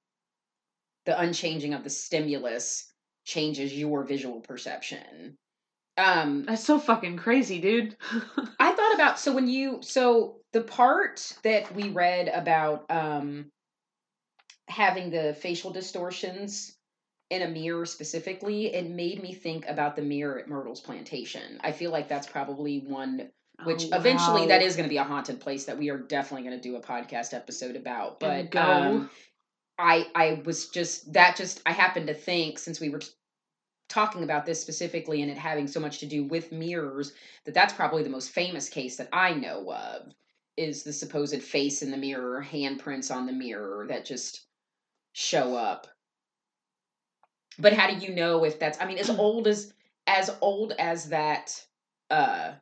the 1.07 1.19
unchanging 1.19 1.73
of 1.73 1.83
the 1.83 1.89
stimulus 1.89 2.91
changes 3.27 3.73
your 3.73 4.03
visual 4.03 4.41
perception. 4.41 5.37
Um, 5.97 6.43
That's 6.43 6.63
so 6.63 6.79
fucking 6.79 7.17
crazy, 7.17 7.59
dude. 7.59 7.95
I 8.59 8.71
thought 8.73 8.95
about 8.95 9.19
so 9.19 9.33
when 9.33 9.47
you 9.47 9.79
so 9.81 10.37
the 10.53 10.61
part 10.61 11.33
that 11.43 11.73
we 11.73 11.89
read 11.89 12.27
about 12.27 12.85
um, 12.89 13.51
having 14.67 15.09
the 15.09 15.33
facial 15.33 15.71
distortions 15.71 16.75
in 17.29 17.41
a 17.41 17.47
mirror 17.47 17.85
specifically, 17.85 18.73
it 18.73 18.89
made 18.89 19.21
me 19.21 19.33
think 19.33 19.67
about 19.67 19.95
the 19.95 20.01
mirror 20.01 20.39
at 20.39 20.47
Myrtle's 20.47 20.81
plantation. 20.81 21.59
I 21.61 21.71
feel 21.71 21.91
like 21.91 22.07
that's 22.07 22.27
probably 22.27 22.79
one 22.79 23.31
which 23.63 23.85
Oh, 23.91 23.97
eventually 23.97 24.47
that 24.47 24.61
is 24.61 24.75
going 24.75 24.87
to 24.87 24.93
be 24.93 24.97
a 24.97 25.03
haunted 25.03 25.39
place 25.39 25.65
that 25.65 25.77
we 25.77 25.89
are 25.89 25.97
definitely 25.97 26.47
going 26.47 26.61
to 26.61 26.69
do 26.69 26.75
a 26.75 26.81
podcast 26.81 27.33
episode 27.33 27.75
about. 27.75 28.19
But 28.19 28.55
um, 28.55 29.09
I 29.79 30.07
I 30.15 30.41
was 30.45 30.67
just 30.67 31.11
that 31.13 31.35
just 31.35 31.61
I 31.65 31.71
happened 31.71 32.07
to 32.07 32.13
think 32.13 32.59
since 32.59 32.79
we 32.79 32.89
were 32.89 32.99
t- 32.99 33.07
talking 33.89 34.23
about 34.23 34.45
this 34.45 34.61
specifically 34.61 35.21
and 35.21 35.31
it 35.31 35.37
having 35.37 35.67
so 35.67 35.79
much 35.79 35.99
to 35.99 36.05
do 36.05 36.23
with 36.23 36.51
mirrors 36.51 37.13
that 37.45 37.53
that's 37.53 37.73
probably 37.73 38.03
the 38.03 38.09
most 38.09 38.31
famous 38.31 38.69
case 38.69 38.97
that 38.97 39.09
I 39.11 39.33
know 39.33 39.71
of 39.73 40.13
is 40.57 40.83
the 40.83 40.93
supposed 40.93 41.41
face 41.41 41.81
in 41.81 41.91
the 41.91 41.97
mirror, 41.97 42.45
handprints 42.47 43.15
on 43.15 43.25
the 43.25 43.33
mirror 43.33 43.85
that 43.87 44.05
just 44.05 44.46
show 45.17 45.55
up. 45.55 45.87
But 47.57 47.73
how 47.73 47.89
do 47.89 48.05
you 48.05 48.13
know 48.13 48.43
if 48.43 48.59
that's 48.59 48.79
I 48.79 48.85
mean 48.85 48.99
as 48.99 49.09
old 49.19 49.47
as 49.47 49.73
as 50.05 50.29
old 50.41 50.73
as 50.77 51.09
that 51.09 51.65
uh 52.11 52.53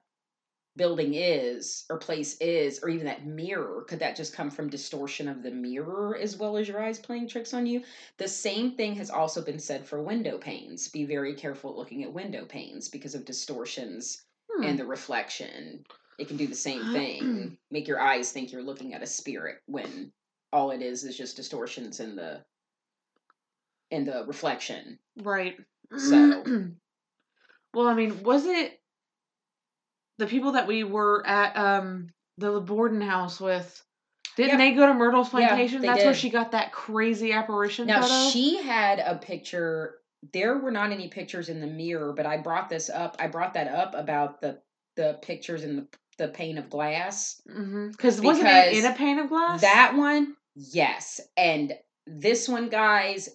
building 0.77 1.13
is 1.15 1.85
or 1.89 1.97
place 1.97 2.37
is 2.39 2.79
or 2.81 2.89
even 2.89 3.05
that 3.05 3.25
mirror 3.25 3.83
could 3.87 3.99
that 3.99 4.15
just 4.15 4.33
come 4.33 4.49
from 4.49 4.69
distortion 4.69 5.27
of 5.27 5.43
the 5.43 5.51
mirror 5.51 6.17
as 6.17 6.37
well 6.37 6.57
as 6.57 6.67
your 6.67 6.81
eyes 6.81 6.99
playing 6.99 7.27
tricks 7.27 7.53
on 7.53 7.65
you 7.65 7.81
the 8.17 8.27
same 8.27 8.71
thing 8.71 8.95
has 8.95 9.09
also 9.09 9.41
been 9.41 9.59
said 9.59 9.85
for 9.85 10.01
window 10.01 10.37
panes 10.37 10.89
be 10.89 11.05
very 11.05 11.33
careful 11.33 11.75
looking 11.77 12.03
at 12.03 12.11
window 12.11 12.43
panes 12.45 12.89
because 12.89 13.15
of 13.15 13.25
distortions 13.25 14.23
Hmm. 14.51 14.63
and 14.65 14.79
the 14.79 14.85
reflection 14.85 15.85
it 16.17 16.27
can 16.27 16.35
do 16.37 16.47
the 16.47 16.55
same 16.55 16.85
thing 16.91 17.57
make 17.71 17.87
your 17.87 18.01
eyes 18.01 18.31
think 18.33 18.51
you're 18.51 18.61
looking 18.61 18.93
at 18.93 19.03
a 19.03 19.07
spirit 19.07 19.61
when 19.67 20.11
all 20.55 20.71
it 20.71 20.81
is 20.81 21.03
is 21.03 21.17
just 21.17 21.35
distortions 21.35 21.99
in 21.99 22.15
the 22.15 22.41
in 23.91 24.05
the 24.05 24.23
reflection 24.25 24.97
Right. 25.21 25.55
So- 25.95 26.43
well, 27.73 27.87
I 27.87 27.93
mean, 27.93 28.23
was 28.23 28.45
it 28.45 28.79
the 30.17 30.27
people 30.27 30.53
that 30.53 30.67
we 30.67 30.83
were 30.83 31.25
at 31.27 31.55
um 31.57 32.07
the 32.37 32.59
Borden 32.61 33.01
house 33.01 33.39
with? 33.39 33.81
Didn't 34.37 34.59
Yeah. 34.59 34.65
they 34.69 34.71
go 34.73 34.87
to 34.87 34.93
Myrtle's 34.93 35.27
Yeah, 35.33 35.47
plantation? 35.49 35.81
they 35.81 35.87
That's 35.87 36.03
where 36.03 36.13
she 36.13 36.29
got 36.29 36.51
that 36.51 36.71
crazy 36.73 37.31
apparition 37.31 37.87
Now 37.87 38.01
photo. 38.01 38.29
she 38.31 38.61
had 38.61 38.99
a 38.99 39.15
picture. 39.17 39.95
There 40.33 40.57
were 40.57 40.71
not 40.71 40.91
any 40.91 41.07
pictures 41.09 41.49
in 41.49 41.61
the 41.61 41.67
mirror, 41.67 42.11
but 42.13 42.25
I 42.25 42.37
brought 42.37 42.67
this 42.69 42.89
up. 42.89 43.15
I 43.19 43.27
brought 43.27 43.53
that 43.53 43.67
up 43.67 43.93
about 43.95 44.41
the 44.41 44.59
the 44.95 45.19
pictures 45.21 45.63
in 45.63 45.75
the 45.77 45.87
the 46.17 46.27
pane 46.29 46.57
of 46.57 46.69
glass. 46.69 47.41
Because 47.45 48.17
Mm-hmm. 48.17 48.25
wasn't 48.25 48.47
it 48.47 48.69
Because 48.71 48.85
in 48.85 48.91
a 48.91 48.95
pane 48.95 49.19
of 49.19 49.29
glass? 49.29 49.61
That 49.61 49.95
one, 49.95 50.35
yes, 50.55 51.21
and 51.37 51.73
this 52.07 52.47
one, 52.49 52.69
guys. 52.69 53.29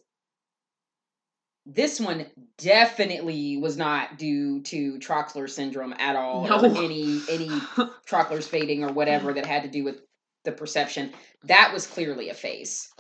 This 1.67 2.01
one 2.01 2.27
definitely 2.59 3.59
was 3.59 3.77
not 3.77 4.19
due 4.19 4.63
to 4.63 4.99
Troxler 4.99 5.49
syndrome 5.49 5.95
at 5.99 6.17
all, 6.17 6.47
or 6.47 6.69
No. 6.69 6.83
any 6.83 7.21
any 7.31 7.49
Troxler's 8.09 8.49
fading 8.49 8.83
or 8.83 8.93
whatever 8.93 9.33
that 9.35 9.47
had 9.47 9.63
to 9.65 9.69
do 9.69 9.85
with 9.85 10.01
the 10.45 10.53
perception. 10.53 11.13
That 11.45 11.71
was 11.73 11.87
clearly 11.87 12.31
a 12.31 12.35
face. 12.35 12.91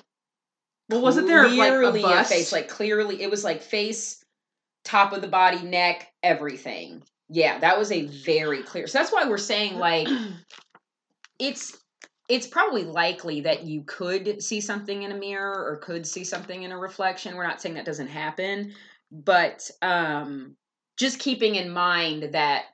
well, 0.88 1.00
wasn't 1.00 1.26
there 1.26 1.44
like 1.48 1.52
a 1.52 1.56
clearly 1.76 2.02
bust? 2.02 2.30
face? 2.30 2.52
Like 2.52 2.68
clearly, 2.68 3.22
it 3.22 3.30
was 3.30 3.42
like 3.42 3.62
face, 3.62 4.22
top 4.84 5.12
of 5.14 5.22
the 5.22 5.28
body, 5.28 5.62
neck, 5.62 6.06
everything. 6.22 7.02
Yeah, 7.30 7.58
that 7.60 7.78
was 7.78 7.90
a 7.90 8.06
very 8.06 8.62
clear. 8.62 8.86
So 8.86 8.98
that's 8.98 9.10
why 9.12 9.26
we're 9.28 9.38
saying 9.38 9.78
like 9.78 10.06
it's 11.38 11.76
it's 12.30 12.46
probably 12.46 12.84
likely 12.84 13.40
that 13.40 13.64
you 13.64 13.82
could 13.82 14.40
see 14.40 14.60
something 14.60 15.02
in 15.02 15.10
a 15.10 15.16
mirror 15.16 15.66
or 15.66 15.78
could 15.78 16.06
see 16.06 16.22
something 16.22 16.62
in 16.62 16.70
a 16.70 16.78
reflection. 16.78 17.34
We're 17.34 17.46
not 17.46 17.60
saying 17.60 17.74
that 17.74 17.84
doesn't 17.84 18.06
happen, 18.06 18.72
but 19.10 19.68
um 19.82 20.54
just 20.96 21.18
keeping 21.18 21.56
in 21.56 21.70
mind 21.70 22.34
that 22.34 22.66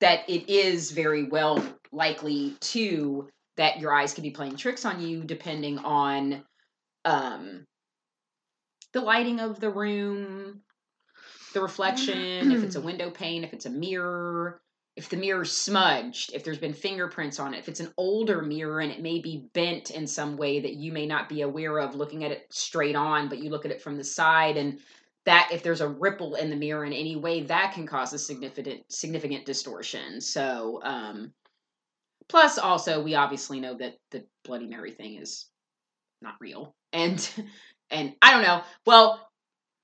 that 0.00 0.28
it 0.28 0.48
is 0.48 0.92
very 0.92 1.24
well 1.24 1.62
likely 1.90 2.54
to 2.60 3.28
that 3.56 3.80
your 3.80 3.92
eyes 3.92 4.14
could 4.14 4.22
be 4.22 4.30
playing 4.30 4.56
tricks 4.56 4.84
on 4.84 5.00
you 5.00 5.24
depending 5.24 5.78
on 5.78 6.44
um 7.04 7.64
the 8.92 9.00
lighting 9.00 9.40
of 9.40 9.58
the 9.58 9.70
room 9.70 10.60
the 11.52 11.60
reflection 11.60 12.52
if 12.52 12.62
it's 12.62 12.76
a 12.76 12.80
window 12.80 13.10
pane 13.10 13.42
if 13.42 13.52
it's 13.52 13.66
a 13.66 13.70
mirror 13.70 14.60
if 14.94 15.08
the 15.08 15.16
mirror's 15.16 15.56
smudged 15.56 16.32
if 16.34 16.44
there's 16.44 16.58
been 16.58 16.74
fingerprints 16.74 17.40
on 17.40 17.54
it 17.54 17.58
if 17.58 17.68
it's 17.68 17.80
an 17.80 17.92
older 17.96 18.42
mirror 18.42 18.80
and 18.80 18.92
it 18.92 19.00
may 19.00 19.20
be 19.20 19.48
bent 19.54 19.90
in 19.90 20.06
some 20.06 20.36
way 20.36 20.60
that 20.60 20.74
you 20.74 20.92
may 20.92 21.06
not 21.06 21.28
be 21.28 21.42
aware 21.42 21.78
of 21.78 21.94
looking 21.94 22.24
at 22.24 22.30
it 22.30 22.46
straight 22.50 22.96
on 22.96 23.28
but 23.28 23.38
you 23.38 23.50
look 23.50 23.64
at 23.64 23.70
it 23.70 23.80
from 23.80 23.96
the 23.96 24.04
side 24.04 24.56
and 24.56 24.78
that 25.24 25.50
if 25.52 25.62
there's 25.62 25.80
a 25.80 25.88
ripple 25.88 26.34
in 26.34 26.50
the 26.50 26.56
mirror 26.56 26.84
in 26.84 26.92
any 26.92 27.16
way 27.16 27.42
that 27.42 27.72
can 27.74 27.86
cause 27.86 28.12
a 28.12 28.18
significant 28.18 28.80
significant 28.90 29.46
distortion. 29.46 30.20
So 30.20 30.80
um 30.82 31.32
plus 32.28 32.58
also 32.58 33.02
we 33.02 33.14
obviously 33.14 33.60
know 33.60 33.74
that 33.74 33.96
the 34.10 34.24
bloody 34.44 34.66
mary 34.66 34.90
thing 34.92 35.16
is 35.16 35.46
not 36.20 36.34
real. 36.40 36.74
And 36.92 37.18
and 37.90 38.14
i 38.22 38.32
don't 38.32 38.42
know. 38.42 38.62
Well 38.86 39.28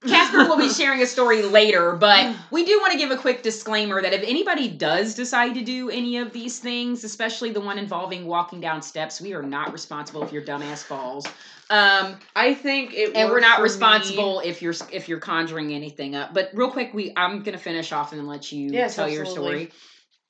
Casper 0.06 0.48
will 0.48 0.56
be 0.56 0.68
sharing 0.72 1.02
a 1.02 1.06
story 1.06 1.42
later, 1.42 1.94
but 1.96 2.36
we 2.50 2.64
do 2.64 2.78
want 2.80 2.92
to 2.92 2.98
give 2.98 3.10
a 3.10 3.16
quick 3.16 3.42
disclaimer 3.42 4.00
that 4.00 4.12
if 4.12 4.22
anybody 4.22 4.68
does 4.68 5.14
decide 5.14 5.54
to 5.54 5.62
do 5.62 5.90
any 5.90 6.18
of 6.18 6.32
these 6.32 6.58
things, 6.58 7.04
especially 7.04 7.50
the 7.50 7.60
one 7.60 7.78
involving 7.78 8.26
walking 8.26 8.60
down 8.60 8.82
steps, 8.82 9.20
we 9.20 9.34
are 9.34 9.42
not 9.42 9.72
responsible 9.72 10.22
if 10.22 10.32
your 10.32 10.42
dumbass 10.42 10.84
falls. 10.84 11.26
Um, 11.70 12.18
I 12.34 12.54
think 12.54 12.94
it 12.94 13.14
and 13.14 13.28
we're 13.28 13.40
not 13.40 13.60
responsible 13.60 14.40
me. 14.40 14.48
if 14.48 14.62
you're 14.62 14.74
if 14.90 15.08
you're 15.08 15.20
conjuring 15.20 15.74
anything 15.74 16.14
up. 16.14 16.32
But 16.32 16.50
real 16.54 16.70
quick, 16.70 16.94
we 16.94 17.12
I'm 17.16 17.42
gonna 17.42 17.58
finish 17.58 17.92
off 17.92 18.12
and 18.12 18.20
then 18.20 18.26
let 18.26 18.50
you 18.52 18.70
Yes, 18.70 18.94
tell 18.94 19.08
your 19.08 19.26
story. 19.26 19.70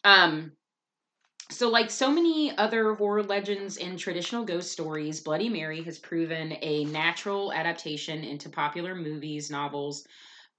Um, 0.03 0.53
so 1.51 1.69
like 1.69 1.91
so 1.91 2.11
many 2.11 2.57
other 2.59 2.95
horror 2.95 3.23
legends 3.23 3.79
and 3.79 3.99
traditional 3.99 4.45
ghost 4.45 4.71
stories, 4.71 5.21
Bloody 5.21 5.49
Mary 5.49 5.83
has 5.83 5.99
proven 5.99 6.57
a 6.61 6.85
natural 6.87 7.53
adaptation 7.53 8.23
into 8.23 8.51
popular 8.51 8.95
movies, 8.95 9.51
novels, 9.51 10.07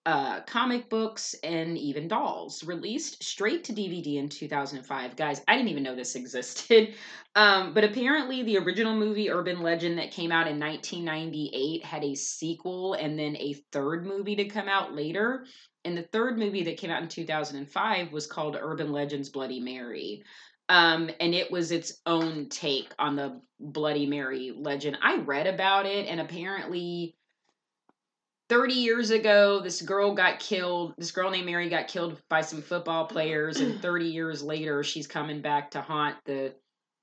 uh, 0.06 0.42
comic 0.42 0.90
books, 0.90 1.36
and 1.44 1.78
even 1.78 2.08
dolls. 2.08 2.64
Released 2.64 3.24
straight 3.24 3.64
to 3.66 3.74
DVD 3.74 4.16
in 4.16 4.30
2005. 4.30 5.16
Guys, 5.16 5.42
I 5.48 5.56
didn't 5.56 5.70
even 5.70 5.84
know 5.84 5.96
this 5.96 6.16
existed. 6.16 6.96
Um, 7.36 7.76
but 7.76 7.84
apparently, 7.84 8.42
the 8.42 8.58
original 8.58 8.96
movie 8.96 9.30
Urban 9.30 9.62
Legend 9.62 10.00
that 10.00 10.12
came 10.12 10.32
out 10.32 10.48
in 10.48 10.60
1998 10.60 11.84
had 11.84 12.04
a 12.04 12.16
sequel 12.16 12.94
and 12.96 13.20
then 13.20 13.36
a 13.38 13.54
third 13.72 14.08
movie 14.08 14.36
to 14.38 14.46
come 14.46 14.68
out 14.68 14.96
later. 14.96 15.46
And 15.86 15.96
the 15.98 16.04
third 16.04 16.38
movie 16.38 16.64
that 16.64 16.78
came 16.78 16.90
out 16.90 17.02
in 17.02 17.08
2005 17.08 18.12
was 18.12 18.28
called 18.28 18.58
Urban 18.60 18.92
Legends 18.92 19.30
Bloody 19.30 19.60
Mary. 19.60 20.24
Um, 20.70 21.09
and 21.20 21.34
it 21.34 21.51
was 21.51 21.72
its 21.72 21.99
own 22.05 22.47
take 22.49 22.93
on 22.99 23.15
the 23.15 23.41
Bloody 23.59 24.05
Mary 24.05 24.53
legend. 24.55 24.97
I 25.01 25.17
read 25.17 25.47
about 25.47 25.88
it, 25.88 26.05
and 26.07 26.22
apparently, 26.22 27.15
30 28.49 28.74
years 28.76 29.09
ago, 29.09 29.59
this 29.61 29.82
girl 29.82 30.13
got 30.13 30.39
killed. 30.39 30.93
This 30.97 31.11
girl 31.11 31.32
named 31.32 31.47
Mary 31.47 31.70
got 31.70 31.88
killed 31.88 32.22
by 32.30 32.41
some 32.41 32.61
football 32.61 33.05
players, 33.05 33.59
and 33.59 33.82
30 33.82 34.05
years 34.05 34.43
later, 34.43 34.84
she's 34.84 35.07
coming 35.07 35.41
back 35.41 35.72
to 35.72 35.82
haunt 35.82 36.17
the 36.26 36.53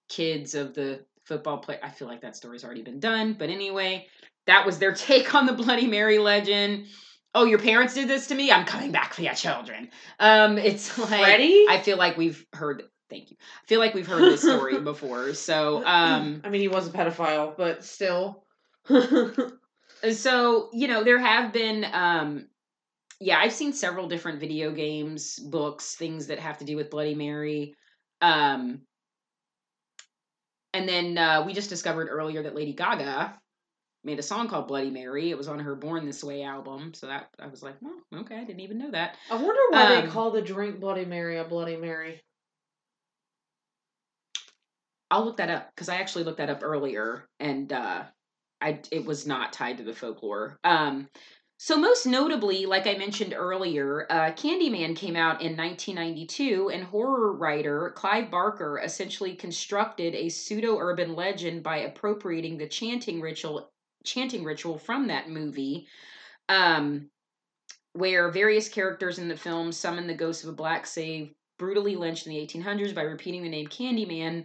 kids 0.09 0.55
of 0.55 0.75
the 0.75 1.05
football 1.25 1.59
player. 1.59 1.81
I 1.83 1.91
feel 1.91 2.09
like 2.09 2.23
that 2.23 2.37
story's 2.37 2.65
already 2.65 2.83
been 2.83 3.01
done, 3.01 3.35
but 3.39 3.51
anyway, 3.51 4.07
that 4.47 4.65
was 4.65 4.79
their 4.79 4.93
take 4.95 5.35
on 5.35 5.47
the 5.47 5.53
Bloody 5.53 5.87
Mary 5.87 6.19
legend. 6.19 6.87
Oh, 7.35 7.45
your 7.45 7.59
parents 7.59 7.95
did 7.95 8.09
this 8.09 8.29
to 8.29 8.35
me. 8.35 8.51
I'm 8.51 8.65
coming 8.65 8.93
back 8.93 9.13
for 9.13 9.23
your 9.23 9.35
children. 9.35 9.91
Um, 10.19 10.57
it's 10.57 10.97
like 11.11 11.21
Freddy? 11.21 11.67
I 11.69 11.81
feel 11.81 11.99
like 11.99 12.17
we've 12.17 12.45
heard. 12.53 12.85
Thank 13.09 13.31
you. 13.31 13.37
I 13.41 13.67
feel 13.67 13.79
like 13.79 13.95
we've 13.95 14.07
heard 14.07 14.23
this 14.23 14.43
story 14.43 14.81
before. 14.93 15.35
So, 15.35 15.85
um, 15.85 16.41
I 16.45 16.49
mean, 16.49 16.61
he 16.61 16.69
was 16.69 16.89
a 16.89 16.91
pedophile, 16.91 17.57
but 17.57 17.85
still. 17.85 18.45
so 20.13 20.69
you 20.73 20.89
know 20.89 21.03
there 21.03 21.19
have 21.19 21.53
been 21.53 21.85
um 21.93 22.47
yeah 23.21 23.39
i've 23.39 23.53
seen 23.53 23.73
several 23.73 24.07
different 24.09 24.39
video 24.41 24.71
games 24.71 25.39
books 25.39 25.95
things 25.95 26.27
that 26.27 26.39
have 26.39 26.59
to 26.59 26.65
do 26.65 26.77
with 26.77 26.91
bloody 26.91 27.15
mary 27.15 27.75
um 28.21 28.81
and 30.75 30.87
then 30.89 31.17
uh, 31.17 31.43
we 31.47 31.55
just 31.55 31.71
discovered 31.71 32.09
earlier 32.11 32.43
that 32.43 32.55
lady 32.55 32.75
gaga 32.75 33.39
made 34.05 34.19
a 34.19 34.23
song 34.23 34.49
called 34.49 34.69
bloody 34.69 34.91
mary 34.91 35.31
it 35.31 35.39
was 35.39 35.49
on 35.49 35.59
her 35.59 35.75
born 35.75 36.05
this 36.05 36.23
way 36.23 36.43
album 36.43 36.93
so 36.95 37.07
that 37.07 37.29
i 37.41 37.47
was 37.47 37.63
like 37.63 37.77
well 37.81 37.97
okay 38.21 38.37
i 38.37 38.45
didn't 38.45 38.61
even 38.61 38.79
know 38.79 38.91
that 38.91 39.17
I 39.31 39.35
wonder 39.35 39.61
why 39.71 39.87
they 39.87 40.07
Um, 40.07 40.11
call 40.11 40.31
the 40.31 40.43
drink 40.43 40.79
Bloody 40.79 41.05
Mary 41.05 41.39
a 41.39 41.45
Bloody 41.45 41.77
Mary. 41.77 42.23
I'll 45.11 45.25
look 45.25 45.37
that 45.37 45.51
up 45.51 45.71
because 45.75 45.89
i 45.89 45.97
actually 45.97 46.25
looked 46.25 46.39
that 46.39 46.51
up 46.51 46.61
earlier 46.63 47.29
and 47.41 47.73
uh 47.73 48.03
i 48.61 48.81
it 48.91 49.05
was 49.05 49.27
not 49.27 49.53
tied 49.53 49.79
to 49.79 49.85
the 49.85 49.93
folklore. 49.95 50.59
Um 50.65 51.09
So 51.59 51.79
most 51.79 52.05
notably, 52.07 52.67
like 52.67 52.87
I 52.87 52.99
mentioned 52.99 53.33
earlier, 53.35 54.07
uh, 54.11 54.33
Candyman 54.33 54.95
came 54.95 55.17
out 55.17 55.41
in 55.41 55.57
1992, 55.57 56.69
and 56.71 56.85
horror 56.85 57.33
writer 57.33 57.93
Clive 57.97 58.31
Barker 58.31 58.79
essentially 58.79 59.35
constructed 59.35 60.15
a 60.15 60.29
pseudo-urban 60.29 61.15
legend 61.17 61.63
by 61.63 61.79
appropriating 61.79 62.59
the 62.59 62.69
chanting 62.69 63.23
ritual, 63.23 63.71
chanting 64.05 64.45
ritual 64.45 64.79
from 64.79 65.07
that 65.09 65.31
movie, 65.31 65.87
um, 66.51 67.09
where 67.95 68.31
various 68.31 68.69
characters 68.69 69.19
in 69.19 69.29
the 69.29 69.37
film 69.37 69.73
summon 69.73 70.07
the 70.07 70.15
ghost 70.15 70.45
of 70.45 70.51
a 70.51 70.53
black 70.53 70.87
slave 70.87 71.33
brutally 71.59 71.97
lynched 71.97 72.27
in 72.27 72.35
the 72.35 72.47
1800s 72.47 72.95
by 72.95 73.03
repeating 73.03 73.43
the 73.43 73.49
name 73.49 73.67
Candyman 73.67 74.45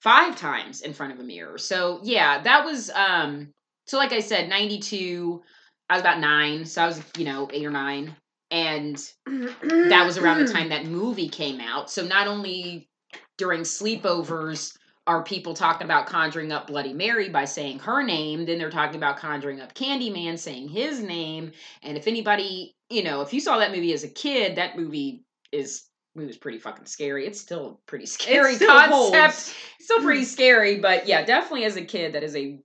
five 0.00 0.36
times 0.36 0.80
in 0.80 0.92
front 0.92 1.12
of 1.12 1.20
a 1.20 1.22
mirror. 1.22 1.58
So 1.58 2.00
yeah, 2.02 2.42
that 2.42 2.64
was 2.64 2.90
um. 2.90 3.52
So 3.86 3.98
like 3.98 4.12
I 4.12 4.20
said, 4.20 4.48
92. 4.48 5.42
I 5.88 5.94
was 5.94 6.02
about 6.02 6.20
nine, 6.20 6.64
so 6.64 6.84
I 6.84 6.86
was, 6.86 7.02
you 7.18 7.24
know, 7.24 7.48
eight 7.52 7.66
or 7.66 7.70
nine. 7.70 8.14
And 8.52 8.96
that 9.26 10.04
was 10.06 10.18
around 10.18 10.38
the 10.38 10.52
time 10.52 10.68
that 10.68 10.86
movie 10.86 11.28
came 11.28 11.60
out. 11.60 11.90
So 11.90 12.04
not 12.04 12.28
only 12.28 12.88
during 13.36 13.62
sleepovers 13.62 14.76
are 15.06 15.24
people 15.24 15.54
talking 15.54 15.84
about 15.84 16.06
conjuring 16.06 16.52
up 16.52 16.68
Bloody 16.68 16.92
Mary 16.92 17.28
by 17.28 17.44
saying 17.44 17.80
her 17.80 18.02
name, 18.02 18.46
then 18.46 18.58
they're 18.58 18.70
talking 18.70 18.96
about 18.96 19.16
conjuring 19.16 19.60
up 19.60 19.74
Candyman 19.74 20.38
saying 20.38 20.68
his 20.68 21.00
name. 21.00 21.50
And 21.82 21.96
if 21.96 22.06
anybody, 22.06 22.76
you 22.88 23.02
know, 23.02 23.20
if 23.22 23.32
you 23.32 23.40
saw 23.40 23.58
that 23.58 23.72
movie 23.72 23.92
as 23.92 24.04
a 24.04 24.08
kid, 24.08 24.56
that 24.56 24.76
movie 24.76 25.24
is 25.50 25.82
movie 26.14 26.26
was 26.26 26.36
pretty 26.36 26.58
fucking 26.58 26.86
scary. 26.86 27.26
It's 27.26 27.40
still 27.40 27.80
pretty 27.86 28.06
scary 28.18 28.54
still 28.54 28.68
concept. 28.68 28.92
holds. 28.92 29.54
Still 29.80 30.02
pretty 30.02 30.24
scary, 30.24 30.78
but 30.78 31.06
yeah, 31.06 31.24
definitely 31.24 31.64
as 31.64 31.76
a 31.76 31.84
kid, 31.84 32.14
that 32.14 32.22
is 32.22 32.36
a 32.36 32.58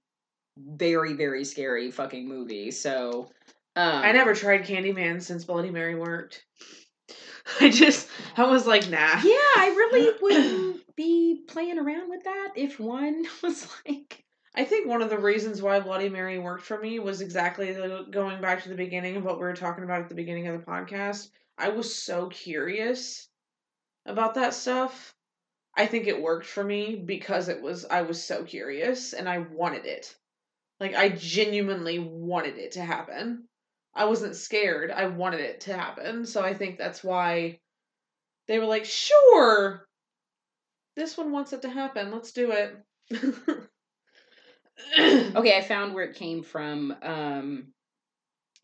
very, 0.57 1.13
very 1.13 1.43
scary 1.43 1.91
fucking 1.91 2.27
movie. 2.27 2.71
So 2.71 3.31
um 3.75 4.03
I 4.03 4.11
never 4.11 4.33
tried 4.33 4.63
Candyman 4.63 5.21
since 5.21 5.43
Bloody 5.43 5.71
Mary 5.71 5.95
worked. 5.95 6.43
I 7.61 7.69
just, 7.69 8.07
I 8.37 8.43
was 8.49 8.65
like, 8.65 8.89
nah. 8.89 8.97
Yeah, 8.97 9.53
I 9.57 9.73
really 9.77 10.15
wouldn't 10.21 10.95
be 10.95 11.43
playing 11.47 11.77
around 11.77 12.09
with 12.09 12.23
that 12.23 12.53
if 12.55 12.79
one 12.79 13.25
was 13.43 13.67
like 13.87 14.23
I 14.57 14.63
think 14.63 14.87
one 14.87 15.01
of 15.01 15.09
the 15.09 15.19
reasons 15.19 15.61
why 15.61 15.81
Bloody 15.81 16.07
Mary 16.07 16.39
worked 16.39 16.63
for 16.63 16.79
me 16.79 16.99
was 16.99 17.19
exactly 17.19 17.73
the, 17.73 18.05
going 18.09 18.39
back 18.39 18.63
to 18.63 18.69
the 18.69 18.75
beginning 18.75 19.17
of 19.17 19.25
what 19.25 19.35
we 19.35 19.43
were 19.43 19.53
talking 19.53 19.83
about 19.83 20.01
at 20.01 20.09
the 20.09 20.15
beginning 20.15 20.47
of 20.47 20.57
the 20.57 20.65
podcast. 20.65 21.29
I 21.57 21.69
was 21.69 21.93
so 21.93 22.27
curious 22.27 23.27
about 24.05 24.35
that 24.35 24.53
stuff. 24.53 25.13
I 25.75 25.87
think 25.87 26.07
it 26.07 26.21
worked 26.21 26.45
for 26.47 26.63
me 26.63 26.95
because 26.95 27.49
it 27.49 27.61
was 27.61 27.85
I 27.85 28.03
was 28.03 28.23
so 28.23 28.43
curious 28.43 29.13
and 29.13 29.27
I 29.29 29.39
wanted 29.39 29.85
it. 29.85 30.15
Like 30.79 30.95
I 30.95 31.09
genuinely 31.09 31.99
wanted 31.99 32.57
it 32.57 32.73
to 32.73 32.81
happen. 32.83 33.47
I 33.93 34.05
wasn't 34.05 34.35
scared. 34.35 34.91
I 34.91 35.07
wanted 35.07 35.41
it 35.41 35.61
to 35.61 35.73
happen. 35.77 36.25
So 36.25 36.43
I 36.43 36.53
think 36.53 36.77
that's 36.77 37.03
why 37.03 37.59
they 38.47 38.59
were 38.59 38.65
like, 38.65 38.85
"Sure. 38.85 39.87
This 40.95 41.17
one 41.17 41.31
wants 41.31 41.53
it 41.53 41.61
to 41.63 41.69
happen. 41.69 42.11
Let's 42.11 42.31
do 42.33 42.51
it." 42.51 42.77
Okay, 44.97 45.57
I 45.57 45.61
found 45.61 45.93
where 45.93 46.03
it 46.03 46.15
came 46.15 46.43
from. 46.43 46.95
Um 47.01 47.73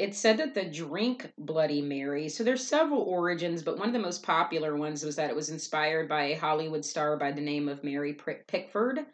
it 0.01 0.15
said 0.15 0.37
that 0.37 0.55
the 0.55 0.65
drink 0.65 1.31
Bloody 1.37 1.79
Mary, 1.79 2.27
so 2.27 2.43
there's 2.43 2.67
several 2.67 3.01
origins, 3.01 3.61
but 3.61 3.77
one 3.77 3.87
of 3.87 3.93
the 3.93 3.99
most 3.99 4.23
popular 4.23 4.75
ones 4.75 5.05
was 5.05 5.15
that 5.17 5.29
it 5.29 5.35
was 5.35 5.51
inspired 5.51 6.09
by 6.09 6.23
a 6.23 6.39
Hollywood 6.39 6.83
star 6.83 7.17
by 7.17 7.31
the 7.31 7.39
name 7.39 7.69
of 7.69 7.83
Mary 7.83 8.17
Pickford. 8.47 9.05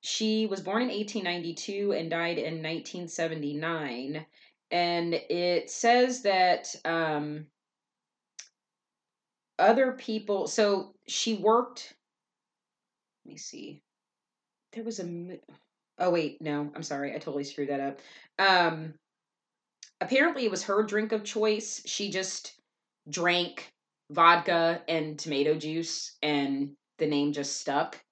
She 0.00 0.46
was 0.46 0.62
born 0.62 0.80
in 0.80 0.88
1892 0.88 1.92
and 1.92 2.08
died 2.08 2.38
in 2.38 2.62
1979. 2.62 4.24
And 4.70 5.12
it 5.12 5.68
says 5.68 6.22
that 6.22 6.74
um, 6.86 7.44
other 9.58 9.92
people, 9.92 10.46
so 10.46 10.94
she 11.06 11.34
worked, 11.34 11.92
let 13.26 13.32
me 13.32 13.36
see. 13.36 13.82
There 14.72 14.84
was 14.84 15.00
a, 15.00 15.38
oh 15.98 16.08
wait, 16.08 16.40
no, 16.40 16.72
I'm 16.74 16.82
sorry, 16.82 17.14
I 17.14 17.18
totally 17.18 17.44
screwed 17.44 17.68
that 17.68 17.80
up. 17.80 17.98
Um, 18.38 18.94
apparently 20.00 20.44
it 20.44 20.50
was 20.50 20.64
her 20.64 20.82
drink 20.82 21.12
of 21.12 21.24
choice. 21.24 21.82
She 21.86 22.10
just 22.10 22.60
drank 23.08 23.72
vodka 24.10 24.82
and 24.88 25.18
tomato 25.18 25.54
juice 25.54 26.16
and 26.22 26.72
the 26.98 27.06
name 27.06 27.32
just 27.32 27.60
stuck. 27.60 28.02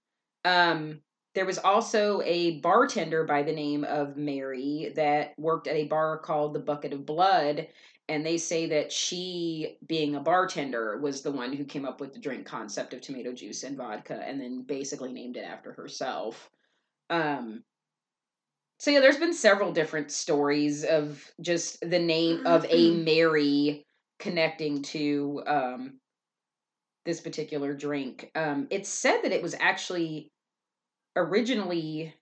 Um 0.44 1.00
there 1.34 1.46
was 1.46 1.58
also 1.58 2.20
a 2.22 2.58
bartender 2.60 3.24
by 3.24 3.42
the 3.42 3.52
name 3.52 3.84
of 3.84 4.16
Mary 4.16 4.92
that 4.96 5.34
worked 5.38 5.68
at 5.68 5.76
a 5.76 5.84
bar 5.84 6.18
called 6.18 6.52
the 6.52 6.58
Bucket 6.58 6.92
of 6.92 7.06
Blood 7.06 7.68
and 8.08 8.24
they 8.24 8.38
say 8.38 8.66
that 8.66 8.90
she 8.90 9.76
being 9.86 10.16
a 10.16 10.20
bartender 10.20 10.98
was 10.98 11.22
the 11.22 11.30
one 11.30 11.52
who 11.52 11.64
came 11.64 11.84
up 11.84 12.00
with 12.00 12.12
the 12.12 12.18
drink 12.18 12.46
concept 12.46 12.94
of 12.94 13.00
tomato 13.00 13.32
juice 13.32 13.62
and 13.62 13.76
vodka 13.76 14.22
and 14.26 14.40
then 14.40 14.62
basically 14.62 15.12
named 15.12 15.36
it 15.36 15.44
after 15.44 15.72
herself. 15.72 16.50
Um 17.10 17.64
so 18.78 18.90
yeah, 18.90 19.00
there's 19.00 19.18
been 19.18 19.34
several 19.34 19.72
different 19.72 20.10
stories 20.10 20.84
of 20.84 21.24
just 21.40 21.78
the 21.80 21.98
name 21.98 22.46
of 22.46 22.64
a 22.68 22.94
Mary 22.94 23.84
connecting 24.18 24.82
to 24.82 25.42
um, 25.46 26.00
this 27.04 27.20
particular 27.20 27.74
drink. 27.74 28.30
Um, 28.34 28.68
it's 28.70 28.88
said 28.88 29.22
that 29.22 29.32
it 29.32 29.42
was 29.42 29.54
actually 29.58 30.30
originally 31.16 32.14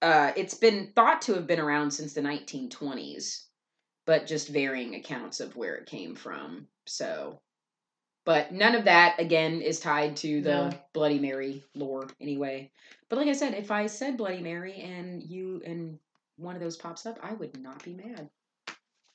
uh, 0.00 0.32
it's 0.36 0.54
been 0.54 0.92
thought 0.94 1.22
to 1.22 1.34
have 1.34 1.46
been 1.46 1.58
around 1.58 1.90
since 1.90 2.12
the 2.12 2.20
1920s, 2.20 3.46
but 4.06 4.26
just 4.26 4.48
varying 4.48 4.94
accounts 4.94 5.40
of 5.40 5.56
where 5.56 5.74
it 5.74 5.86
came 5.86 6.14
from. 6.14 6.68
So, 6.86 7.40
but 8.28 8.52
none 8.52 8.74
of 8.74 8.84
that 8.84 9.18
again 9.18 9.62
is 9.62 9.80
tied 9.80 10.14
to 10.14 10.42
the 10.42 10.50
No. 10.50 10.70
Bloody 10.92 11.18
Mary 11.18 11.64
lore 11.74 12.06
anyway. 12.20 12.70
But 13.08 13.16
like 13.16 13.28
I 13.28 13.32
said, 13.32 13.54
if 13.54 13.70
I 13.70 13.86
said 13.86 14.18
Bloody 14.18 14.42
Mary 14.42 14.74
and 14.82 15.22
you 15.22 15.62
and 15.64 15.98
one 16.36 16.54
of 16.54 16.60
those 16.60 16.76
pops 16.76 17.06
up, 17.06 17.18
I 17.22 17.32
would 17.32 17.58
not 17.58 17.82
be 17.82 17.94
mad. 17.94 18.28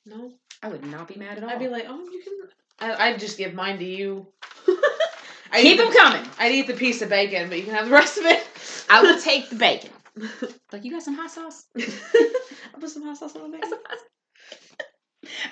No. 0.04 0.32
I 0.64 0.68
would 0.68 0.84
not 0.84 1.06
be 1.06 1.14
mad 1.14 1.38
at 1.38 1.44
all. 1.44 1.50
I'd 1.50 1.60
be 1.60 1.68
like, 1.68 1.84
oh, 1.86 2.00
you 2.00 2.22
can. 2.24 2.32
I, 2.80 3.10
I'd 3.10 3.20
just 3.20 3.38
give 3.38 3.54
mine 3.54 3.78
to 3.78 3.84
you. 3.84 4.26
I'd 5.52 5.62
keep 5.62 5.78
them 5.78 5.92
the, 5.92 5.96
coming. 5.96 6.28
I'd 6.40 6.50
eat 6.50 6.66
the 6.66 6.74
piece 6.74 7.00
of 7.00 7.08
bacon, 7.08 7.48
but 7.48 7.58
you 7.58 7.62
can 7.62 7.74
have 7.74 7.86
the 7.86 7.92
rest 7.92 8.18
of 8.18 8.24
it. 8.24 8.44
I 8.90 9.00
will 9.00 9.20
take 9.22 9.48
the 9.48 9.54
bacon. 9.54 9.90
Like 10.72 10.84
you 10.84 10.90
got 10.90 11.04
some 11.04 11.14
hot 11.14 11.30
sauce. 11.30 11.66
I'll 11.76 12.80
put 12.80 12.90
some 12.90 13.04
hot 13.04 13.16
sauce 13.16 13.36
on 13.36 13.48
the 13.48 13.58
bacon. 13.58 13.78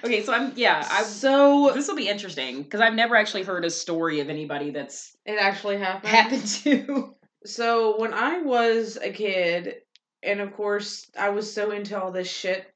Okay, 0.05 0.23
so 0.23 0.33
I'm 0.33 0.53
yeah. 0.57 0.87
I 0.91 1.03
so 1.03 1.73
this 1.75 1.89
will 1.89 1.97
be 1.97 2.09
interesting 2.09 2.63
because 2.63 2.81
I've 2.81 2.95
never 2.95 3.17
actually 3.17 3.45
heard 3.45 3.65
a 3.65 3.71
story 3.71 4.21
of 4.21 4.29
anybody 4.29 4.71
that's 4.71 5.17
it 5.25 5.39
actually 5.39 5.79
happened. 5.79 6.09
happened 6.09 6.47
to. 6.47 7.15
So 7.45 7.99
when 7.99 8.15
I 8.15 8.39
was 8.43 8.97
a 9.03 9.11
kid, 9.11 9.79
and 10.23 10.41
of 10.41 10.53
course 10.53 11.11
I 11.19 11.31
was 11.31 11.53
so 11.53 11.73
into 11.73 12.01
all 12.01 12.13
this 12.13 12.31
shit, 12.31 12.73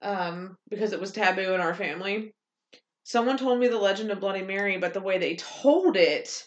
um, 0.00 0.56
because 0.70 0.94
it 0.94 1.00
was 1.00 1.12
taboo 1.12 1.52
in 1.52 1.60
our 1.60 1.74
family. 1.74 2.32
Someone 3.02 3.36
told 3.36 3.60
me 3.60 3.68
the 3.68 3.76
legend 3.76 4.10
of 4.10 4.20
Bloody 4.20 4.40
Mary, 4.40 4.78
but 4.78 4.94
the 4.94 5.02
way 5.02 5.18
they 5.18 5.36
told 5.36 5.98
it 5.98 6.46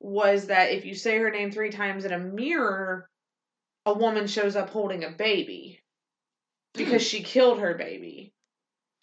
was 0.00 0.48
that 0.48 0.70
if 0.70 0.84
you 0.84 0.94
say 0.94 1.16
her 1.16 1.30
name 1.30 1.50
three 1.50 1.70
times 1.70 2.04
in 2.04 2.12
a 2.12 2.18
mirror, 2.18 3.08
a 3.86 3.94
woman 3.94 4.26
shows 4.26 4.56
up 4.56 4.68
holding 4.68 5.04
a 5.04 5.10
baby 5.10 5.80
because 6.74 7.02
she 7.02 7.22
killed 7.22 7.60
her 7.60 7.74
baby. 7.74 8.34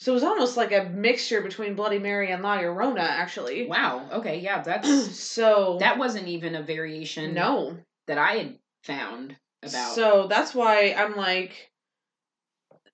So 0.03 0.11
it 0.11 0.15
was 0.15 0.23
almost 0.23 0.57
like 0.57 0.73
a 0.73 0.89
mixture 0.89 1.39
between 1.39 1.75
Bloody 1.75 1.97
Mary 1.97 2.29
and 2.29 2.43
La 2.43 2.57
Llorona, 2.57 2.99
actually. 2.99 3.67
Wow. 3.67 4.05
Okay. 4.11 4.37
Yeah. 4.39 4.61
That's 4.61 4.89
So 5.17 5.77
that 5.79 5.97
wasn't 5.97 6.27
even 6.27 6.55
a 6.55 6.61
variation. 6.61 7.33
no, 7.33 7.77
that 8.07 8.17
I 8.17 8.31
had 8.33 8.59
found 8.83 9.37
about. 9.61 9.95
So 9.95 10.27
that's 10.27 10.53
why 10.53 10.91
I'm 10.91 11.15
like 11.15 11.71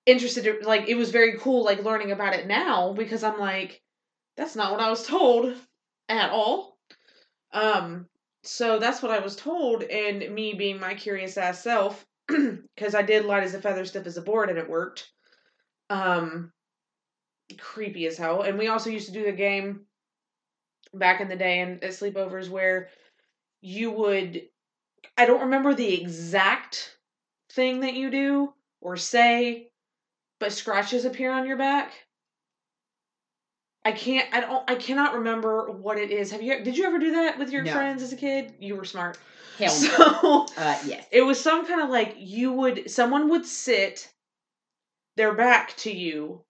interested. 0.06 0.44
To, 0.44 0.60
like 0.62 0.88
it 0.88 0.94
was 0.94 1.10
very 1.10 1.40
cool, 1.40 1.66
like 1.66 1.84
learning 1.84 2.12
about 2.12 2.36
it 2.36 2.46
now 2.46 2.94
because 2.94 3.24
I'm 3.24 3.40
like, 3.40 3.82
that's 4.38 4.56
not 4.56 4.72
what 4.72 4.80
I 4.80 4.92
was 4.92 5.04
told 5.04 5.56
at 6.10 6.30
all. 6.30 6.78
Um, 7.52 8.06
so 8.44 8.78
that's 8.78 9.02
what 9.02 9.10
I 9.12 9.18
was 9.18 9.36
told, 9.36 9.82
and 9.82 10.32
me 10.36 10.54
being 10.54 10.80
my 10.80 10.94
curious 10.94 11.40
ass 11.40 11.64
self, 11.64 12.06
because 12.28 12.94
I 12.94 13.02
did 13.02 13.26
light 13.26 13.42
as 13.42 13.56
a 13.56 13.62
feather, 13.62 13.84
stiff 13.84 14.06
as 14.06 14.18
a 14.18 14.22
board, 14.22 14.52
and 14.52 14.60
it 14.60 14.70
worked. 14.70 15.10
Um, 15.90 16.52
creepy 17.58 18.06
as 18.06 18.18
hell. 18.18 18.42
And 18.42 18.58
we 18.58 18.68
also 18.68 18.90
used 18.90 19.08
to 19.08 19.14
do 19.14 19.24
the 19.24 19.32
game 19.32 19.82
back 20.94 21.22
in 21.22 21.28
the 21.28 21.36
day 21.36 21.60
and 21.60 21.84
at 21.84 21.92
sleepovers 21.92 22.50
where 22.50 22.90
you 23.62 23.92
would 23.92 24.42
I 25.18 25.26
don't 25.26 25.42
remember 25.42 25.74
the 25.74 25.94
exact 26.02 26.98
thing 27.52 27.82
that 27.82 27.94
you 27.94 28.10
do 28.10 28.54
or 28.82 28.98
say, 28.98 29.72
but 30.40 30.54
scratches 30.54 31.06
appear 31.06 31.32
on 31.32 31.46
your 31.46 31.58
back. 31.58 31.92
I 33.86 33.92
can't 33.92 34.34
I 34.34 34.42
don't 34.42 34.70
I 34.70 34.76
cannot 34.76 35.16
remember 35.16 35.72
what 35.72 35.98
it 35.98 36.12
is. 36.12 36.32
Have 36.32 36.42
you 36.42 36.64
did 36.64 36.78
you 36.78 36.86
ever 36.86 37.00
do 37.00 37.12
that 37.12 37.40
with 37.40 37.52
your 37.52 37.64
No. 37.64 37.72
friends 37.72 38.04
as 38.04 38.14
a 38.14 38.18
kid? 38.18 38.54
You 38.60 38.76
were 38.76 38.86
smart. 38.86 39.18
Hell. 39.58 39.70
So 39.80 40.46
Uh, 40.58 40.78
yes. 40.86 41.06
it 41.12 41.22
was 41.22 41.40
some 41.40 41.66
kind 41.66 41.82
of 41.82 41.90
like 41.90 42.16
you 42.18 42.52
would 42.54 42.90
someone 42.90 43.30
would 43.30 43.46
sit 43.46 44.10
their 45.16 45.34
back 45.34 45.76
to 45.78 45.92
you 45.92 46.44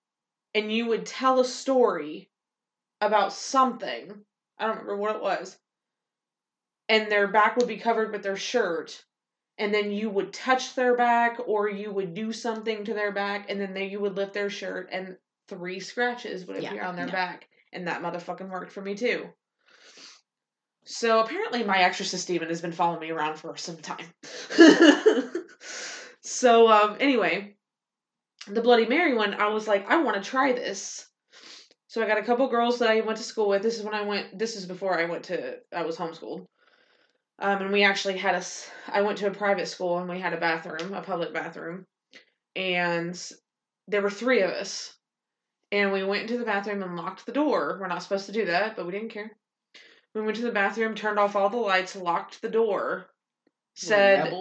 and 0.60 0.72
you 0.72 0.88
would 0.88 1.06
tell 1.06 1.40
a 1.40 1.46
story 1.46 2.30
about 3.00 3.32
something. 3.32 4.14
I 4.58 4.68
don't 4.68 4.78
remember 4.78 4.98
what 4.98 5.16
it 5.16 5.22
was. 5.22 5.58
And 6.90 7.10
their 7.10 7.28
back 7.28 7.56
would 7.56 7.68
be 7.68 7.78
covered 7.78 8.12
with 8.12 8.24
their 8.24 8.36
shirt. 8.36 9.06
And 9.58 9.74
then 9.74 9.92
you 9.92 10.10
would 10.10 10.34
touch 10.34 10.76
their 10.76 10.96
back 10.96 11.38
or 11.46 11.70
you 11.70 11.92
would 11.92 12.14
do 12.14 12.34
something 12.34 12.84
to 12.86 12.94
their 12.94 13.12
back 13.12 13.50
and 13.50 13.60
then 13.60 13.74
they, 13.74 13.88
you 13.88 14.00
would 14.00 14.16
lift 14.16 14.34
their 14.34 14.50
shirt 14.50 14.90
and 14.92 15.18
three 15.48 15.80
scratches 15.80 16.46
would 16.46 16.62
Yeah, 16.62 16.70
appear 16.70 16.84
on 16.84 16.96
their 16.96 17.08
back. 17.08 17.48
And 17.72 17.88
that 17.88 18.02
motherfucking 18.02 18.50
worked 18.50 18.72
for 18.72 18.82
me 18.82 18.96
too. 18.96 19.30
So 20.84 21.20
apparently 21.20 21.64
my 21.64 21.80
exorcist 21.80 22.28
demon 22.28 22.50
has 22.50 22.62
been 22.62 22.72
following 22.72 23.02
me 23.02 23.12
around 23.12 23.36
for 23.38 23.56
some 23.56 23.78
time. 23.78 24.08
so 26.22 26.70
um 26.70 26.98
anyway, 27.00 27.56
the 28.50 28.62
Bloody 28.62 28.86
Mary 28.86 29.14
one, 29.14 29.34
I 29.34 29.48
was 29.48 29.68
like, 29.68 29.90
I 29.90 30.02
want 30.02 30.22
to 30.22 30.30
try 30.30 30.52
this. 30.52 31.06
So 31.88 32.04
I 32.04 32.08
got 32.08 32.20
a 32.20 32.24
couple 32.24 32.48
girls 32.50 32.80
that 32.80 32.90
I 32.90 33.02
went 33.02 33.18
to 33.18 33.24
school 33.24 33.50
with. 33.50 33.64
This 33.64 33.80
is 33.80 33.84
when 33.84 33.96
I 33.96 34.02
went. 34.02 34.38
This 34.38 34.56
is 34.56 34.66
before 34.66 35.00
I 35.00 35.06
went 35.06 35.26
to. 35.26 35.58
I 35.74 35.84
was 35.84 35.98
homeschooled. 35.98 36.46
Um, 37.40 37.62
and 37.62 37.72
we 37.72 37.84
actually 37.84 38.18
had 38.18 38.36
a. 38.36 38.44
I 38.92 39.02
went 39.02 39.18
to 39.20 39.28
a 39.28 39.32
private 39.32 39.68
school 39.68 39.98
and 39.98 40.10
we 40.10 40.20
had 40.20 40.34
a 40.34 40.40
bathroom, 40.40 40.94
a 40.94 41.02
public 41.02 41.34
bathroom, 41.34 41.86
and 42.56 43.20
there 43.88 44.02
were 44.02 44.10
three 44.10 44.42
of 44.42 44.52
us. 44.52 44.94
And 45.72 45.92
we 45.92 46.04
went 46.04 46.24
into 46.24 46.38
the 46.38 46.46
bathroom 46.46 46.84
and 46.84 46.96
locked 46.96 47.26
the 47.26 47.32
door. 47.32 47.78
We're 47.80 47.88
not 47.88 48.04
supposed 48.04 48.26
to 48.26 48.32
do 48.32 48.46
that, 48.46 48.76
but 48.76 48.86
we 48.86 48.92
didn't 48.92 49.10
care. 49.10 49.32
We 50.16 50.22
went 50.22 50.38
to 50.38 50.44
the 50.44 50.52
bathroom, 50.52 50.96
turned 50.96 51.20
off 51.20 51.36
all 51.36 51.50
the 51.50 51.58
lights, 51.58 51.96
locked 51.96 52.42
the 52.42 52.50
door, 52.50 53.08
said. 53.76 54.32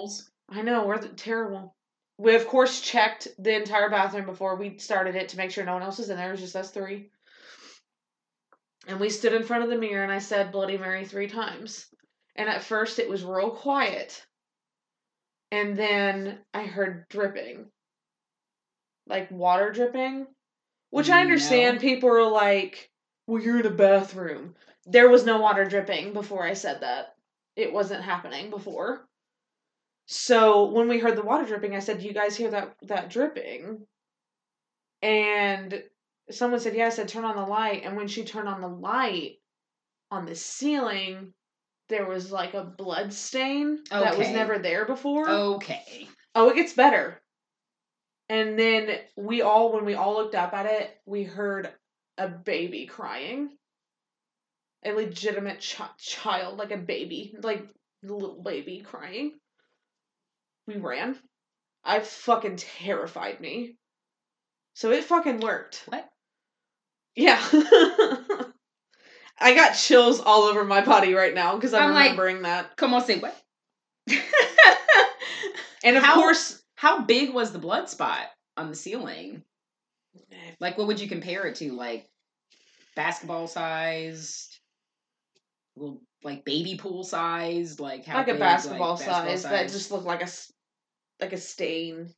I 0.50 0.62
know, 0.62 0.86
we're 0.86 0.98
the, 0.98 1.08
terrible. 1.08 1.76
We, 2.18 2.34
of 2.34 2.48
course, 2.48 2.80
checked 2.80 3.28
the 3.38 3.54
entire 3.54 3.88
bathroom 3.88 4.26
before 4.26 4.56
we 4.56 4.78
started 4.78 5.14
it 5.14 5.30
to 5.30 5.36
make 5.36 5.52
sure 5.52 5.64
no 5.64 5.74
one 5.74 5.82
else 5.82 5.98
was 5.98 6.10
in 6.10 6.16
there. 6.16 6.28
It 6.28 6.32
was 6.32 6.40
just 6.40 6.56
us 6.56 6.70
three. 6.70 7.10
And 8.88 8.98
we 8.98 9.10
stood 9.10 9.34
in 9.34 9.44
front 9.44 9.64
of 9.64 9.70
the 9.70 9.76
mirror 9.76 10.02
and 10.02 10.12
I 10.12 10.18
said 10.18 10.50
Bloody 10.50 10.78
Mary 10.78 11.04
three 11.04 11.28
times. 11.28 11.86
And 12.34 12.48
at 12.48 12.62
first 12.62 12.98
it 12.98 13.08
was 13.08 13.24
real 13.24 13.50
quiet. 13.50 14.24
And 15.52 15.76
then 15.76 16.38
I 16.52 16.64
heard 16.64 17.08
dripping. 17.08 17.66
Like 19.06 19.30
water 19.30 19.70
dripping. 19.70 20.26
Which 20.90 21.10
I 21.10 21.20
understand 21.20 21.76
No. 21.76 21.80
people 21.80 22.10
are 22.10 22.30
like, 22.30 22.90
well, 23.26 23.42
you're 23.42 23.60
in 23.60 23.66
a 23.66 23.70
bathroom. 23.70 24.56
There 24.86 25.10
was 25.10 25.24
no 25.24 25.38
water 25.38 25.66
dripping 25.66 26.14
before 26.14 26.44
I 26.44 26.54
said 26.54 26.80
that. 26.80 27.14
It 27.56 27.72
wasn't 27.72 28.02
happening 28.02 28.50
before. 28.50 29.07
So 30.08 30.70
when 30.70 30.88
we 30.88 30.98
heard 30.98 31.16
the 31.16 31.22
water 31.22 31.44
dripping, 31.44 31.76
I 31.76 31.80
said, 31.80 32.00
"Do 32.00 32.06
you 32.06 32.14
guys 32.14 32.34
hear 32.34 32.50
that 32.50 32.76
that 32.82 33.10
dripping?" 33.10 33.86
And 35.02 35.84
someone 36.30 36.60
said, 36.60 36.74
"Yeah." 36.74 36.86
I 36.86 36.90
said, 36.90 37.08
"Turn 37.08 37.26
on 37.26 37.36
the 37.36 37.44
light." 37.44 37.82
And 37.84 37.94
when 37.94 38.08
she 38.08 38.24
turned 38.24 38.48
on 38.48 38.62
the 38.62 38.68
light 38.68 39.36
on 40.10 40.24
the 40.24 40.34
ceiling, 40.34 41.34
there 41.88 42.06
was 42.06 42.32
like 42.32 42.54
a 42.54 42.64
blood 42.64 43.12
stain 43.12 43.84
that 43.90 44.16
was 44.16 44.28
never 44.30 44.58
there 44.58 44.86
before. 44.86 45.28
Okay. 45.28 46.08
Oh, 46.34 46.48
it 46.48 46.56
gets 46.56 46.72
better. 46.72 47.20
And 48.30 48.58
then 48.58 49.00
we 49.16 49.42
all, 49.42 49.72
when 49.72 49.84
we 49.84 49.94
all 49.94 50.14
looked 50.14 50.34
up 50.34 50.54
at 50.54 50.66
it, 50.66 51.00
we 51.04 51.24
heard 51.24 51.70
a 52.16 52.28
baby 52.28 52.86
crying. 52.86 53.50
A 54.84 54.92
legitimate 54.92 55.60
ch- 55.60 55.80
child, 55.98 56.56
like 56.56 56.70
a 56.70 56.78
baby, 56.78 57.34
like 57.42 57.68
little 58.02 58.42
baby 58.42 58.80
crying. 58.80 59.38
We 60.68 60.76
ran. 60.76 61.16
I 61.82 61.98
fucking 62.00 62.56
terrified 62.56 63.40
me. 63.40 63.76
So 64.74 64.92
it 64.92 65.02
fucking 65.02 65.40
worked. 65.40 65.82
What? 65.86 66.08
Yeah. 67.16 67.40
I 69.40 69.54
got 69.54 69.72
chills 69.72 70.20
all 70.20 70.42
over 70.42 70.64
my 70.64 70.84
body 70.84 71.14
right 71.14 71.34
now 71.34 71.56
because 71.56 71.72
I'm, 71.74 71.88
I'm 71.88 71.94
like- 71.94 72.10
remembering 72.10 72.42
that. 72.42 72.76
Come 72.76 72.94
on, 72.94 73.04
say 73.04 73.18
what? 73.18 73.36
And 75.84 75.96
of 75.96 76.02
How- 76.02 76.16
course, 76.16 76.60
How 76.74 77.02
big 77.02 77.32
was 77.32 77.52
the 77.52 77.58
blood 77.58 77.88
spot 77.88 78.26
on 78.56 78.68
the 78.68 78.76
ceiling? 78.76 79.42
Like, 80.60 80.76
what 80.76 80.86
would 80.88 81.00
you 81.00 81.08
compare 81.08 81.46
it 81.46 81.56
to? 81.56 81.72
Like, 81.72 82.08
basketball 82.96 83.46
sized, 83.46 84.58
little 85.76 86.02
like 86.24 86.44
baby 86.44 86.76
pool 86.76 87.04
sized, 87.04 87.78
like 87.78 88.04
how 88.04 88.18
like 88.18 88.28
a 88.28 88.34
basketball, 88.34 88.96
like, 88.96 89.04
size 89.04 89.44
that 89.44 89.68
just 89.68 89.92
looked 89.92 90.04
like 90.04 90.22
a 90.22 90.28
like 91.20 91.32
a 91.32 91.36
stain 91.38 92.12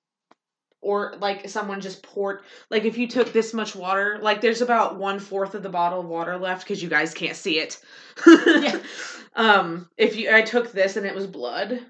or 0.83 1.15
like 1.21 1.49
someone 1.49 1.81
just 1.81 2.03
poured 2.03 2.41
like 2.71 2.85
if 2.85 2.97
you 2.97 3.07
took 3.07 3.33
this 3.33 3.53
much 3.53 3.77
water 3.77 4.19
like 4.23 4.41
there's 4.41 4.63
about 4.63 4.99
one 4.99 5.19
fourth 5.19 5.55
of 5.55 5.63
the 5.63 5.69
bottle 5.69 6.01
of 6.01 6.07
water 6.07 6.39
left 6.39 6.65
because 6.65 6.83
you 6.83 6.89
guys 6.89 7.13
can't 7.15 7.37
see 7.37 7.59
it 7.59 7.79
Yeah. 8.27 8.79
um 9.35 9.89
if 9.97 10.17
you 10.17 10.35
i 10.35 10.43
took 10.43 10.73
this 10.73 10.97
and 10.97 11.07
it 11.07 11.15
was 11.15 11.27
blood 11.27 11.81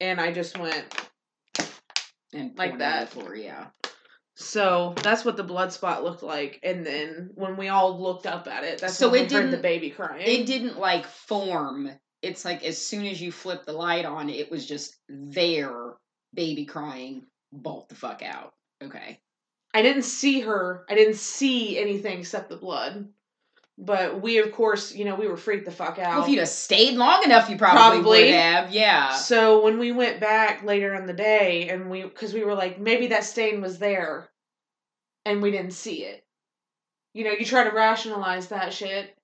and 0.00 0.20
i 0.20 0.32
just 0.32 0.58
went 0.58 0.84
and 2.32 2.56
like 2.56 2.70
poured 2.70 2.80
it 2.80 2.84
on 2.84 2.90
that. 3.00 3.08
floor, 3.08 3.34
yeah. 3.34 3.66
so 4.34 4.94
that's 5.02 5.24
what 5.24 5.36
the 5.36 5.44
blood 5.44 5.72
spot 5.72 6.02
looked 6.04 6.22
like 6.22 6.58
and 6.62 6.84
then 6.86 7.30
when 7.34 7.56
we 7.56 7.68
all 7.68 8.00
looked 8.00 8.26
up 8.26 8.46
at 8.48 8.64
it 8.64 8.80
that's 8.80 8.96
So 8.96 9.10
when 9.10 9.24
it 9.24 9.32
heard 9.32 9.50
the 9.50 9.56
baby 9.58 9.90
crying 9.90 10.22
It 10.26 10.46
didn't 10.46 10.78
like 10.78 11.06
form. 11.06 11.90
It's 12.22 12.44
like 12.44 12.64
as 12.64 12.76
soon 12.78 13.06
as 13.06 13.20
you 13.20 13.32
flip 13.32 13.64
the 13.64 13.72
light 13.72 14.04
on, 14.04 14.28
it 14.28 14.50
was 14.50 14.66
just 14.66 14.94
there, 15.08 15.94
baby 16.34 16.64
crying, 16.64 17.26
bolt 17.52 17.88
the 17.88 17.94
fuck 17.94 18.22
out. 18.22 18.52
Okay. 18.82 19.20
I 19.72 19.82
didn't 19.82 20.02
see 20.02 20.40
her. 20.40 20.84
I 20.88 20.94
didn't 20.94 21.16
see 21.16 21.78
anything 21.78 22.18
except 22.18 22.48
the 22.48 22.56
blood. 22.56 23.08
But 23.78 24.20
we, 24.20 24.38
of 24.38 24.52
course, 24.52 24.94
you 24.94 25.06
know, 25.06 25.14
we 25.14 25.26
were 25.26 25.38
freaked 25.38 25.64
the 25.64 25.70
fuck 25.70 25.98
out. 25.98 26.16
Well, 26.16 26.24
if 26.24 26.28
you'd 26.28 26.40
have 26.40 26.48
stayed 26.48 26.96
long 26.96 27.22
enough, 27.24 27.48
you 27.48 27.56
probably, 27.56 28.00
Probably. 28.00 28.24
would 28.24 28.34
have. 28.34 28.72
Yeah. 28.72 29.14
So 29.14 29.64
when 29.64 29.78
we 29.78 29.90
went 29.90 30.20
back 30.20 30.62
later 30.64 30.94
in 30.94 31.06
the 31.06 31.14
day, 31.14 31.70
and 31.70 31.88
we, 31.88 32.02
because 32.02 32.34
we 32.34 32.44
were 32.44 32.54
like, 32.54 32.78
maybe 32.78 33.06
that 33.08 33.24
stain 33.24 33.62
was 33.62 33.78
there, 33.78 34.28
and 35.24 35.40
we 35.40 35.50
didn't 35.50 35.72
see 35.72 36.04
it. 36.04 36.22
You 37.14 37.24
know, 37.24 37.30
you 37.30 37.46
try 37.46 37.64
to 37.64 37.70
rationalize 37.74 38.48
that 38.48 38.74
shit. 38.74 39.16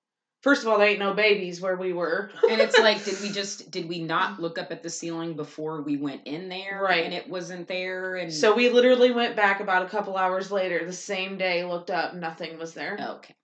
First 0.46 0.62
of 0.62 0.68
all, 0.68 0.78
there 0.78 0.86
ain't 0.86 1.00
no 1.00 1.12
babies 1.12 1.60
where 1.60 1.74
we 1.74 1.92
were. 1.92 2.30
and 2.48 2.60
it's 2.60 2.78
like, 2.78 3.04
did 3.04 3.20
we 3.20 3.30
just 3.30 3.68
did 3.68 3.88
we 3.88 4.00
not 4.00 4.38
look 4.38 4.58
up 4.58 4.70
at 4.70 4.80
the 4.80 4.88
ceiling 4.88 5.34
before 5.34 5.82
we 5.82 5.96
went 5.96 6.24
in 6.24 6.48
there? 6.48 6.78
Right. 6.84 7.04
And 7.04 7.12
it 7.12 7.28
wasn't 7.28 7.66
there. 7.66 8.14
And 8.14 8.32
So 8.32 8.54
we 8.54 8.68
literally 8.68 9.10
went 9.10 9.34
back 9.34 9.58
about 9.58 9.84
a 9.84 9.88
couple 9.88 10.16
hours 10.16 10.52
later, 10.52 10.86
the 10.86 10.92
same 10.92 11.36
day, 11.36 11.64
looked 11.64 11.90
up, 11.90 12.14
nothing 12.14 12.60
was 12.60 12.74
there. 12.74 12.96
okay. 13.16 13.34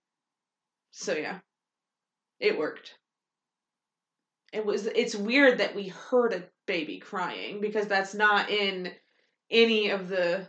So 0.91 1.13
yeah, 1.13 1.39
it 2.39 2.57
worked. 2.57 2.93
It 4.53 4.65
was. 4.65 4.85
It's 4.85 5.13
weird 5.13 5.57
that 5.57 5.75
we 5.75 5.89
heard 5.89 6.31
a 6.31 6.43
baby 6.67 6.99
crying 6.99 7.59
because 7.59 7.87
that's 7.87 8.13
not 8.13 8.49
in 8.49 8.93
any 9.51 9.89
of 9.89 10.07
the 10.07 10.47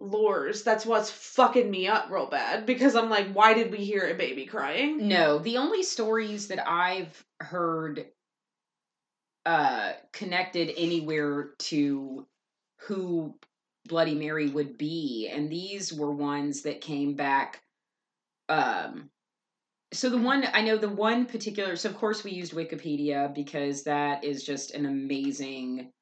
lores. 0.00 0.64
That's 0.64 0.86
what's 0.86 1.10
fucking 1.10 1.70
me 1.70 1.88
up 1.88 2.10
real 2.10 2.26
bad 2.26 2.66
because 2.66 2.96
I'm 2.96 3.10
like, 3.10 3.32
why 3.32 3.54
did 3.54 3.70
we 3.70 3.78
hear 3.78 4.08
a 4.08 4.14
baby 4.14 4.46
crying? 4.46 5.08
No, 5.08 5.38
the 5.38 5.58
only 5.58 5.82
stories 5.82 6.48
that 6.48 6.68
I've 6.68 7.24
heard 7.40 8.06
uh 9.46 9.92
connected 10.12 10.72
anywhere 10.76 11.50
to 11.58 12.26
who 12.80 13.34
Bloody 13.88 14.14
Mary 14.14 14.48
would 14.48 14.76
be, 14.76 15.30
and 15.32 15.50
these 15.50 15.92
were 15.92 16.12
ones 16.12 16.62
that 16.62 16.80
came 16.80 17.14
back 17.14 17.62
um 18.50 19.10
so 19.92 20.10
the 20.10 20.18
one 20.18 20.46
I 20.52 20.60
know 20.62 20.76
the 20.76 20.88
one 20.88 21.26
particular 21.26 21.76
so 21.76 21.88
of 21.88 21.96
course 21.96 22.22
we 22.22 22.32
used 22.32 22.52
Wikipedia 22.52 23.34
because 23.34 23.84
that 23.84 24.24
is 24.24 24.44
just 24.44 24.72
an 24.74 24.86
amazing 24.86 25.92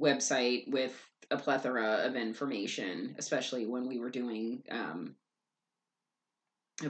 website 0.00 0.70
with 0.70 0.92
a 1.30 1.36
plethora 1.36 2.06
of 2.06 2.16
information, 2.16 3.14
especially 3.18 3.66
when 3.66 3.86
we 3.86 3.98
were 3.98 4.10
doing 4.10 4.62
um 4.70 5.14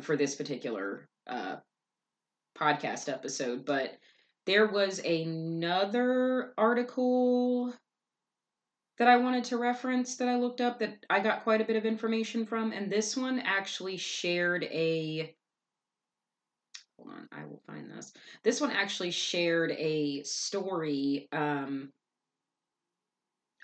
for 0.01 0.17
this 0.17 0.35
particular 0.35 1.09
uh 1.27 1.57
podcast 2.59 3.09
episode, 3.13 3.65
but 3.65 3.99
there 4.47 4.67
was 4.67 4.99
another 5.01 6.55
article 6.57 7.75
that 8.99 9.09
I 9.09 9.17
wanted 9.17 9.45
to 9.45 9.59
reference 9.59 10.17
that 10.17 10.29
I 10.29 10.37
looked 10.37 10.61
up 10.61 10.79
that 10.81 11.05
I 11.09 11.21
got 11.21 11.45
quite 11.45 11.61
a 11.61 11.65
bit 11.65 11.77
of 11.77 11.87
information 11.87 12.47
from, 12.47 12.73
and 12.73 12.91
this 12.91 13.17
one 13.17 13.39
actually 13.39 13.97
shared 13.97 14.65
a. 14.65 15.35
Hold 16.97 17.11
on, 17.15 17.29
I 17.31 17.45
will 17.45 17.63
find 17.67 17.91
this. 17.91 18.13
This 18.43 18.61
one 18.61 18.73
actually 18.73 19.13
shared 19.13 19.71
a 19.73 20.23
story, 20.25 21.29
um, 21.31 21.93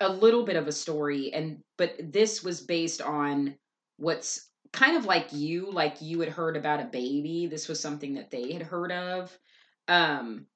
a 0.01 0.09
little 0.11 0.43
bit 0.43 0.55
of 0.55 0.67
a 0.67 0.71
story, 0.71 1.33
and 1.33 1.63
but 1.77 1.95
this 1.99 2.43
was 2.43 2.61
based 2.61 3.01
on 3.01 3.57
what's 3.97 4.49
kind 4.73 4.97
of 4.97 5.05
like 5.05 5.31
you, 5.31 5.71
like 5.71 6.01
you 6.01 6.19
had 6.19 6.29
heard 6.29 6.57
about 6.57 6.81
a 6.81 6.85
baby. 6.85 7.47
This 7.47 7.67
was 7.67 7.79
something 7.79 8.13
that 8.15 8.31
they 8.31 8.51
had 8.51 8.63
heard 8.63 8.91
of. 8.91 9.37
Um, 9.87 10.47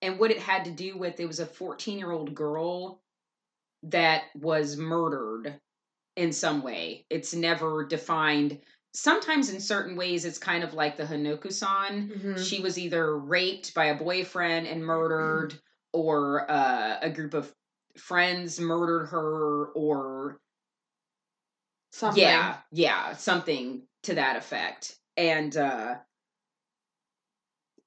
and 0.00 0.18
what 0.18 0.30
it 0.30 0.38
had 0.38 0.64
to 0.64 0.70
do 0.70 0.96
with 0.96 1.18
it 1.20 1.26
was 1.26 1.40
a 1.40 1.46
14 1.46 1.98
year 1.98 2.12
old 2.12 2.34
girl 2.34 3.02
that 3.84 4.24
was 4.34 4.76
murdered 4.76 5.60
in 6.16 6.32
some 6.32 6.62
way. 6.62 7.06
It's 7.10 7.34
never 7.34 7.86
defined. 7.86 8.60
Sometimes 8.94 9.50
in 9.50 9.60
certain 9.60 9.96
ways, 9.96 10.24
it's 10.24 10.38
kind 10.38 10.64
of 10.64 10.74
like 10.74 10.96
the 10.96 11.04
Hanako-san. 11.04 12.08
Mhm. 12.10 12.38
She 12.38 12.60
was 12.60 12.78
either 12.78 13.18
raped 13.18 13.74
by 13.74 13.86
a 13.86 13.98
boyfriend 13.98 14.66
and 14.66 14.84
murdered, 14.84 15.54
or 15.92 16.50
uh, 16.50 16.98
a 17.02 17.10
group 17.10 17.34
of 17.34 17.54
friends 17.98 18.60
murdered 18.60 19.06
her, 19.06 19.66
or 19.74 20.40
Something. 21.90 22.22
yeah, 22.22 22.58
yeah, 22.70 23.14
something 23.14 23.82
to 24.04 24.14
that 24.14 24.36
effect. 24.36 24.96
And 25.16 25.56
uh 25.56 25.96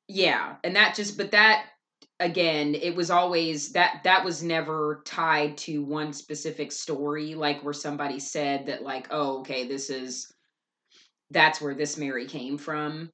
yeah, 0.07 0.55
and 0.63 0.75
that 0.75 0.95
just 0.95 1.17
but 1.17 1.31
that 1.31 1.67
again, 2.19 2.75
it 2.75 2.95
was 2.95 3.09
always 3.11 3.71
that 3.73 4.01
that 4.03 4.23
was 4.25 4.43
never 4.43 5.01
tied 5.05 5.57
to 5.59 5.83
one 5.83 6.13
specific 6.13 6.71
story 6.71 7.35
like 7.35 7.63
where 7.63 7.73
somebody 7.73 8.19
said 8.19 8.65
that 8.67 8.83
like, 8.83 9.07
"Oh, 9.11 9.39
okay, 9.39 9.67
this 9.67 9.89
is 9.89 10.31
that's 11.31 11.61
where 11.61 11.75
this 11.75 11.97
Mary 11.97 12.27
came 12.27 12.57
from." 12.57 13.09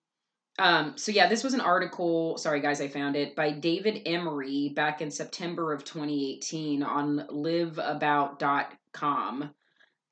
Um, 0.59 0.97
so 0.97 1.11
yeah, 1.11 1.27
this 1.27 1.43
was 1.43 1.53
an 1.53 1.61
article, 1.61 2.35
sorry 2.37 2.61
guys, 2.61 2.81
I 2.81 2.87
found 2.87 3.15
it 3.15 3.35
by 3.35 3.51
David 3.51 4.01
Emery 4.07 4.73
back 4.75 5.01
in 5.01 5.11
September 5.11 5.71
of 5.71 5.83
2018 5.83 6.81
on 6.81 7.27
liveabout.com 7.29 9.51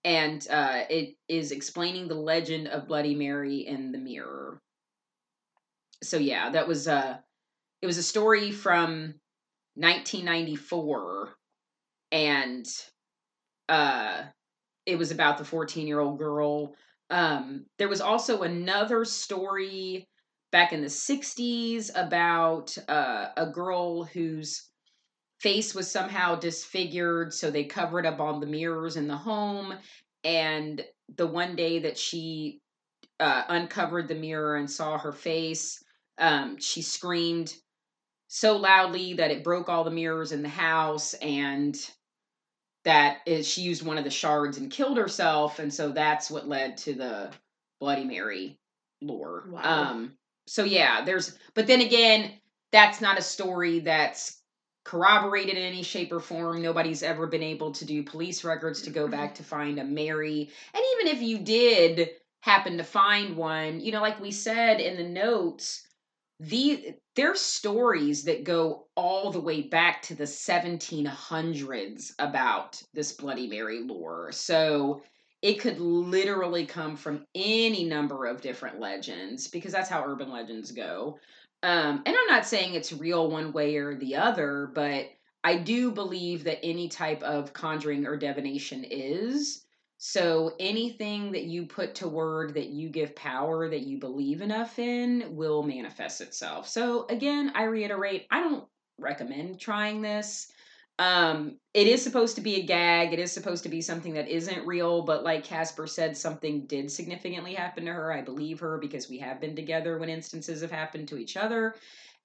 and 0.03 0.47
uh, 0.51 0.83
it 0.87 1.15
is 1.27 1.51
explaining 1.51 2.07
the 2.07 2.13
legend 2.13 2.67
of 2.67 2.87
Bloody 2.87 3.15
Mary 3.15 3.65
in 3.65 3.91
the 3.91 3.97
mirror. 3.97 4.61
So 6.03 6.17
yeah, 6.17 6.51
that 6.51 6.67
was 6.67 6.87
uh 6.87 7.17
it 7.81 7.87
was 7.87 7.97
a 7.97 8.03
story 8.03 8.51
from 8.51 9.15
1994, 9.75 11.35
and 12.11 12.65
uh, 13.69 14.23
it 14.85 14.97
was 14.97 15.11
about 15.11 15.37
the 15.37 15.45
14 15.45 15.87
year 15.87 15.99
old 15.99 16.17
girl. 16.17 16.73
Um, 17.09 17.65
there 17.77 17.89
was 17.89 18.01
also 18.01 18.41
another 18.41 19.05
story 19.05 20.07
back 20.55 20.71
in 20.71 20.79
the 20.79 20.87
60s 20.87 21.91
about 21.95 22.77
uh, 22.87 23.27
a 23.35 23.45
girl 23.45 24.05
whose 24.05 24.69
face 25.41 25.75
was 25.75 25.91
somehow 25.91 26.33
disfigured 26.33 27.33
so 27.33 27.51
they 27.51 27.65
covered 27.65 28.05
up 28.05 28.21
all 28.21 28.39
the 28.39 28.45
mirrors 28.45 28.95
in 28.95 29.05
the 29.05 29.17
home 29.17 29.73
and 30.23 30.81
the 31.17 31.27
one 31.27 31.57
day 31.57 31.79
that 31.79 31.97
she 31.97 32.61
uh, 33.19 33.43
uncovered 33.49 34.07
the 34.07 34.15
mirror 34.15 34.55
and 34.55 34.71
saw 34.71 34.97
her 34.97 35.11
face 35.11 35.83
um, 36.19 36.57
she 36.57 36.81
screamed 36.81 37.53
so 38.29 38.55
loudly 38.55 39.13
that 39.15 39.31
it 39.31 39.43
broke 39.43 39.67
all 39.67 39.83
the 39.83 39.91
mirrors 39.91 40.31
in 40.31 40.41
the 40.41 40.47
house 40.47 41.15
and 41.15 41.91
that 42.85 43.17
is 43.25 43.45
she 43.45 43.61
used 43.61 43.85
one 43.85 43.97
of 43.97 44.05
the 44.05 44.09
shards 44.09 44.57
and 44.57 44.71
killed 44.71 44.97
herself 44.97 45.59
and 45.59 45.73
so 45.73 45.91
that's 45.91 46.31
what 46.31 46.47
led 46.47 46.77
to 46.77 46.93
the 46.93 47.29
bloody 47.81 48.05
mary 48.05 48.57
lore 49.01 49.43
Wow. 49.49 49.61
um 49.91 50.13
so 50.47 50.63
yeah 50.63 51.03
there's 51.05 51.37
but 51.53 51.67
then 51.67 51.81
again 51.81 52.31
that's 52.71 53.01
not 53.01 53.17
a 53.17 53.21
story 53.21 53.79
that's 53.79 54.41
corroborated 54.83 55.57
in 55.57 55.63
any 55.63 55.81
shape 55.81 56.11
or 56.11 56.19
form. 56.19 56.61
Nobody's 56.61 57.01
ever 57.01 57.25
been 57.25 57.41
able 57.41 57.71
to 57.71 57.85
do 57.85 58.03
police 58.03 58.43
records 58.43 58.83
to 58.83 58.91
go 58.91 59.03
mm-hmm. 59.03 59.11
back 59.11 59.35
to 59.35 59.43
find 59.43 59.79
a 59.79 59.83
mary. 59.83 60.51
And 60.75 60.83
even 60.93 61.15
if 61.15 61.23
you 61.23 61.39
did 61.39 62.11
happen 62.45 62.77
to 62.77 62.83
find 62.83 63.35
one 63.35 63.79
you 63.79 63.91
know 63.91 64.03
like 64.03 64.21
we 64.21 64.29
said 64.29 64.79
in 64.79 64.97
the 64.97 65.03
notes 65.03 65.87
the 66.39 66.93
there's 67.15 67.41
stories 67.41 68.25
that 68.25 68.43
go 68.43 68.85
all 68.95 69.31
the 69.31 69.39
way 69.39 69.63
back 69.63 70.03
to 70.03 70.13
the 70.13 70.25
1700s 70.25 72.11
about 72.19 72.79
this 72.93 73.13
bloody 73.13 73.47
mary 73.47 73.79
lore. 73.83 74.31
So 74.31 75.01
it 75.45 75.59
could 75.59 75.79
literally 75.79 76.65
come 76.65 76.95
from 76.95 77.23
any 77.35 77.83
number 77.83 78.25
of 78.25 78.41
different 78.41 78.79
legends 78.79 79.47
because 79.47 79.71
that's 79.71 79.89
how 79.89 80.03
urban 80.03 80.31
legends 80.31 80.71
go 80.71 81.19
um, 81.61 82.01
and 82.05 82.15
i'm 82.15 82.27
not 82.27 82.45
saying 82.45 82.73
it's 82.73 82.91
real 82.91 83.29
one 83.29 83.53
way 83.53 83.75
or 83.75 83.95
the 83.95 84.15
other 84.15 84.71
but 84.73 85.05
i 85.43 85.55
do 85.55 85.91
believe 85.91 86.43
that 86.43 86.63
any 86.65 86.89
type 86.89 87.21
of 87.21 87.53
conjuring 87.53 88.07
or 88.07 88.17
divination 88.17 88.83
is 88.83 89.65
so 89.97 90.53
anything 90.59 91.31
that 91.31 91.43
you 91.43 91.65
put 91.65 91.95
to 91.95 92.07
word 92.07 92.53
that 92.55 92.67
you 92.67 92.89
give 92.89 93.15
power 93.15 93.69
that 93.69 93.81
you 93.81 93.97
believe 93.97 94.41
enough 94.41 94.77
in 94.77 95.35
will 95.35 95.63
manifest 95.63 96.21
itself. 96.21 96.67
So 96.67 97.05
again, 97.09 97.53
I 97.55 97.63
reiterate, 97.63 98.27
I 98.29 98.41
don't 98.41 98.65
recommend 98.99 99.59
trying 99.59 100.01
this. 100.01 100.51
Um, 100.97 101.57
it 101.73 101.87
is 101.87 102.01
supposed 102.01 102.35
to 102.35 102.41
be 102.41 102.55
a 102.55 102.65
gag. 102.65 103.11
It 103.11 103.19
is 103.19 103.31
supposed 103.31 103.63
to 103.63 103.69
be 103.69 103.81
something 103.81 104.13
that 104.13 104.29
isn't 104.29 104.65
real, 104.65 105.01
but 105.01 105.23
like 105.23 105.43
Casper 105.43 105.87
said, 105.87 106.15
something 106.15 106.65
did 106.67 106.89
significantly 106.89 107.53
happen 107.53 107.85
to 107.85 107.91
her. 107.91 108.13
I 108.13 108.21
believe 108.21 108.61
her 108.61 108.77
because 108.77 109.09
we 109.09 109.19
have 109.19 109.41
been 109.41 109.55
together 109.55 109.97
when 109.97 110.09
instances 110.09 110.61
have 110.61 110.71
happened 110.71 111.09
to 111.09 111.17
each 111.17 111.35
other. 111.35 111.75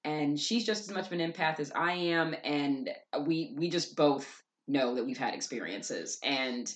And 0.04 0.38
she's 0.38 0.64
just 0.64 0.88
as 0.88 0.94
much 0.94 1.06
of 1.06 1.12
an 1.12 1.18
empath 1.32 1.60
as 1.60 1.72
I 1.72 1.92
am, 1.92 2.34
and 2.42 2.88
we 3.26 3.54
we 3.58 3.68
just 3.68 3.96
both 3.96 4.42
know 4.66 4.94
that 4.94 5.04
we've 5.04 5.18
had 5.18 5.34
experiences. 5.34 6.18
And 6.22 6.72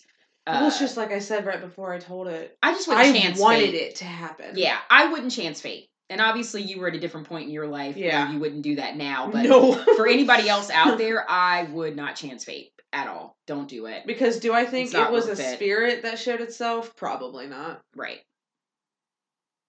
it 0.46 0.50
was 0.50 0.76
uh, 0.76 0.80
just 0.80 0.98
like 0.98 1.10
I 1.10 1.20
said 1.20 1.46
right 1.46 1.60
before 1.60 1.94
I 1.94 1.98
told 1.98 2.26
it. 2.26 2.58
I 2.62 2.72
just 2.72 2.86
wouldn't 2.86 3.06
I 3.06 3.18
chance 3.18 3.40
wanted 3.40 3.70
fate. 3.70 3.74
it 3.74 3.96
to 3.96 4.04
happen. 4.04 4.56
Yeah, 4.56 4.76
I 4.90 5.10
wouldn't 5.10 5.32
chance 5.32 5.60
fate. 5.60 5.88
And 6.10 6.20
obviously, 6.20 6.62
you 6.62 6.78
were 6.80 6.88
at 6.88 6.94
a 6.94 7.00
different 7.00 7.28
point 7.28 7.46
in 7.46 7.50
your 7.50 7.66
life 7.66 7.96
Yeah. 7.96 8.30
you 8.30 8.38
wouldn't 8.38 8.62
do 8.62 8.76
that 8.76 8.96
now. 8.96 9.30
But 9.30 9.44
no. 9.44 9.72
for 9.96 10.06
anybody 10.06 10.48
else 10.48 10.70
out 10.70 10.98
there, 10.98 11.28
I 11.28 11.64
would 11.64 11.96
not 11.96 12.14
chance 12.16 12.44
fate 12.44 12.72
at 12.92 13.08
all. 13.08 13.36
Don't 13.46 13.68
do 13.68 13.86
it. 13.86 14.06
because 14.06 14.38
do 14.38 14.52
I 14.52 14.64
think 14.64 14.92
it 14.94 15.10
was 15.10 15.28
a 15.28 15.32
it. 15.32 15.54
spirit 15.54 16.02
that 16.02 16.18
showed 16.18 16.40
itself? 16.40 16.94
Probably 16.96 17.46
not. 17.46 17.82
Right. 17.96 18.20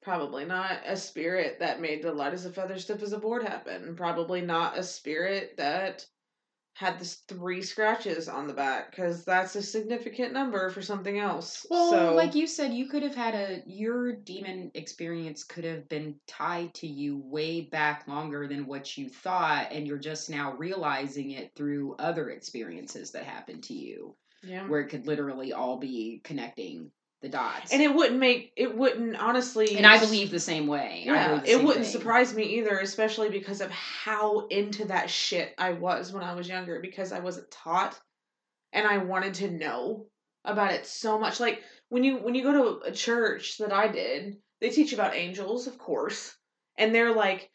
Probably 0.04 0.46
not 0.46 0.82
a 0.86 0.96
spirit 0.98 1.60
that 1.60 1.82
made 1.82 2.04
the 2.04 2.12
light 2.12 2.34
as 2.34 2.46
a 2.46 2.52
feather, 2.52 2.78
stiff 2.78 3.02
as 3.02 3.14
a 3.14 3.18
board 3.18 3.42
happen. 3.42 3.96
Probably 3.96 4.42
not 4.42 4.78
a 4.78 4.84
spirit 4.84 5.56
that 5.58 6.06
had 6.76 7.00
this 7.00 7.24
three 7.30 7.62
scratches 7.62 8.28
on 8.28 8.48
the 8.48 8.54
back 8.54 8.92
because 8.92 9.24
that's 9.24 9.56
a 9.56 9.62
significant 9.62 10.34
number 10.34 10.70
for 10.70 10.82
something 10.82 11.18
else. 11.18 11.66
Well, 11.70 11.90
so, 11.90 12.14
like 12.14 12.36
you 12.36 12.46
said, 12.48 12.74
you 12.74 12.90
could 12.90 13.02
have 13.02 13.16
had 13.16 13.34
a 13.34 13.64
your 13.66 14.14
demon 14.14 14.72
experience 14.74 15.46
could 15.46 15.64
have 15.64 15.88
been 15.88 16.16
tied 16.28 16.74
to 16.76 16.88
you 16.88 17.18
way 17.24 17.62
back 17.62 18.10
longer 18.10 18.46
than 18.46 18.68
what 18.68 18.98
you 18.98 19.08
thought, 19.08 19.70
and 19.72 19.88
you're 19.88 19.98
just 19.98 20.30
now 20.30 20.54
realizing 20.58 21.32
it 21.32 21.56
through 21.56 21.96
other 21.98 22.30
experiences 22.30 23.12
that 23.12 23.24
happened 23.24 23.64
to 23.64 23.74
you, 23.74 24.14
yeah. 24.44 24.68
where 24.68 24.82
it 24.82 24.90
could 24.90 25.08
literally 25.08 25.54
all 25.54 25.78
be 25.78 26.20
connecting 26.26 26.92
the 27.26 27.30
dots. 27.30 27.74
And 27.74 27.82
it 27.82 27.94
wouldn't 27.94 28.20
make 28.20 28.54
it 28.56 28.76
wouldn't 28.76 29.16
honestly. 29.16 29.76
and 29.76 29.86
I 29.86 30.00
believe 30.00 30.32
the 30.32 30.40
same 30.40 30.68
way. 30.68 31.04
Yeah, 31.06 31.42
it 31.44 31.62
wouldn't 31.62 31.86
thing. 31.86 31.92
surprise 31.92 32.34
me 32.34 32.44
either, 32.60 32.78
especially 32.80 33.30
because 33.30 33.62
of 33.62 33.72
how 33.72 34.48
into 34.48 34.86
that 34.86 35.10
shit 35.10 35.54
I 35.58 35.74
was 35.74 36.14
when 36.14 36.24
I 36.24 36.36
was 36.36 36.48
younger 36.48 36.80
because 36.80 37.12
I 37.12 37.20
wasn't 37.20 37.50
taught 37.50 38.00
and 38.72 38.88
I 38.88 39.00
wanted 39.00 39.34
to 39.36 39.50
know 39.50 40.06
about 40.44 40.72
it 40.72 40.86
so 40.86 41.18
much. 41.18 41.40
Like 41.40 41.64
when 41.90 42.04
you 42.04 42.18
when 42.18 42.36
you 42.36 42.44
go 42.44 42.54
to 42.54 42.88
a 42.88 42.92
church 42.92 43.58
that 43.58 43.74
I 43.74 43.88
did, 43.88 44.38
they 44.62 44.70
teach 44.70 44.94
about 44.94 45.16
angels, 45.16 45.66
of 45.66 45.78
course, 45.80 46.36
and 46.78 46.94
they're 46.94 47.16
like 47.16 47.50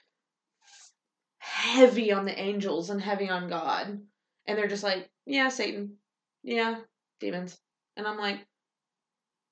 heavy 1.39 2.13
on 2.13 2.25
the 2.25 2.39
angels 2.39 2.91
and 2.91 3.01
heavy 3.01 3.29
on 3.31 3.49
God. 3.49 4.01
And 4.47 4.59
they're 4.59 4.69
just 4.69 4.83
like, 4.83 5.09
yeah, 5.27 5.49
Satan. 5.49 5.97
Yeah, 6.43 6.81
demons. 7.21 7.57
And 7.97 8.07
I'm 8.07 8.19
like, 8.19 8.39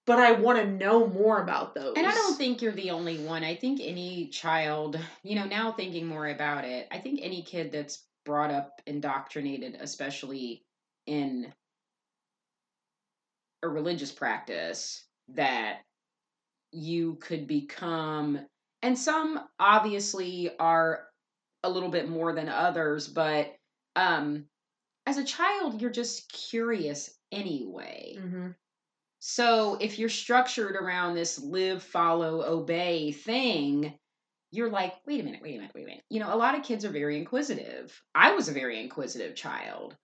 but 0.09 0.19
I 0.19 0.33
want 0.33 0.59
to 0.59 0.67
know 0.67 1.07
more 1.07 1.43
about 1.43 1.75
those. 1.75 1.93
And 1.95 2.07
I 2.07 2.13
don't 2.13 2.37
think 2.39 2.63
you're 2.63 2.73
the 2.73 2.93
only 2.93 3.19
one. 3.19 3.45
I 3.45 3.55
think 3.55 3.79
any 3.83 4.29
child, 4.29 4.99
you 5.23 5.37
know, 5.37 5.45
now 5.45 5.71
thinking 5.71 6.07
more 6.07 6.27
about 6.27 6.65
it, 6.65 6.89
I 6.91 6.99
think 6.99 7.21
any 7.23 7.43
kid 7.43 7.71
that's 7.71 8.07
brought 8.25 8.51
up 8.51 8.81
indoctrinated, 8.87 9.77
especially 9.79 10.65
in 11.07 11.53
a 13.63 13.69
religious 13.69 14.11
practice, 14.11 15.05
that 15.35 15.81
you 16.73 17.17
could 17.17 17.47
become, 17.47 18.41
and 18.81 18.99
some 18.99 19.47
obviously 19.61 20.51
are 20.59 21.07
a 21.63 21.69
little 21.69 21.91
bit 21.91 22.09
more 22.09 22.33
than 22.33 22.49
others, 22.49 23.09
but 23.09 23.55
um, 23.95 24.47
as 25.05 25.19
a 25.19 25.25
child, 25.25 25.83
you're 25.83 25.91
just 25.91 26.33
curious 26.33 27.11
anyway. 27.31 28.17
Mhm. 28.19 28.55
So 29.21 29.77
if 29.81 29.99
you're 29.99 30.09
structured 30.09 30.77
around 30.77 31.15
this 31.15 31.39
live, 31.39 31.83
follow, 31.83 32.43
obey 32.45 33.13
thing, 33.13 33.95
you're 34.51 34.71
like, 34.71 34.95
wait 35.07 35.21
a 35.21 35.25
minute, 35.25 35.43
wait 35.43 35.57
a 35.57 35.59
minute, 35.59 35.73
wait 35.75 35.83
a 35.85 35.87
minute. 35.87 36.05
You 36.09 36.21
know, 36.21 36.33
a 36.33 36.37
lot 36.37 36.57
of 36.57 36.63
kids 36.65 36.85
are 36.85 36.91
very 36.91 37.19
inquisitive. 37.19 38.01
I 38.15 38.35
was 38.35 38.49
a 38.49 38.53
very 38.53 38.81
inquisitive 38.81 39.35
child. 39.35 39.97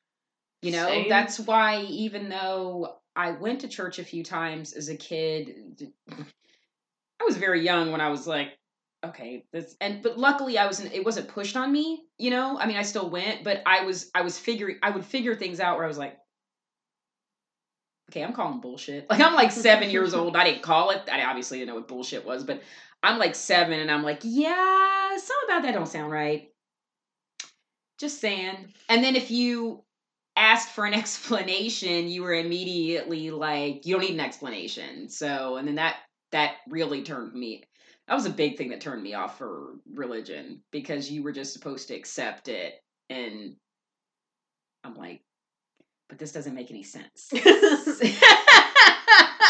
You 0.62 0.72
know, 0.72 0.86
Same. 0.86 1.08
that's 1.08 1.38
why 1.38 1.82
even 1.82 2.28
though 2.28 2.96
I 3.14 3.32
went 3.32 3.60
to 3.60 3.68
church 3.68 3.98
a 3.98 4.04
few 4.04 4.24
times 4.24 4.72
as 4.72 4.88
a 4.88 4.96
kid, 4.96 5.90
mm, 6.10 6.26
I 7.20 7.24
was 7.24 7.36
very 7.36 7.62
young 7.62 7.92
when 7.92 8.00
I 8.00 8.08
was 8.08 8.26
like, 8.26 8.58
okay, 9.04 9.44
this 9.52 9.76
and 9.80 10.02
but 10.02 10.18
luckily 10.18 10.58
I 10.58 10.66
wasn't 10.66 10.92
it 10.92 11.04
wasn't 11.04 11.28
pushed 11.28 11.56
on 11.56 11.70
me, 11.70 12.04
you 12.18 12.30
know? 12.30 12.58
I 12.58 12.66
mean, 12.66 12.76
I 12.76 12.82
still 12.82 13.10
went, 13.10 13.44
but 13.44 13.62
I 13.66 13.84
was 13.84 14.10
I 14.14 14.22
was 14.22 14.38
figuring 14.38 14.78
I 14.82 14.90
would 14.90 15.04
figure 15.04 15.34
things 15.34 15.60
out 15.60 15.76
where 15.76 15.84
I 15.84 15.88
was 15.88 15.98
like, 15.98 16.16
okay, 18.14 18.24
I'm 18.24 18.32
calling 18.32 18.60
bullshit. 18.60 19.06
Like 19.10 19.20
I'm 19.20 19.34
like 19.34 19.50
seven 19.50 19.90
years 19.90 20.14
old. 20.14 20.36
I 20.36 20.44
didn't 20.44 20.62
call 20.62 20.90
it. 20.90 21.02
I 21.10 21.24
obviously 21.24 21.58
didn't 21.58 21.70
know 21.70 21.74
what 21.76 21.88
bullshit 21.88 22.24
was, 22.24 22.44
but 22.44 22.62
I'm 23.02 23.18
like 23.18 23.34
seven, 23.34 23.80
and 23.80 23.90
I'm 23.90 24.02
like, 24.02 24.20
yeah, 24.22 25.16
something 25.16 25.48
about 25.48 25.62
that 25.62 25.74
don't 25.74 25.88
sound 25.88 26.10
right. 26.10 26.48
Just 27.98 28.20
saying. 28.20 28.72
And 28.88 29.04
then 29.04 29.16
if 29.16 29.30
you 29.30 29.82
asked 30.36 30.70
for 30.70 30.86
an 30.86 30.94
explanation, 31.04 32.08
you 32.08 32.22
were 32.22 32.34
immediately 32.34 33.30
like, 33.30 33.84
you 33.84 33.94
don't 33.94 34.02
need 34.02 34.14
an 34.14 34.20
explanation. 34.20 35.08
So, 35.08 35.56
and 35.56 35.66
then 35.66 35.76
that 35.76 35.96
that 36.32 36.56
really 36.68 37.02
turned 37.02 37.34
me. 37.34 37.64
That 38.08 38.14
was 38.14 38.26
a 38.26 38.30
big 38.30 38.58
thing 38.58 38.70
that 38.70 38.80
turned 38.80 39.02
me 39.02 39.14
off 39.14 39.38
for 39.38 39.76
religion 39.92 40.62
because 40.70 41.10
you 41.10 41.22
were 41.22 41.32
just 41.32 41.52
supposed 41.52 41.88
to 41.88 41.94
accept 41.94 42.48
it, 42.48 42.74
and 43.10 43.56
I'm 44.84 44.94
like, 44.94 45.22
but 46.14 46.20
this 46.20 46.30
doesn't 46.30 46.54
make 46.54 46.70
any 46.70 46.84
sense. 46.84 47.28
I 47.34 47.40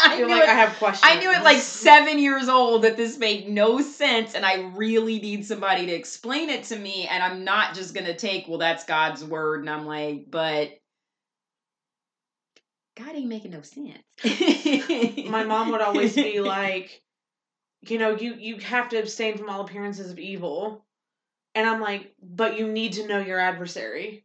I 0.07 0.17
feel 0.17 0.25
knew 0.25 0.33
like 0.33 0.43
it- 0.45 0.49
I 0.49 0.53
have 0.55 0.75
questions. 0.77 1.11
I 1.13 1.19
knew 1.19 1.31
at 1.31 1.43
like 1.43 1.59
seven 1.59 2.17
years 2.17 2.49
old 2.49 2.81
that 2.85 2.97
this 2.97 3.19
made 3.19 3.47
no 3.47 3.81
sense, 3.81 4.33
and 4.33 4.43
I 4.43 4.71
really 4.73 5.19
need 5.19 5.45
somebody 5.45 5.85
to 5.85 5.91
explain 5.91 6.49
it 6.49 6.63
to 6.65 6.75
me. 6.75 7.05
And 7.07 7.21
I'm 7.21 7.43
not 7.43 7.75
just 7.75 7.93
gonna 7.93 8.15
take, 8.15 8.47
well, 8.47 8.57
that's 8.57 8.83
God's 8.83 9.23
word, 9.23 9.59
and 9.59 9.69
I'm 9.69 9.85
like, 9.85 10.25
but 10.31 10.71
God 12.97 13.13
ain't 13.15 13.27
making 13.27 13.51
no 13.51 13.61
sense. 13.61 13.99
My 15.29 15.43
mom 15.43 15.69
would 15.71 15.81
always 15.81 16.15
be 16.15 16.39
like, 16.41 17.03
you 17.81 17.99
know, 17.99 18.15
you 18.15 18.33
you 18.33 18.57
have 18.57 18.89
to 18.89 18.97
abstain 18.97 19.37
from 19.37 19.51
all 19.51 19.61
appearances 19.61 20.09
of 20.09 20.17
evil. 20.17 20.83
And 21.53 21.67
I'm 21.69 21.79
like, 21.79 22.15
but 22.23 22.57
you 22.57 22.67
need 22.71 22.93
to 22.93 23.07
know 23.07 23.19
your 23.19 23.39
adversary. 23.39 24.24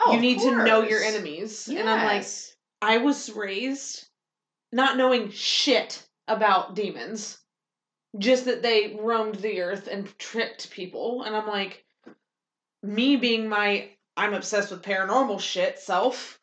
Oh, 0.00 0.12
you 0.12 0.20
need 0.20 0.38
to 0.40 0.64
know 0.64 0.82
your 0.82 1.02
enemies. 1.02 1.68
And 1.68 1.88
I'm 1.88 2.04
like, 2.04 2.26
I 2.80 2.98
was 2.98 3.30
raised 3.30 4.06
not 4.72 4.96
knowing 4.96 5.30
shit 5.30 6.06
about 6.26 6.74
demons. 6.74 7.38
Just 8.18 8.46
that 8.46 8.62
they 8.62 8.96
roamed 8.98 9.36
the 9.36 9.60
earth 9.60 9.86
and 9.86 10.16
tricked 10.18 10.70
people. 10.70 11.24
And 11.24 11.36
I'm 11.36 11.46
like, 11.46 11.84
me 12.82 13.16
being 13.16 13.48
my 13.48 13.90
I'm 14.16 14.34
obsessed 14.34 14.70
with 14.70 14.82
paranormal 14.82 15.40
shit 15.40 15.78
self 15.78 16.40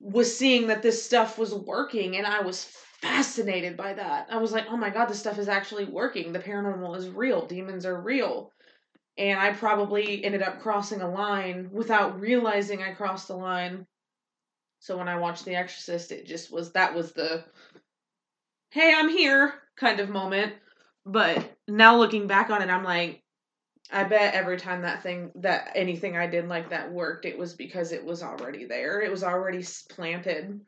was 0.00 0.36
seeing 0.36 0.68
that 0.68 0.82
this 0.82 1.02
stuff 1.02 1.38
was 1.38 1.54
working 1.54 2.16
and 2.16 2.26
I 2.26 2.40
was 2.40 2.64
fascinated 3.00 3.76
by 3.76 3.92
that. 3.94 4.28
I 4.30 4.38
was 4.38 4.52
like, 4.52 4.66
oh 4.70 4.76
my 4.76 4.90
god, 4.90 5.06
this 5.06 5.18
stuff 5.18 5.38
is 5.38 5.48
actually 5.48 5.84
working. 5.84 6.32
The 6.32 6.38
paranormal 6.38 6.96
is 6.96 7.08
real. 7.08 7.46
Demons 7.46 7.84
are 7.84 8.00
real. 8.00 8.52
And 9.18 9.38
I 9.38 9.52
probably 9.52 10.24
ended 10.24 10.42
up 10.42 10.60
crossing 10.60 11.00
a 11.00 11.10
line 11.10 11.70
without 11.72 12.20
realizing 12.20 12.82
I 12.82 12.92
crossed 12.92 13.28
the 13.28 13.36
line. 13.36 13.86
So 14.80 14.98
when 14.98 15.08
I 15.08 15.18
watched 15.18 15.44
The 15.44 15.56
Exorcist, 15.56 16.12
it 16.12 16.26
just 16.26 16.52
was 16.52 16.72
that 16.72 16.94
was 16.94 17.12
the 17.12 17.44
hey, 18.70 18.92
I'm 18.94 19.08
here 19.08 19.54
kind 19.76 20.00
of 20.00 20.10
moment. 20.10 20.52
But 21.04 21.56
now 21.66 21.96
looking 21.96 22.26
back 22.26 22.50
on 22.50 22.62
it, 22.62 22.68
I'm 22.68 22.84
like, 22.84 23.22
I 23.90 24.04
bet 24.04 24.34
every 24.34 24.58
time 24.58 24.82
that 24.82 25.02
thing, 25.02 25.30
that 25.36 25.72
anything 25.74 26.16
I 26.16 26.26
did 26.26 26.48
like 26.48 26.70
that 26.70 26.92
worked, 26.92 27.24
it 27.24 27.38
was 27.38 27.54
because 27.54 27.92
it 27.92 28.04
was 28.04 28.22
already 28.22 28.64
there. 28.64 29.00
It 29.00 29.10
was 29.10 29.22
already 29.22 29.64
planted. 29.88 30.60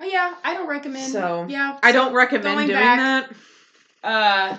Oh, 0.00 0.04
yeah, 0.04 0.34
I 0.44 0.54
don't 0.54 0.68
recommend. 0.68 1.12
So, 1.12 1.46
yeah, 1.48 1.78
I 1.82 1.90
don't 1.90 2.14
recommend 2.14 2.68
doing 2.68 2.68
back- 2.68 3.30
that. 4.02 4.08
Uh, 4.08 4.58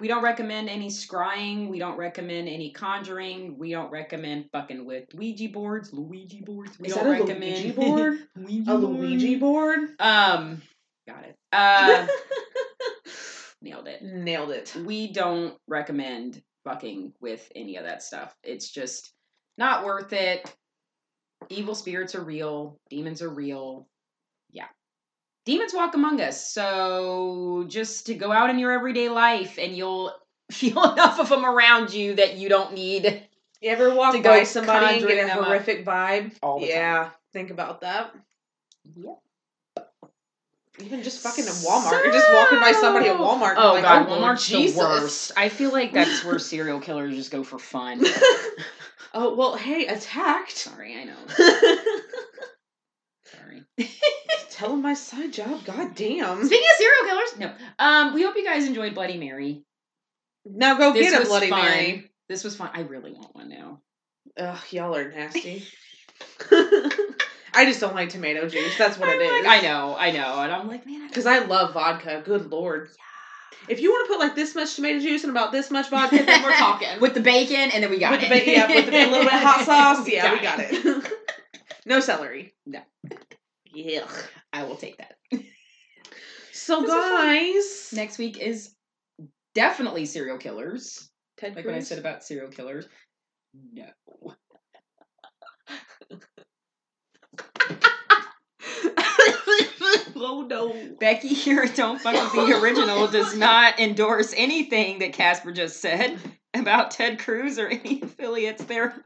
we 0.00 0.08
don't 0.08 0.22
recommend 0.22 0.68
any 0.68 0.88
scrying. 0.88 1.68
We 1.68 1.78
don't 1.78 1.96
recommend 1.96 2.48
any 2.48 2.70
conjuring. 2.72 3.58
We 3.58 3.70
don't 3.70 3.90
recommend 3.90 4.46
fucking 4.52 4.84
with 4.84 5.04
Ouija 5.14 5.48
boards, 5.48 5.92
Luigi 5.92 6.40
boards. 6.40 6.78
We 6.78 6.88
Is 6.88 6.94
don't 6.94 7.04
that 7.04 7.20
a 7.20 7.24
recommend 7.24 7.54
Luigi 7.56 7.70
board? 7.72 8.18
Ouija 8.36 8.72
A 8.72 8.74
Luigi 8.74 9.36
board. 9.36 9.80
board? 9.80 10.00
Um, 10.00 10.62
got 11.08 11.24
it. 11.24 11.36
Uh, 11.52 12.06
nailed 13.62 13.88
it. 13.88 14.02
Nailed 14.02 14.50
it. 14.50 14.74
We 14.84 15.12
don't 15.12 15.54
recommend 15.66 16.42
fucking 16.64 17.12
with 17.20 17.50
any 17.54 17.76
of 17.76 17.84
that 17.84 18.02
stuff. 18.02 18.34
It's 18.42 18.70
just 18.70 19.12
not 19.56 19.84
worth 19.84 20.12
it. 20.12 20.54
Evil 21.48 21.74
spirits 21.74 22.14
are 22.14 22.24
real. 22.24 22.78
Demons 22.90 23.22
are 23.22 23.30
real. 23.30 23.88
Yeah. 25.48 25.54
Demons 25.54 25.74
walk 25.74 25.94
among 25.94 26.20
us. 26.20 26.46
So 26.46 27.64
just 27.68 28.06
to 28.06 28.14
go 28.14 28.30
out 28.32 28.50
in 28.50 28.58
your 28.58 28.72
everyday 28.72 29.08
life 29.08 29.58
and 29.58 29.76
you'll 29.76 30.14
feel 30.52 30.92
enough 30.92 31.18
of 31.18 31.28
them 31.28 31.44
around 31.44 31.92
you 31.92 32.14
that 32.16 32.36
you 32.36 32.48
don't 32.48 32.74
need 32.74 33.22
You 33.60 33.70
ever 33.70 33.94
walk 33.94 34.14
To 34.14 34.20
go 34.20 34.30
by 34.30 34.44
somebody 34.44 34.98
and 34.98 35.06
get 35.06 35.24
a 35.24 35.26
them 35.26 35.38
up 35.38 35.44
horrific 35.46 35.84
vibe? 35.84 36.32
all 36.42 36.60
the 36.60 36.66
time. 36.66 36.74
yeah, 36.74 37.10
think 37.32 37.50
about 37.50 37.80
that. 37.80 38.14
Yep. 38.96 39.18
Even 40.80 41.02
just 41.02 41.20
fucking 41.20 41.44
in 41.44 41.50
Walmart. 41.50 42.04
You're 42.04 42.12
just 42.12 42.32
walking 42.32 42.60
by 42.60 42.72
somebody 42.72 43.08
at 43.08 43.16
Walmart. 43.16 43.54
Oh 43.56 43.72
like, 43.72 43.82
god, 43.82 44.06
oh, 44.08 44.12
Walmart's 44.12 44.46
Jesus. 44.46 44.76
the 44.76 44.84
worst. 44.84 45.32
I 45.36 45.48
feel 45.48 45.72
like 45.72 45.92
that's 45.92 46.24
where 46.24 46.38
serial 46.38 46.80
killers 46.80 47.16
just 47.16 47.32
go 47.32 47.42
for 47.42 47.58
fun. 47.58 48.00
oh 49.14 49.34
well, 49.34 49.56
hey, 49.56 49.86
attacked. 49.86 50.56
Sorry, 50.56 50.94
I 50.96 51.04
know. 51.04 51.16
Sorry. 53.32 53.62
Tell 54.50 54.72
him 54.72 54.82
my 54.82 54.94
side 54.94 55.32
job. 55.32 55.64
God 55.64 55.94
damn. 55.94 56.44
Speaking 56.44 56.66
of 56.72 56.76
serial 56.78 57.04
killers, 57.06 57.38
no. 57.38 57.52
Um, 57.78 58.14
we 58.14 58.22
hope 58.22 58.36
you 58.36 58.44
guys 58.44 58.66
enjoyed 58.66 58.94
Bloody 58.94 59.18
Mary. 59.18 59.64
Now 60.44 60.76
go 60.78 60.92
This 60.92 61.10
get 61.10 61.22
a 61.22 61.26
Bloody 61.26 61.50
fun. 61.50 61.62
Mary. 61.64 62.10
This 62.28 62.44
was 62.44 62.56
fun. 62.56 62.70
I 62.74 62.80
really 62.80 63.12
want 63.12 63.34
one 63.34 63.48
now. 63.48 63.80
Ugh, 64.36 64.58
y'all 64.70 64.94
are 64.96 65.10
nasty. 65.10 65.64
I 66.50 67.64
just 67.64 67.80
don't 67.80 67.94
like 67.94 68.10
tomato 68.10 68.48
juice. 68.48 68.76
That's 68.76 68.98
what 68.98 69.08
it 69.08 69.14
I'm 69.14 69.20
is. 69.20 69.46
like, 69.46 69.58
I 69.64 69.66
know, 69.66 69.96
I 69.98 70.10
know, 70.10 70.40
and 70.42 70.52
I'm 70.52 70.68
like, 70.68 70.86
man, 70.86 71.08
Because 71.08 71.26
I 71.26 71.40
love 71.40 71.72
vodka. 71.74 72.22
Good 72.24 72.50
lord. 72.50 72.90
If 73.68 73.80
you 73.80 73.90
want 73.90 74.06
to 74.06 74.12
put 74.14 74.20
like 74.20 74.34
this 74.34 74.54
much 74.54 74.74
tomato 74.76 75.00
juice 75.00 75.24
and 75.24 75.30
about 75.30 75.52
this 75.52 75.70
much 75.70 75.88
vodka, 75.90 76.22
then 76.24 76.42
we're 76.42 76.52
talking. 76.56 77.00
with 77.00 77.14
the 77.14 77.20
bacon, 77.20 77.70
and 77.72 77.82
then 77.82 77.90
we 77.90 77.98
got 77.98 78.12
with 78.12 78.22
it. 78.22 78.28
the 78.28 78.38
ba- 78.44 78.50
yeah, 78.50 78.66
with 78.74 78.86
the, 78.86 78.92
a 78.96 79.06
little 79.10 79.24
bit 79.24 79.32
of 79.34 79.40
hot 79.40 79.64
sauce. 79.64 80.08
Yeah, 80.08 80.32
we 80.32 80.40
Got 80.40 80.58
got 80.58 80.66
it. 80.70 81.12
no 81.86 82.00
celery. 82.00 82.54
No. 82.66 82.80
Yeah. 83.72 84.06
I 84.52 84.64
will 84.64 84.76
take 84.76 84.96
that. 84.98 85.14
So 86.52 86.82
This 86.82 86.90
is 86.90 86.96
fun. 86.96 87.26
guys, 87.26 87.90
Next 87.94 88.18
week 88.18 88.38
is 88.38 88.74
definitely 89.54 90.04
serial 90.06 90.38
killers. 90.38 91.08
Ted 91.36 91.54
Like 91.56 91.64
when 91.64 91.74
I 91.74 91.80
said 91.80 91.98
about 91.98 92.24
serial 92.24 92.50
killers. 92.50 92.86
No. 93.72 93.86
oh 100.16 100.46
no. 100.48 100.96
Becky 101.00 101.28
here 101.28 101.60
at 101.62 101.74
Don't 101.74 102.00
Fuck 102.00 102.34
With 102.34 102.46
The 102.48 102.60
Original 102.60 103.06
does 103.08 103.36
not 103.36 103.78
endorse 103.78 104.34
anything 104.36 104.98
that 105.00 105.12
Casper 105.12 105.52
just 105.52 105.80
said 105.80 106.18
about 106.54 106.90
Ted 106.90 107.18
Cruz 107.18 107.58
or 107.58 107.68
any 107.68 108.00
affiliates 108.02 108.64
there. 108.64 109.04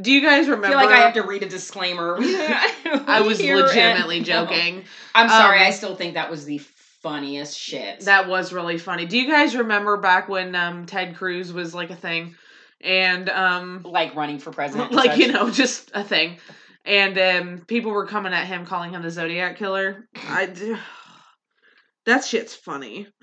Do 0.00 0.12
you 0.12 0.20
guys 0.22 0.48
remember? 0.48 0.66
I 0.76 0.80
feel 0.82 0.90
like 0.90 0.98
I 0.98 1.02
have 1.02 1.14
to 1.14 1.22
read 1.22 1.42
a 1.42 1.48
disclaimer. 1.48 2.16
I 2.20 3.22
was 3.26 3.38
Here 3.38 3.56
at- 3.56 3.66
legitimately 3.66 4.20
No. 4.20 4.24
joking. 4.24 4.84
I'm 5.14 5.28
sorry, 5.28 5.58
Um, 5.60 5.66
I 5.66 5.70
still 5.70 5.96
think 5.96 6.14
that 6.14 6.30
was 6.30 6.44
the 6.44 6.58
funniest 6.58 7.58
shit. 7.58 8.00
That 8.00 8.28
was 8.28 8.52
really 8.52 8.78
funny. 8.78 9.06
Do 9.06 9.18
you 9.18 9.26
guys 9.30 9.56
remember 9.56 9.96
back 9.96 10.28
when 10.28 10.54
um, 10.54 10.86
Ted 10.86 11.16
Cruz 11.16 11.52
was 11.52 11.74
like 11.74 11.90
a 11.90 11.96
thing, 11.96 12.36
and 12.80 13.28
um, 13.28 13.82
like 13.84 14.14
running 14.14 14.38
for 14.38 14.50
president. 14.52 14.92
like 14.92 15.10
such. 15.12 15.18
you 15.20 15.32
know, 15.32 15.50
just 15.50 15.90
a 15.94 16.04
thing, 16.04 16.38
and 16.84 17.18
um, 17.18 17.64
people 17.66 17.90
were 17.92 18.06
coming 18.06 18.32
at 18.32 18.46
him, 18.46 18.66
calling 18.66 18.92
him 18.92 19.02
the 19.02 19.10
Zodiac 19.10 19.56
Killer. 19.56 20.08
I 20.28 20.46
d- 20.46 20.76
that 22.06 22.24
shit's 22.24 22.54
funny. 22.54 23.06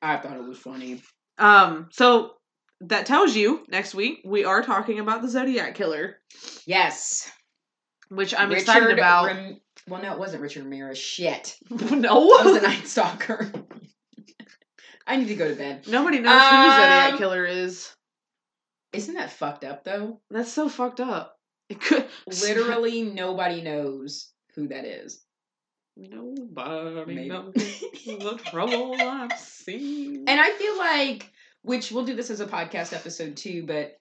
I 0.00 0.16
thought 0.16 0.36
it 0.36 0.44
was 0.44 0.58
funny. 0.58 1.02
um, 1.38 1.88
so 1.92 2.32
that 2.82 3.06
tells 3.06 3.34
you 3.34 3.64
next 3.68 3.94
week 3.94 4.20
we 4.24 4.44
are 4.44 4.62
talking 4.62 5.00
about 5.00 5.22
the 5.22 5.28
Zodiac 5.28 5.74
Killer, 5.74 6.16
Yes. 6.66 7.30
which 8.08 8.34
I'm 8.34 8.48
Richard 8.50 8.60
excited 8.62 8.90
about. 8.92 9.26
Ram- 9.26 9.60
well, 9.88 10.02
no, 10.02 10.12
it 10.12 10.18
wasn't 10.18 10.42
Richard 10.42 10.64
Ramirez. 10.64 10.98
Shit. 10.98 11.56
no, 11.70 11.78
it 11.78 12.44
was 12.44 12.60
the 12.60 12.66
Night 12.66 12.86
Stalker. 12.86 13.50
I 15.06 15.16
need 15.16 15.28
to 15.28 15.34
go 15.36 15.48
to 15.48 15.54
bed. 15.54 15.86
nobody 15.88 16.18
knows 16.20 16.34
who 16.34 16.56
the 16.56 16.70
Zodiac 16.70 17.12
Um, 17.12 17.18
Killer 17.18 17.44
is. 17.46 17.90
Isn't 18.92 19.14
that 19.14 19.32
fucked 19.32 19.64
up 19.64 19.82
though? 19.84 20.20
That's 20.30 20.52
so 20.52 20.68
fucked 20.68 21.00
up. 21.00 21.37
It 21.68 21.80
could 21.80 22.06
Literally 22.26 23.02
nobody 23.02 23.60
knows 23.62 24.32
who 24.54 24.68
that 24.68 24.84
is. 24.84 25.22
Nobody 25.96 27.14
Maybe. 27.14 27.28
knows 27.28 27.52
the 27.54 28.40
trouble 28.50 28.94
I've 28.98 29.32
seen. 29.38 30.24
And 30.28 30.40
I 30.40 30.50
feel 30.52 30.78
like, 30.78 31.30
which 31.62 31.90
we'll 31.90 32.04
do 32.04 32.14
this 32.14 32.30
as 32.30 32.40
a 32.40 32.46
podcast 32.46 32.92
episode 32.92 33.36
too, 33.36 33.64
but 33.66 33.96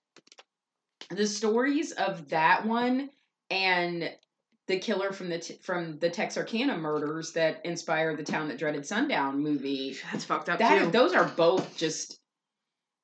the 1.09 1.25
stories 1.25 1.91
of 1.93 2.29
that 2.29 2.65
one 2.65 3.09
and 3.49 4.11
the 4.67 4.77
killer 4.79 5.11
from 5.11 5.29
the 5.29 5.39
t- 5.39 5.57
from 5.63 5.97
the 5.99 6.09
Texarkana 6.09 6.77
murders 6.77 7.31
that 7.33 7.65
inspired 7.65 8.17
the 8.17 8.23
Town 8.23 8.47
That 8.49 8.57
Dreaded 8.59 8.85
Sundown 8.85 9.41
movie. 9.41 9.95
That's 10.11 10.25
fucked 10.25 10.49
up 10.49 10.59
That 10.59 10.83
too. 10.85 10.91
those 10.91 11.13
are 11.13 11.25
both 11.35 11.77
just 11.77 12.19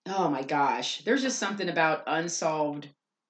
oh 0.06 0.30
my 0.30 0.44
gosh. 0.44 1.02
There's 1.04 1.22
just 1.22 1.40
something 1.40 1.70
about 1.70 2.04
unsolved 2.06 2.90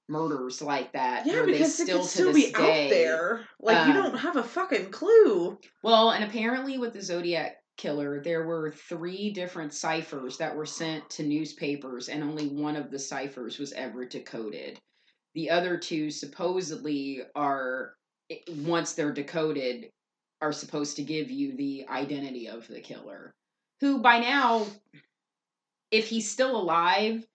murders 0.10 0.62
like 0.62 0.92
that. 0.94 1.26
yeah, 1.26 1.34
where 1.34 1.46
they 1.46 1.54
because 1.54 1.80
it 1.80 1.84
still 1.84 2.00
could 2.00 2.04
to 2.04 2.10
still 2.10 2.34
this 2.34 2.46
be 2.46 2.52
day, 2.52 2.86
out 2.86 2.90
there. 2.90 3.42
Like 3.60 3.88
you 3.88 3.94
um, 3.94 4.04
don't 4.04 4.18
have 4.18 4.36
a 4.36 4.44
fucking 4.44 4.92
clue. 4.92 5.58
Well, 5.84 6.12
and 6.12 6.24
apparently 6.24 6.78
with 6.78 6.94
the 6.94 7.02
Zodiac 7.02 7.58
killer, 7.78 8.22
there 8.22 8.46
were 8.46 8.72
three 8.72 9.32
different 9.32 9.74
ciphers 9.74 10.38
that 10.38 10.56
were 10.56 10.66
sent 10.66 11.10
to 11.12 11.24
newspapers, 11.24 12.10
and 12.10 12.24
only 12.24 12.48
one 12.48 12.76
of 12.76 12.92
the 12.92 13.00
ciphers 13.00 13.58
was 13.60 13.74
ever 13.74 14.06
decoded. 14.06 14.80
The 15.36 15.50
other 15.50 15.78
two 15.78 16.12
supposedly 16.12 17.22
are, 17.36 17.96
once 18.48 18.94
they're 18.94 19.14
decoded, 19.14 19.90
are 20.42 20.54
supposed 20.54 20.98
to 20.98 21.04
give 21.04 21.32
you 21.32 21.56
the 21.56 21.88
identity 21.90 22.48
of 22.48 22.68
the 22.68 22.82
killer. 22.82 23.34
Who 23.80 24.00
by 24.00 24.20
now, 24.20 24.68
if 25.90 26.08
he's 26.08 26.30
still 26.30 26.56
alive, 26.56 27.26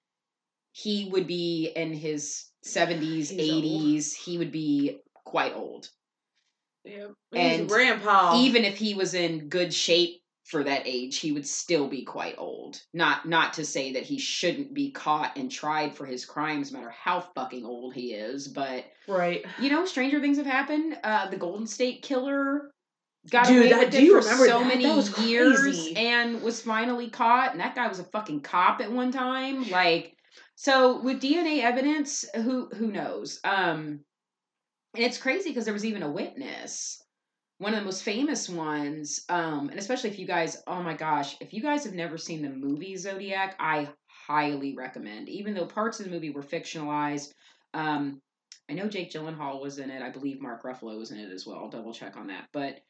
he 0.73 1.09
would 1.11 1.27
be 1.27 1.73
in 1.75 1.93
his 1.93 2.45
70s, 2.75 3.31
He's 3.31 3.51
old. 3.51 3.65
80s. 3.65 4.15
He 4.15 4.39
would 4.39 4.53
be 4.53 4.99
quite 5.25 5.55
old 5.55 5.89
Yeah, 6.85 7.09
and 7.35 7.61
and 7.61 7.69
grandpa. 7.69 8.37
even 8.39 8.65
if 8.65 8.77
he 8.79 8.95
was 8.95 9.15
in 9.15 9.49
good 9.49 9.73
shape 9.75 10.21
for 10.47 10.65
that 10.65 10.83
age 10.87 11.19
he 11.19 11.31
would 11.33 11.47
still 11.47 11.87
be 11.89 12.03
quite 12.03 12.35
old 12.39 12.81
not 12.95 13.29
not 13.29 13.53
to 13.53 13.65
say 13.67 13.93
that 13.93 14.03
he 14.05 14.19
shouldn't 14.19 14.73
be 14.73 14.91
caught 14.91 15.37
and 15.37 15.51
tried 15.53 15.95
for 15.95 16.07
his 16.07 16.25
crimes 16.25 16.73
no 16.73 16.79
matter 16.79 16.91
how 16.91 17.21
fucking 17.21 17.67
old 17.67 17.93
he 17.93 18.15
is 18.15 18.49
but 18.49 18.87
right. 19.07 19.45
you 19.61 19.69
know 19.69 19.85
stranger 19.85 20.19
things 20.21 20.39
have 20.39 20.47
happened 20.47 20.97
uh 21.05 21.29
the 21.29 21.37
golden 21.37 21.67
state 21.67 22.01
killer 22.01 22.71
got 23.31 23.47
Dude, 23.47 23.59
away 23.59 23.69
that- 23.73 23.79
with 23.81 23.91
do 23.91 23.99
it 23.99 24.05
you 24.05 24.13
for 24.13 24.25
remember 24.27 24.47
so 24.47 24.61
that? 24.61 24.69
many 24.69 24.85
That 24.85 25.19
years 25.19 25.89
and 25.97 26.41
was 26.41 26.63
finally 26.63 27.11
caught 27.11 27.53
and 27.53 27.61
that 27.61 27.75
guy 27.75 27.87
was 27.87 27.99
a 27.99 28.05
fucking 28.05 28.41
cop 28.41 28.81
at 28.81 28.91
one 28.91 29.13
time 29.13 29.69
like 29.71 30.15
so 30.61 31.01
with 31.03 31.23
dna 31.23 31.63
evidence 31.63 32.25
who 32.35 32.67
who 32.75 32.91
knows? 32.91 33.39
Um 33.45 34.01
and 34.95 35.05
it's 35.05 35.17
crazy 35.17 35.51
because 35.51 35.65
there 35.65 35.75
was 35.75 35.85
even 35.85 36.03
a 36.03 36.11
witness 36.11 37.01
one 37.59 37.75
of 37.75 37.79
the 37.79 37.85
most 37.85 38.03
famous 38.03 38.49
ones 38.49 39.25
um 39.29 39.69
and 39.69 39.79
especially 39.79 40.11
if 40.11 40.19
you 40.19 40.27
guys 40.27 40.61
oh 40.67 40.83
my 40.83 40.95
gosh 40.95 41.37
if 41.41 41.53
you 41.53 41.63
guys 41.63 41.85
have 41.85 41.95
never 41.95 42.19
seen 42.19 42.43
the 42.43 42.51
movie 42.51 42.97
zodiac 42.97 43.55
i 43.61 43.89
highly 44.27 44.75
recommend 44.75 45.29
even 45.29 45.55
though 45.55 45.67
parts 45.67 46.01
of 46.01 46.07
the 46.07 46.11
movie 46.11 46.31
were 46.31 46.43
fictionalized 46.43 47.29
um 47.75 48.21
i 48.69 48.73
know 48.73 48.89
jake 48.89 49.13
gyllenhaal 49.13 49.63
was 49.63 49.79
in 49.79 49.91
it 49.91 50.03
i 50.03 50.11
believe 50.11 50.41
mark 50.41 50.65
ruffalo 50.65 50.99
was 50.99 51.13
in 51.13 51.19
it 51.19 51.31
as 51.31 51.47
well 51.47 51.59
I'll 51.59 51.71
double 51.71 51.95
check 51.95 52.17
on 52.17 52.27
that 52.29 52.49
but 52.53 52.81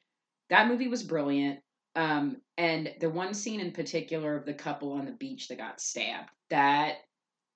that 0.49 0.69
movie 0.69 0.89
was 0.89 1.03
brilliant 1.03 1.59
um 1.97 2.39
and 2.57 2.95
the 3.01 3.11
one 3.11 3.35
scene 3.35 3.61
in 3.61 3.73
particular 3.73 4.37
of 4.37 4.47
the 4.47 4.55
couple 4.55 4.93
on 4.93 5.05
the 5.05 5.13
beach 5.13 5.49
that 5.49 5.59
got 5.59 5.81
stabbed 5.83 6.31
that 6.49 6.97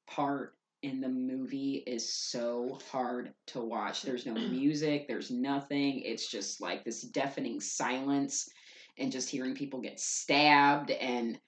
part 0.06 0.54
in 0.82 1.00
the 1.00 1.08
movie 1.08 1.82
is 1.86 2.12
so 2.12 2.78
hard 2.90 3.32
to 3.48 3.60
watch. 3.60 4.02
There's 4.02 4.26
no 4.26 4.34
music, 4.34 5.06
there's 5.06 5.30
nothing. 5.30 6.00
It's 6.00 6.28
just 6.28 6.60
like 6.60 6.84
this 6.84 7.02
deafening 7.02 7.60
silence 7.60 8.48
and 8.98 9.12
just 9.12 9.30
hearing 9.30 9.54
people 9.54 9.80
get 9.80 10.00
stabbed 10.00 10.90
and 10.90 11.38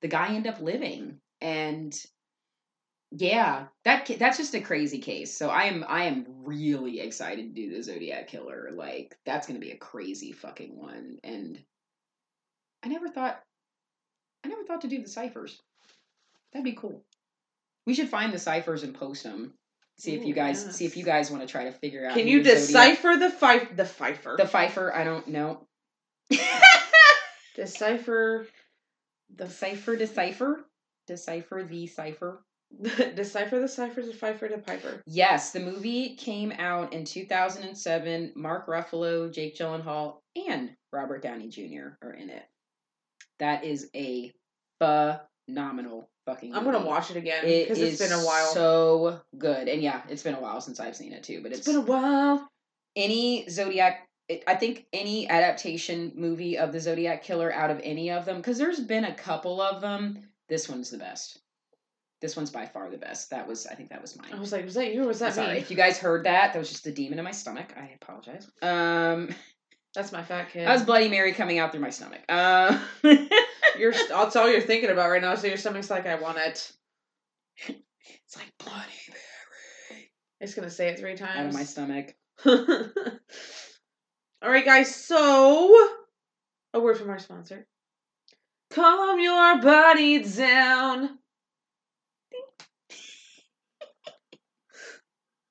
the 0.00 0.08
guy 0.08 0.28
end 0.34 0.46
up 0.46 0.60
living. 0.60 1.18
And 1.40 1.94
yeah, 3.10 3.66
that 3.84 4.10
that's 4.18 4.38
just 4.38 4.54
a 4.54 4.60
crazy 4.60 4.98
case. 4.98 5.36
So 5.36 5.48
I 5.48 5.64
am 5.64 5.84
I 5.86 6.04
am 6.04 6.26
really 6.44 7.00
excited 7.00 7.54
to 7.54 7.62
do 7.62 7.74
the 7.74 7.82
Zodiac 7.82 8.28
killer. 8.28 8.70
Like 8.72 9.16
that's 9.24 9.46
going 9.46 9.60
to 9.60 9.64
be 9.64 9.72
a 9.72 9.76
crazy 9.76 10.32
fucking 10.32 10.76
one 10.76 11.18
and 11.22 11.62
I 12.84 12.88
never 12.88 13.08
thought 13.08 13.40
I 14.44 14.48
never 14.48 14.64
thought 14.64 14.82
to 14.82 14.88
do 14.88 15.02
the 15.02 15.08
ciphers. 15.08 15.60
That'd 16.52 16.64
be 16.64 16.72
cool. 16.72 17.02
We 17.86 17.94
should 17.94 18.08
find 18.08 18.32
the 18.32 18.38
ciphers 18.38 18.82
and 18.82 18.94
post 18.94 19.22
them. 19.24 19.54
See 19.98 20.14
if 20.14 20.22
Ooh, 20.22 20.26
you 20.28 20.34
guys 20.34 20.64
yes. 20.64 20.76
see 20.76 20.86
if 20.86 20.96
you 20.96 21.04
guys 21.04 21.30
want 21.30 21.42
to 21.42 21.48
try 21.48 21.64
to 21.64 21.72
figure 21.72 22.06
out. 22.06 22.14
Can 22.14 22.26
you 22.26 22.42
the 22.42 22.56
Zodiac- 22.56 22.96
decipher 22.96 23.16
the 23.16 23.30
fife 23.30 23.76
the 23.76 23.84
Pfeiffer? 23.84 24.34
the 24.36 24.46
Pfeiffer? 24.46 24.92
I 24.94 25.04
don't 25.04 25.28
know. 25.28 25.66
decipher 27.56 28.46
the 29.34 29.48
cipher 29.48 29.96
decipher 29.96 30.64
decipher 31.06 31.62
the 31.64 31.86
cipher. 31.86 32.42
decipher 33.14 33.60
the 33.60 33.68
ciphers 33.68 34.08
of 34.08 34.16
Pfeiffer 34.16 34.48
to 34.48 34.58
Piper. 34.58 35.00
Yes, 35.06 35.52
the 35.52 35.60
movie 35.60 36.16
came 36.16 36.50
out 36.52 36.92
in 36.92 37.04
2007. 37.04 38.32
Mark 38.34 38.66
Ruffalo, 38.66 39.32
Jake 39.32 39.56
Gyllenhaal, 39.56 40.16
and 40.48 40.70
Robert 40.92 41.22
Downey 41.22 41.48
Jr. 41.48 41.90
are 42.02 42.12
in 42.14 42.30
it. 42.30 42.42
That 43.38 43.62
is 43.64 43.90
a 43.94 44.32
phenomenal 44.80 46.08
fucking. 46.26 46.54
I'm 46.54 46.64
gonna 46.64 46.84
watch 46.84 47.10
it 47.10 47.16
again 47.16 47.44
It 47.44 47.68
because 47.68 47.80
it's 47.80 48.00
is 48.00 48.08
been 48.08 48.18
a 48.18 48.24
while. 48.24 48.52
So 48.52 49.20
good, 49.36 49.68
and 49.68 49.82
yeah, 49.82 50.02
it's 50.08 50.22
been 50.22 50.34
a 50.34 50.40
while 50.40 50.60
since 50.60 50.80
I've 50.80 50.96
seen 50.96 51.12
it 51.12 51.22
too. 51.22 51.42
But 51.42 51.52
it's 51.52 51.58
it's 51.60 51.68
been 51.68 51.76
a 51.76 51.80
while. 51.80 52.48
any 52.96 53.48
Zodiac. 53.48 54.08
It, 54.26 54.42
I 54.46 54.54
think 54.54 54.86
any 54.92 55.28
adaptation 55.28 56.12
movie 56.16 56.56
of 56.56 56.72
the 56.72 56.80
Zodiac 56.80 57.22
Killer 57.22 57.52
out 57.52 57.70
of 57.70 57.80
any 57.84 58.10
of 58.10 58.24
them, 58.24 58.38
because 58.38 58.56
there's 58.56 58.80
been 58.80 59.04
a 59.04 59.14
couple 59.14 59.60
of 59.60 59.82
them. 59.82 60.18
This 60.48 60.68
one's 60.68 60.90
the 60.90 60.98
best. 60.98 61.40
This 62.22 62.36
one's 62.36 62.50
by 62.50 62.64
far 62.64 62.90
the 62.90 62.96
best. 62.96 63.28
That 63.30 63.46
was, 63.46 63.66
I 63.66 63.74
think, 63.74 63.90
that 63.90 64.00
was 64.00 64.16
mine. 64.16 64.30
I 64.32 64.38
was 64.38 64.50
like, 64.50 64.64
was 64.64 64.74
that 64.74 64.94
you 64.94 65.04
or 65.04 65.08
was 65.08 65.18
that 65.18 65.34
Sorry 65.34 65.54
me? 65.54 65.58
if 65.58 65.70
you 65.70 65.76
guys 65.76 65.98
heard 65.98 66.24
that. 66.24 66.54
That 66.54 66.58
was 66.58 66.70
just 66.70 66.84
the 66.84 66.92
demon 66.92 67.18
in 67.18 67.24
my 67.24 67.32
stomach. 67.32 67.74
I 67.76 67.90
apologize. 68.00 68.48
Um, 68.62 69.28
That's 69.94 70.10
my 70.10 70.24
fat 70.24 70.50
kid. 70.50 70.66
That 70.66 70.72
was 70.72 70.82
Bloody 70.82 71.08
Mary 71.08 71.32
coming 71.32 71.58
out 71.58 71.70
through 71.70 71.80
my 71.80 71.90
stomach. 71.90 72.20
Uh, 72.28 72.78
you're, 73.78 73.92
that's 73.92 74.34
all 74.34 74.50
you're 74.50 74.60
thinking 74.60 74.90
about 74.90 75.08
right 75.08 75.22
now, 75.22 75.36
so 75.36 75.46
your 75.46 75.56
stomach's 75.56 75.88
like, 75.88 76.06
I 76.06 76.16
want 76.16 76.38
it. 76.38 76.72
it's 77.68 78.36
like 78.36 78.52
Bloody 78.58 78.92
Mary. 79.08 80.10
It's 80.40 80.54
gonna 80.54 80.70
say 80.70 80.88
it 80.88 80.98
three 80.98 81.14
times. 81.14 81.38
Out 81.38 81.46
of 81.46 81.54
my 81.54 81.62
stomach. 81.64 82.14
all 84.42 84.50
right, 84.50 84.64
guys, 84.64 84.94
so 84.94 85.90
a 86.74 86.80
word 86.80 86.98
from 86.98 87.10
our 87.10 87.20
sponsor. 87.20 87.66
Calm 88.70 89.20
your 89.20 89.60
body 89.62 90.24
down. 90.24 91.18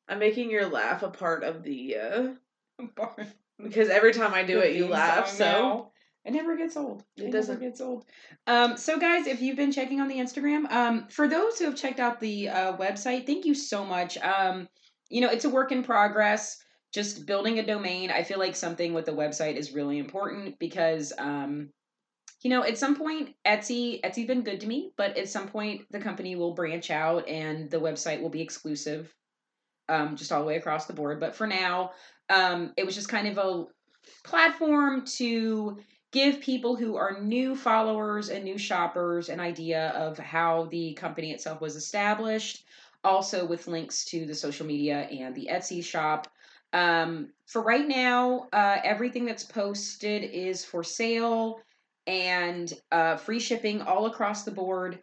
I'm 0.09 0.19
making 0.19 0.51
your 0.51 0.67
laugh 0.67 1.01
a 1.01 1.09
part 1.09 1.45
of 1.45 1.63
the 1.63 1.95
uh 1.95 2.27
because 3.63 3.89
every 3.89 4.13
time 4.13 4.33
I 4.33 4.43
do 4.43 4.55
The 4.55 4.69
it 4.69 4.75
you 4.75 4.87
laugh. 4.87 5.27
So 5.27 5.45
now. 5.45 5.91
it 6.25 6.31
never 6.33 6.55
gets 6.57 6.75
old. 6.77 7.03
It 7.17 7.25
It, 7.25 7.31
doesn't. 7.31 7.55
never 7.55 7.65
gets 7.69 7.81
old. 7.81 8.05
Um, 8.47 8.77
so 8.77 8.99
guys, 8.99 9.27
if 9.27 9.41
you've 9.41 9.57
been 9.57 9.71
checking 9.71 10.01
on 10.01 10.07
the 10.07 10.17
Instagram, 10.17 10.71
um, 10.71 11.07
for 11.09 11.27
those 11.27 11.59
who 11.59 11.65
have 11.65 11.75
checked 11.75 11.99
out 11.99 12.19
the 12.19 12.49
uh, 12.49 12.77
website, 12.77 13.25
thank 13.25 13.45
you 13.45 13.53
so 13.55 13.85
much. 13.85 14.17
Um, 14.19 14.67
you 15.09 15.21
know, 15.21 15.29
it's 15.29 15.45
a 15.45 15.49
work 15.49 15.71
in 15.71 15.83
progress. 15.83 16.57
Just 16.93 17.25
building 17.25 17.57
a 17.59 17.65
domain. 17.65 18.11
I 18.11 18.23
feel 18.23 18.37
like 18.39 18.55
something 18.55 18.93
with 18.93 19.05
the 19.05 19.13
website 19.13 19.55
is 19.55 19.73
really 19.73 19.97
important 19.97 20.59
because 20.59 21.11
um, 21.17 21.69
you 22.43 22.49
know, 22.49 22.63
at 22.63 22.77
some 22.77 22.95
point, 22.95 23.33
Etsy 23.47 24.01
Etsy's 24.01 24.27
been 24.27 24.43
good 24.43 24.59
to 24.61 24.67
me, 24.67 24.91
but 24.97 25.17
at 25.17 25.29
some 25.29 25.47
point, 25.47 25.83
the 25.91 25.99
company 25.99 26.35
will 26.35 26.53
branch 26.53 26.91
out 26.91 27.27
and 27.27 27.71
the 27.71 27.79
website 27.79 28.21
will 28.21 28.29
be 28.29 28.41
exclusive, 28.41 29.11
um, 29.89 30.15
just 30.15 30.31
all 30.31 30.41
the 30.41 30.47
way 30.47 30.57
across 30.57 30.85
the 30.85 30.93
board. 30.93 31.19
But 31.19 31.35
for 31.35 31.47
now, 31.47 31.91
um, 32.29 32.73
it 32.77 32.85
was 32.85 32.95
just 32.95 33.09
kind 33.09 33.27
of 33.27 33.37
a 33.37 33.65
platform 34.23 35.05
to 35.05 35.77
give 36.11 36.41
people 36.41 36.75
who 36.75 36.95
are 36.95 37.19
new 37.21 37.55
followers 37.55 38.29
and 38.29 38.43
new 38.43 38.57
shoppers 38.57 39.29
an 39.29 39.39
idea 39.39 39.89
of 39.89 40.17
how 40.17 40.65
the 40.65 40.93
company 40.93 41.31
itself 41.31 41.59
was 41.59 41.75
established. 41.75 42.65
Also, 43.03 43.45
with 43.45 43.67
links 43.67 44.05
to 44.05 44.25
the 44.25 44.33
social 44.33 44.65
media 44.65 45.01
and 45.11 45.35
the 45.35 45.49
Etsy 45.51 45.83
shop. 45.83 46.29
Um, 46.71 47.33
for 47.47 47.61
right 47.61 47.85
now, 47.85 48.47
uh, 48.53 48.77
everything 48.83 49.25
that's 49.25 49.43
posted 49.43 50.23
is 50.23 50.63
for 50.63 50.83
sale 50.83 51.59
and 52.07 52.73
uh, 52.91 53.17
free 53.17 53.39
shipping 53.39 53.81
all 53.81 54.05
across 54.05 54.43
the 54.43 54.51
board. 54.51 54.99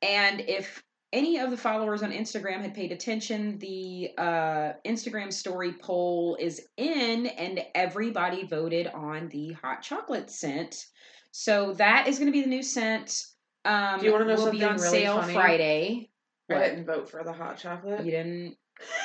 And 0.00 0.40
if 0.40 0.82
any 1.12 1.38
of 1.38 1.50
the 1.50 1.56
followers 1.56 2.02
on 2.02 2.10
Instagram 2.10 2.60
had 2.62 2.74
paid 2.74 2.90
attention, 2.92 3.58
the 3.58 4.10
uh, 4.16 4.72
Instagram 4.86 5.32
story 5.32 5.74
poll 5.80 6.36
is 6.40 6.60
in, 6.76 7.26
and 7.26 7.64
everybody 7.74 8.46
voted 8.46 8.86
on 8.88 9.28
the 9.28 9.52
hot 9.52 9.82
chocolate 9.82 10.30
scent. 10.30 10.86
So 11.30 11.74
that 11.74 12.08
is 12.08 12.18
going 12.18 12.26
to 12.26 12.32
be 12.32 12.42
the 12.42 12.48
new 12.48 12.62
scent. 12.62 13.24
Um, 13.64 14.00
Do 14.00 14.06
you 14.06 14.12
wanna 14.12 14.24
know 14.24 14.36
will 14.42 14.50
be 14.50 14.64
on 14.64 14.76
really 14.76 14.88
sale 14.88 15.20
funny? 15.20 15.34
Friday. 15.34 16.10
I 16.50 16.54
What? 16.54 16.60
didn't 16.64 16.86
vote 16.86 17.10
for 17.10 17.22
the 17.22 17.32
hot 17.32 17.58
chocolate. 17.58 18.04
You 18.04 18.10
didn't. 18.10 18.56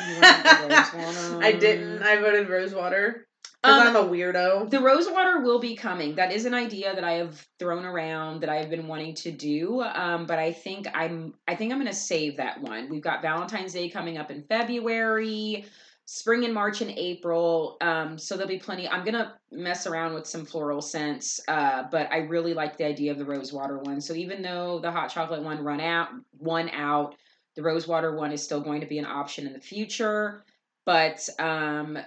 You 0.08 0.20
went 0.22 0.44
with 0.44 0.92
the 0.92 0.98
rose? 0.98 1.44
I 1.44 1.52
didn't. 1.52 2.02
I 2.02 2.16
voted 2.22 2.50
rosewater 2.50 3.27
because 3.64 3.82
Um, 3.82 3.88
I'm 3.88 3.96
a 3.96 4.08
weirdo. 4.10 4.70
The 4.70 4.80
rosewater 4.80 5.42
will 5.42 5.60
be 5.60 5.76
coming. 5.76 6.16
That 6.16 6.32
is 6.32 6.46
an 6.46 6.54
idea 6.54 6.94
that 6.96 7.04
I 7.04 7.14
have 7.14 7.46
thrown 7.60 7.86
around 7.86 8.42
that 8.42 8.50
I've 8.50 8.70
been 8.70 8.88
wanting 8.88 9.16
to 9.16 9.32
do. 9.32 9.82
Um, 9.82 10.26
but 10.26 10.40
I 10.40 10.54
think 10.54 10.88
I'm 10.94 11.34
I 11.48 11.56
think 11.56 11.72
I'm 11.72 11.80
gonna 11.80 11.94
save 11.94 12.38
that 12.38 12.62
one. 12.62 12.90
We've 12.90 13.02
got 13.02 13.22
Valentine's 13.22 13.74
Day 13.74 13.90
coming 13.90 14.18
up 14.18 14.32
in 14.32 14.44
February, 14.44 15.66
spring 16.06 16.46
and 16.46 16.54
March 16.54 16.82
and 16.82 16.92
April. 16.92 17.78
Um, 17.82 18.18
so 18.18 18.36
there'll 18.38 18.48
be 18.48 18.60
plenty. 18.60 18.88
I'm 18.88 19.04
gonna 19.04 19.34
mess 19.52 19.88
around 19.88 20.14
with 20.14 20.28
some 20.28 20.46
floral 20.46 20.82
scents. 20.82 21.40
Uh, 21.48 21.84
but 21.92 22.12
I 22.12 22.20
really 22.20 22.54
like 22.54 22.78
the 22.78 22.86
idea 22.86 23.12
of 23.12 23.18
the 23.18 23.26
rosewater 23.26 23.80
one. 23.80 24.00
So 24.02 24.14
even 24.14 24.42
though 24.42 24.80
the 24.80 24.92
hot 24.92 25.10
chocolate 25.10 25.44
one 25.44 25.64
run 25.64 25.82
out 25.82 26.10
one 26.38 26.70
out, 26.70 27.16
the 27.56 27.64
rosewater 27.64 28.16
one 28.16 28.32
is 28.32 28.44
still 28.44 28.62
going 28.62 28.82
to 28.82 28.88
be 28.88 29.00
an 29.00 29.06
option 29.06 29.48
in 29.48 29.54
the 29.54 29.60
future. 29.60 30.46
But 30.86 31.28
um 31.40 31.98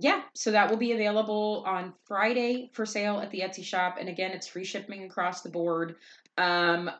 yeah, 0.00 0.22
so 0.34 0.50
that 0.50 0.70
will 0.70 0.78
be 0.78 0.92
available 0.92 1.62
on 1.66 1.92
Friday 2.06 2.70
for 2.72 2.86
sale 2.86 3.20
at 3.20 3.30
the 3.30 3.40
Etsy 3.40 3.64
shop. 3.64 3.96
And 4.00 4.08
again, 4.08 4.30
it's 4.30 4.46
free 4.46 4.64
shipping 4.64 5.04
across 5.04 5.42
the 5.42 5.50
board. 5.50 5.96
Um, 6.38 6.90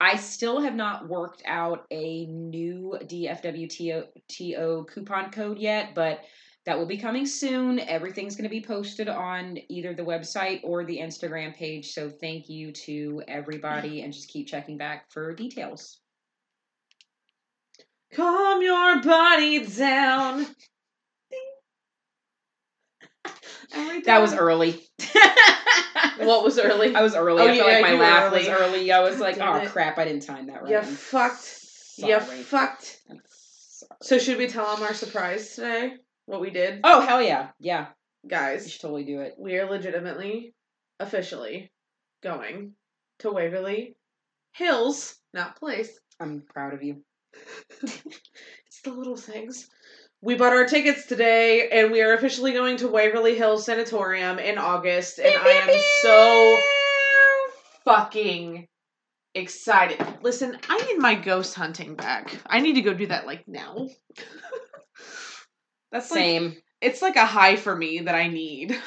I 0.00 0.16
still 0.16 0.60
have 0.60 0.74
not 0.74 1.08
worked 1.08 1.42
out 1.46 1.86
a 1.92 2.26
new 2.26 2.98
DFWTO 3.04 4.88
coupon 4.88 5.30
code 5.30 5.58
yet, 5.58 5.94
but 5.94 6.24
that 6.66 6.76
will 6.76 6.86
be 6.86 6.96
coming 6.96 7.26
soon. 7.26 7.78
Everything's 7.78 8.34
going 8.34 8.48
to 8.48 8.50
be 8.50 8.60
posted 8.60 9.08
on 9.08 9.58
either 9.68 9.94
the 9.94 10.02
website 10.02 10.60
or 10.64 10.84
the 10.84 10.98
Instagram 10.98 11.54
page. 11.54 11.92
So 11.92 12.10
thank 12.10 12.48
you 12.48 12.72
to 12.72 13.22
everybody 13.28 14.02
and 14.02 14.12
just 14.12 14.28
keep 14.28 14.48
checking 14.48 14.76
back 14.76 15.10
for 15.12 15.32
details. 15.34 16.00
Calm 18.12 18.62
your 18.62 19.00
body 19.02 19.64
down. 19.64 20.46
Oh 23.24 23.34
Every 23.74 24.02
That 24.02 24.20
was 24.20 24.34
early. 24.34 24.80
What 26.18 26.44
was 26.44 26.58
early? 26.58 26.94
I 26.94 27.02
was 27.02 27.14
early. 27.14 27.42
Oh, 27.42 27.48
I 27.48 27.54
feel 27.54 27.66
yeah, 27.66 27.72
like 27.72 27.82
my 27.82 27.94
laugh 27.94 28.32
was 28.32 28.46
early. 28.46 28.78
early. 28.78 28.92
I 28.92 29.00
was 29.00 29.18
like, 29.18 29.38
oh 29.40 29.56
it. 29.56 29.68
crap, 29.70 29.98
I 29.98 30.04
didn't 30.04 30.22
time 30.22 30.46
that 30.46 30.62
right. 30.62 30.70
You 30.70 30.82
fucked. 30.82 31.58
You 31.96 32.20
fucked. 32.20 33.00
Sorry. 33.08 33.90
So 34.02 34.18
should 34.18 34.38
we 34.38 34.46
tell 34.46 34.74
them 34.74 34.84
our 34.84 34.94
surprise 34.94 35.54
today? 35.54 35.94
What 36.26 36.40
we 36.40 36.50
did, 36.50 36.80
Oh 36.84 37.00
hell 37.00 37.20
yeah, 37.20 37.48
yeah. 37.58 37.88
Guys, 38.26 38.64
you 38.64 38.70
should 38.70 38.82
totally 38.82 39.04
do 39.04 39.20
it. 39.20 39.34
We 39.38 39.58
are 39.58 39.68
legitimately, 39.68 40.54
officially, 41.00 41.72
going 42.22 42.74
to 43.20 43.32
Waverly 43.32 43.96
Hills, 44.52 45.16
not 45.34 45.56
place. 45.56 45.90
I'm 46.20 46.42
proud 46.48 46.74
of 46.74 46.82
you. 46.82 47.02
It's 48.66 48.80
the 48.82 48.92
little 48.92 49.16
things. 49.16 49.68
We 50.24 50.36
bought 50.36 50.52
our 50.52 50.66
tickets 50.66 51.06
today, 51.06 51.68
and 51.68 51.90
we 51.90 52.00
are 52.00 52.14
officially 52.14 52.52
going 52.52 52.76
to 52.76 52.86
Waverly 52.86 53.34
Hills 53.34 53.64
Sanatorium 53.64 54.38
in 54.38 54.56
August, 54.56 55.18
and 55.18 55.34
I 55.34 55.48
am 55.48 55.80
so 56.00 56.60
fucking 57.84 58.68
excited. 59.34 59.98
Listen, 60.22 60.56
I 60.68 60.78
need 60.86 60.98
my 60.98 61.16
ghost 61.16 61.56
hunting 61.56 61.96
back. 61.96 62.38
I 62.46 62.60
need 62.60 62.74
to 62.74 62.82
go 62.82 62.94
do 62.94 63.08
that 63.08 63.26
like 63.26 63.48
now. 63.48 63.88
That's 65.90 66.08
like 66.08 66.20
Same. 66.20 66.56
it's 66.80 67.02
like 67.02 67.16
a 67.16 67.26
high 67.26 67.56
for 67.56 67.74
me 67.74 68.02
that 68.02 68.14
I 68.14 68.28
need. 68.28 68.80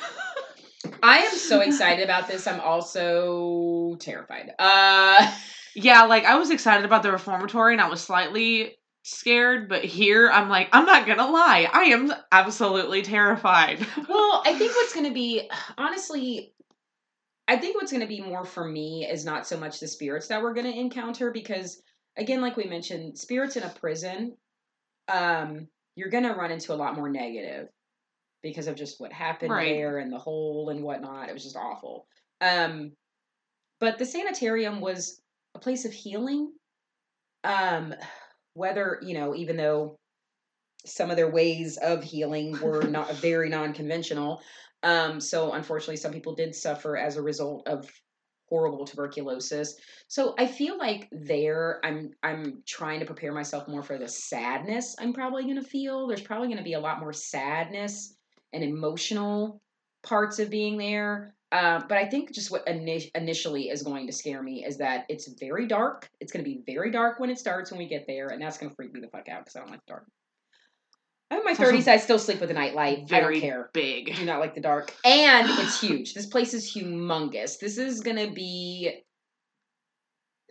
I 1.04 1.18
am 1.18 1.36
so 1.36 1.60
excited 1.60 2.06
about 2.06 2.30
this. 2.30 2.48
I'm 2.48 2.62
also 2.62 3.98
terrified. 4.00 4.54
Uh 4.58 5.34
yeah, 5.76 6.04
like 6.04 6.24
I 6.24 6.38
was 6.38 6.50
excited 6.50 6.86
about 6.86 7.04
the 7.04 7.12
reformatory 7.12 7.74
and 7.74 7.82
I 7.82 7.90
was 7.90 8.02
slightly 8.02 8.78
scared, 9.06 9.70
but 9.70 9.86
here 9.86 10.30
I'm 10.32 10.50
like, 10.50 10.70
I'm 10.74 10.86
not 10.86 11.06
gonna 11.06 11.28
lie, 11.30 11.70
I 11.72 11.84
am 11.86 12.12
absolutely 12.32 13.04
terrified. 13.04 13.80
well, 14.10 14.42
I 14.46 14.56
think 14.58 14.76
what's 14.76 14.94
to 15.06 15.14
be 15.14 15.50
honestly 15.78 16.52
I 17.48 17.58
think 17.58 17.76
what's 17.76 17.92
to 18.02 18.08
be 18.08 18.22
more 18.22 18.44
for 18.44 18.66
me 18.66 19.08
is 19.08 19.24
not 19.24 19.46
so 19.46 19.58
much 19.58 19.80
the 19.80 19.88
spirits 19.88 20.28
that 20.30 20.42
we're 20.42 20.56
to 20.66 20.80
encounter 20.80 21.30
because 21.32 21.82
again 22.18 22.42
like 22.42 22.58
we 22.58 22.64
mentioned, 22.66 23.18
spirits 23.18 23.56
in 23.56 23.64
a 23.64 23.70
prison 23.70 24.36
um 25.08 25.68
you're 25.96 26.10
to 26.24 26.32
run 26.34 26.52
into 26.52 26.74
a 26.74 26.76
lot 26.76 26.96
more 26.96 27.08
negative 27.08 27.68
because 28.42 28.66
of 28.68 28.76
just 28.76 29.00
what 29.00 29.14
happened 29.14 29.52
Right. 29.52 29.76
there 29.76 30.00
and 30.00 30.12
the 30.12 30.18
hole 30.18 30.70
and 30.70 30.84
whatnot. 30.84 31.30
It 31.30 31.34
was 31.34 31.44
just 31.44 31.56
awful. 31.56 32.08
Um 32.42 32.94
but 33.80 34.00
the 34.00 34.06
sanitarium 34.06 34.82
was 34.82 35.22
a 35.54 35.60
place 35.60 35.86
of 35.86 35.94
healing. 35.94 36.52
Um 37.44 37.94
whether, 38.56 39.00
you 39.04 39.14
know, 39.14 39.36
even 39.36 39.58
though 39.58 39.96
some 40.86 41.12
of 41.12 41.18
their 41.18 41.30
ways 41.30 41.78
of 41.78 42.04
healing 42.04 42.60
were 42.60 42.82
not 42.88 43.14
very 43.16 43.50
non-conventional, 43.50 44.42
um, 44.82 45.20
so 45.20 45.54
unfortunately, 45.54 45.98
some 45.98 46.12
people 46.12 46.36
did 46.36 46.56
suffer 46.56 46.98
as 46.98 47.18
a 47.18 47.22
result 47.22 47.68
of 47.68 47.90
horrible 48.50 48.86
tuberculosis. 48.86 49.76
So 50.08 50.36
I 50.38 50.48
feel 50.48 50.78
like 50.78 51.08
there, 51.12 51.80
I'm 51.84 52.12
I'm 52.24 52.64
trying 52.66 53.00
to 53.00 53.06
prepare 53.06 53.34
myself 53.34 53.68
more 53.68 53.84
for 53.84 53.98
the 53.98 54.08
sadness 54.08 54.96
I'm 55.00 55.14
probably 55.14 55.44
going 55.44 55.56
to 55.56 55.64
feel. 55.64 56.08
There's 56.08 56.22
probably 56.22 56.48
going 56.48 56.60
to 56.60 56.64
be 56.64 56.74
a 56.74 56.80
lot 56.80 57.00
more 57.00 57.14
sadness 57.14 58.16
and 58.54 58.64
emotional 58.64 59.62
parts 60.04 60.40
of 60.40 60.50
being 60.50 60.78
there. 60.78 61.35
Uh, 61.52 61.82
but 61.88 61.98
I 61.98 62.06
think 62.06 62.34
just 62.34 62.52
what 62.52 62.66
ini- 62.66 63.12
initially 63.16 63.70
is 63.70 63.84
going 63.84 64.08
to 64.08 64.14
scare 64.14 64.42
me 64.42 64.66
is 64.66 64.78
that 64.78 65.06
it's 65.10 65.28
very 65.40 65.68
dark. 65.68 66.10
It's 66.20 66.32
going 66.32 66.44
to 66.44 66.50
be 66.50 66.64
very 66.66 66.92
dark 66.92 67.20
when 67.20 67.30
it 67.30 67.40
starts 67.40 67.72
when 67.72 67.78
we 67.78 67.88
get 67.88 68.06
there, 68.08 68.28
and 68.28 68.42
that's 68.42 68.58
going 68.58 68.70
to 68.70 68.76
freak 68.76 68.94
me 68.94 69.00
the 69.00 69.08
fuck 69.08 69.30
out 69.30 69.46
because 69.46 69.56
I 69.56 69.60
don't 69.60 69.72
like 69.72 69.86
dark. 69.88 70.06
I'm 71.32 71.40
in 71.40 71.46
my 71.46 71.56
thirties. 71.56 71.88
I 71.88 71.98
still 71.98 72.20
sleep 72.20 72.40
with 72.40 72.52
a 72.52 72.54
nightlight. 72.54 73.12
I 73.12 73.20
don't 73.20 73.40
care. 73.40 73.70
big. 73.74 74.12
I 74.12 74.16
do 74.16 74.26
not 74.26 74.40
like 74.40 74.54
the 74.54 74.62
dark. 74.62 74.94
And 75.04 75.48
it's 75.60 75.82
huge. 75.82 76.14
This 76.14 76.28
place 76.28 76.54
is 76.54 76.72
humongous. 76.72 77.58
This 77.60 77.78
is 77.78 78.02
gonna 78.02 78.32
be 78.32 79.02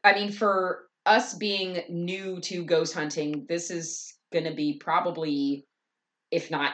I 0.03 0.15
mean, 0.15 0.31
for 0.31 0.87
us 1.07 1.35
being 1.35 1.83
new 1.89 2.41
to 2.41 2.65
ghost 2.65 2.93
hunting, 2.93 3.47
this 3.49 3.71
is 3.71 4.15
gonna 4.33 4.55
be 4.55 4.79
probably 4.79 5.65
if 6.31 6.51
not 6.51 6.73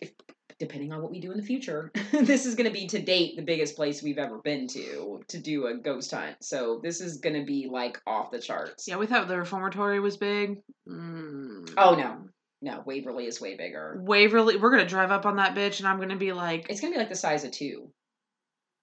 if 0.00 0.12
depending 0.58 0.92
on 0.92 1.02
what 1.02 1.10
we 1.10 1.20
do 1.20 1.30
in 1.30 1.36
the 1.36 1.42
future, 1.42 1.90
this 2.12 2.46
is 2.46 2.54
going 2.54 2.66
to 2.66 2.72
be 2.72 2.86
to 2.88 3.00
date 3.00 3.36
the 3.36 3.42
biggest 3.42 3.76
place 3.76 4.02
we've 4.02 4.18
ever 4.18 4.38
been 4.38 4.66
to 4.68 5.22
to 5.28 5.38
do 5.38 5.66
a 5.66 5.76
ghost 5.76 6.10
hunt. 6.10 6.36
So 6.40 6.80
this 6.82 7.00
is 7.00 7.18
going 7.18 7.38
to 7.38 7.44
be 7.44 7.68
like 7.70 8.00
off 8.06 8.30
the 8.30 8.40
charts. 8.40 8.88
Yeah, 8.88 8.96
we 8.96 9.06
thought 9.06 9.28
the 9.28 9.38
reformatory 9.38 10.00
was 10.00 10.16
big. 10.16 10.58
Mm. 10.88 11.72
Oh 11.76 11.94
no, 11.94 12.28
no, 12.62 12.82
Waverly 12.86 13.26
is 13.26 13.40
way 13.40 13.56
bigger. 13.56 13.98
Waverly, 14.00 14.56
we're 14.56 14.70
gonna 14.70 14.86
drive 14.88 15.10
up 15.10 15.26
on 15.26 15.36
that 15.36 15.54
bitch, 15.54 15.78
and 15.78 15.88
I'm 15.88 16.00
gonna 16.00 16.16
be 16.16 16.32
like, 16.32 16.66
It's 16.70 16.80
going 16.80 16.92
to 16.92 16.96
be 16.96 17.00
like 17.00 17.10
the 17.10 17.16
size 17.16 17.44
of 17.44 17.50
two, 17.50 17.90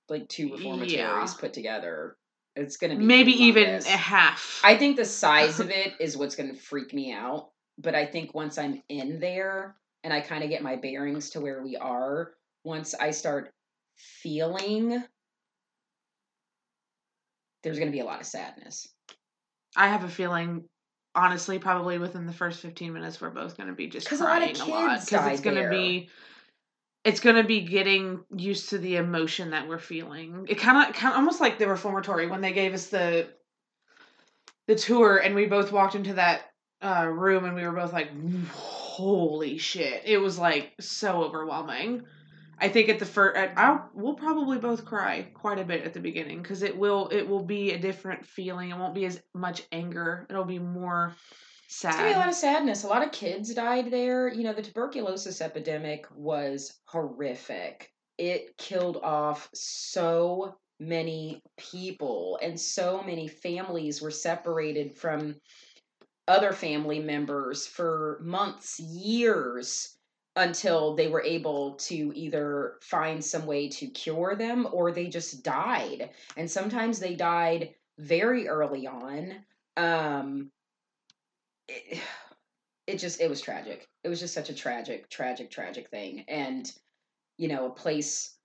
like 0.10 0.28
two 0.30 0.52
reformatories 0.52 0.92
Yeah. 0.94 1.34
put 1.40 1.54
together. 1.54 2.18
It's 2.56 2.78
going 2.78 2.92
to 2.92 2.98
be 3.00 3.04
maybe 3.04 3.32
even 3.32 3.68
a 3.68 3.84
half. 3.84 4.62
I 4.64 4.78
think 4.78 4.96
the 4.96 5.06
size 5.06 5.60
of 5.60 5.72
it 5.72 5.94
is 6.00 6.16
what's 6.16 6.36
going 6.36 6.54
to 6.54 6.56
freak 6.56 6.94
me 6.94 7.12
out. 7.12 7.50
But 7.80 7.96
I 7.96 8.06
think 8.06 8.36
once 8.36 8.60
I'm 8.60 8.84
in 8.90 9.20
there 9.20 9.76
and 10.04 10.14
I 10.14 10.22
kind 10.22 10.44
of 10.44 10.50
get 10.50 10.62
my 10.62 10.76
bearings 10.76 11.30
to 11.32 11.42
where 11.42 11.62
we 11.64 11.76
are, 11.78 12.32
once 12.64 12.94
I 12.94 13.12
start 13.12 13.52
feeling, 13.96 15.04
there's 17.64 17.78
going 17.80 17.90
to 17.90 17.96
be 17.96 18.02
a 18.02 18.06
lot 18.06 18.20
of 18.22 18.28
sadness. 18.28 18.88
I 19.76 19.88
have 19.88 20.04
a 20.04 20.10
feeling, 20.10 20.66
honestly, 21.16 21.58
probably 21.60 21.98
within 21.98 22.26
the 22.26 22.34
first 22.34 22.60
15 22.62 22.94
minutes, 22.94 23.22
we're 23.22 23.30
both 23.30 23.58
going 23.58 23.70
to 23.70 23.76
be 23.76 23.88
just 23.88 24.10
'Cause 24.10 24.20
a 24.22 24.24
lot 24.26 24.38
crying 24.38 24.56
of 24.56 24.68
a 24.68 24.72
lot 24.72 24.92
kids 24.96 25.06
because 25.10 25.28
it's 25.28 25.42
going 25.42 25.64
to 25.64 25.70
be. 25.70 26.10
It's 27.06 27.20
gonna 27.20 27.44
be 27.44 27.60
getting 27.60 28.24
used 28.34 28.70
to 28.70 28.78
the 28.78 28.96
emotion 28.96 29.50
that 29.50 29.68
we're 29.68 29.78
feeling. 29.78 30.46
It 30.48 30.56
kind 30.56 30.88
of, 30.88 30.96
kind 30.96 31.12
of, 31.12 31.18
almost 31.18 31.42
like 31.42 31.60
the 31.60 31.68
reformatory 31.68 32.28
when 32.28 32.40
they 32.40 32.54
gave 32.54 32.74
us 32.74 32.88
the, 32.88 33.28
the 34.68 34.76
tour, 34.76 35.18
and 35.18 35.36
we 35.36 35.46
both 35.46 35.74
walked 35.74 35.96
into 35.96 36.14
that 36.14 36.54
uh, 36.82 37.06
room, 37.06 37.44
and 37.44 37.56
we 37.56 37.64
were 37.64 37.74
both 37.74 37.92
like, 37.92 38.08
"Holy 38.94 39.58
shit!" 39.58 40.04
It 40.06 40.20
was 40.20 40.38
like 40.38 40.72
so 40.80 41.24
overwhelming. 41.24 42.04
I 42.60 42.70
think 42.70 42.90
at 42.90 43.00
the 43.00 43.08
first, 43.08 43.36
I'll 43.58 43.90
we'll 43.96 44.14
probably 44.14 44.60
both 44.60 44.86
cry 44.86 45.32
quite 45.34 45.58
a 45.58 45.66
bit 45.66 45.84
at 45.84 45.94
the 45.94 46.00
beginning 46.00 46.44
because 46.44 46.62
it 46.62 46.78
will 46.78 47.08
it 47.08 47.28
will 47.28 47.42
be 47.44 47.72
a 47.72 47.80
different 47.80 48.24
feeling. 48.24 48.70
It 48.70 48.78
won't 48.78 48.94
be 48.94 49.06
as 49.06 49.20
much 49.34 49.64
anger. 49.72 50.28
It'll 50.30 50.46
be 50.46 50.60
more 50.60 51.16
sad. 51.68 51.90
It's 51.90 51.98
gonna 51.98 52.10
be 52.10 52.14
a 52.14 52.20
lot 52.20 52.30
of 52.30 52.36
sadness. 52.36 52.84
A 52.84 52.88
lot 52.88 53.04
of 53.04 53.12
kids 53.12 53.52
died 53.56 53.90
there. 53.90 54.32
You 54.32 54.44
know, 54.44 54.54
the 54.54 54.62
tuberculosis 54.62 55.42
epidemic 55.42 56.06
was 56.14 56.80
horrific. 56.86 57.90
It 58.20 58.56
killed 58.60 58.98
off 58.98 59.50
so 59.56 60.56
many 60.80 61.42
people, 61.58 62.38
and 62.44 62.60
so 62.60 63.02
many 63.02 63.28
families 63.28 64.04
were 64.04 64.12
separated 64.12 64.94
from 64.96 65.38
other 66.28 66.54
family 66.54 67.00
members 67.00 67.68
for 67.68 68.20
months, 68.22 68.80
years, 68.80 69.98
until 70.36 70.96
they 70.96 71.08
were 71.08 71.22
able 71.22 71.74
to 71.76 72.12
either 72.16 72.76
find 72.82 73.24
some 73.24 73.46
way 73.46 73.68
to 73.70 73.88
cure 73.88 74.36
them 74.36 74.68
or 74.72 74.92
they 74.92 75.08
just 75.08 75.44
died. 75.44 76.10
And 76.38 76.50
sometimes 76.50 77.00
they 77.00 77.16
died 77.16 77.76
very 78.00 78.48
early 78.48 78.88
on. 78.88 79.36
Um, 79.78 80.52
it, 81.68 82.00
it 82.88 82.98
just 82.98 83.22
it 83.22 83.30
was 83.30 83.40
tragic 83.40 83.88
it 84.04 84.10
was 84.10 84.20
just 84.20 84.34
such 84.34 84.50
a 84.50 84.54
tragic 84.54 85.10
tragic 85.10 85.50
tragic 85.50 85.90
thing 85.90 86.26
and 86.28 86.70
you 87.38 87.48
know 87.48 87.68
a 87.68 87.70
place 87.70 88.36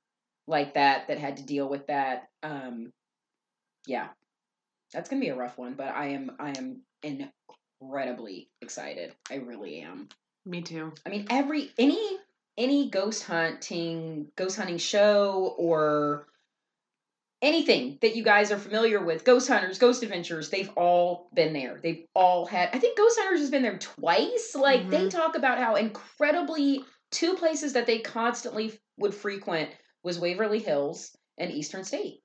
like 0.46 0.74
that 0.74 1.08
that 1.08 1.18
had 1.18 1.38
to 1.38 1.42
deal 1.42 1.68
with 1.68 1.84
that 1.88 2.28
um 2.44 2.92
yeah 3.86 4.06
that's 4.92 5.08
gonna 5.08 5.20
be 5.20 5.30
a 5.30 5.34
rough 5.34 5.58
one 5.58 5.74
but 5.74 5.88
i 5.88 6.06
am 6.06 6.30
i 6.38 6.50
am 6.50 6.82
incredibly 7.80 8.48
excited. 8.60 9.12
I 9.30 9.36
really 9.36 9.80
am. 9.80 10.08
Me 10.46 10.62
too. 10.62 10.92
i 11.04 11.10
mean 11.10 11.26
every 11.28 11.70
any 11.78 12.16
any 12.56 12.88
ghost 12.88 13.24
hunting 13.24 14.28
ghost 14.36 14.56
hunting 14.56 14.78
show 14.78 15.54
or 15.58 16.26
anything 17.42 17.98
that 18.00 18.16
you 18.16 18.24
guys 18.24 18.50
are 18.50 18.56
familiar 18.58 19.00
with 19.04 19.24
ghost 19.24 19.46
hunters 19.48 19.78
ghost 19.78 20.02
adventures 20.02 20.48
they've 20.50 20.70
all 20.76 21.28
been 21.34 21.52
there. 21.52 21.78
They've 21.82 22.04
all 22.14 22.46
had 22.46 22.70
i 22.72 22.78
think 22.78 22.96
ghost 22.96 23.18
hunters 23.20 23.40
has 23.40 23.50
been 23.50 23.62
there 23.62 23.78
twice. 23.78 24.54
Like 24.54 24.90
they 24.90 25.04
Mhm. 25.06 25.10
talk 25.10 25.36
about 25.36 25.58
how 25.58 25.74
incredibly 25.74 26.82
two 27.10 27.34
places 27.36 27.74
that 27.74 27.86
they 27.86 27.98
constantly 28.00 28.78
would 28.96 29.14
frequent 29.14 29.70
was 30.02 30.18
waverly 30.18 30.58
hills 30.60 31.14
and 31.36 31.50
eastern 31.52 31.84
state 31.84 32.22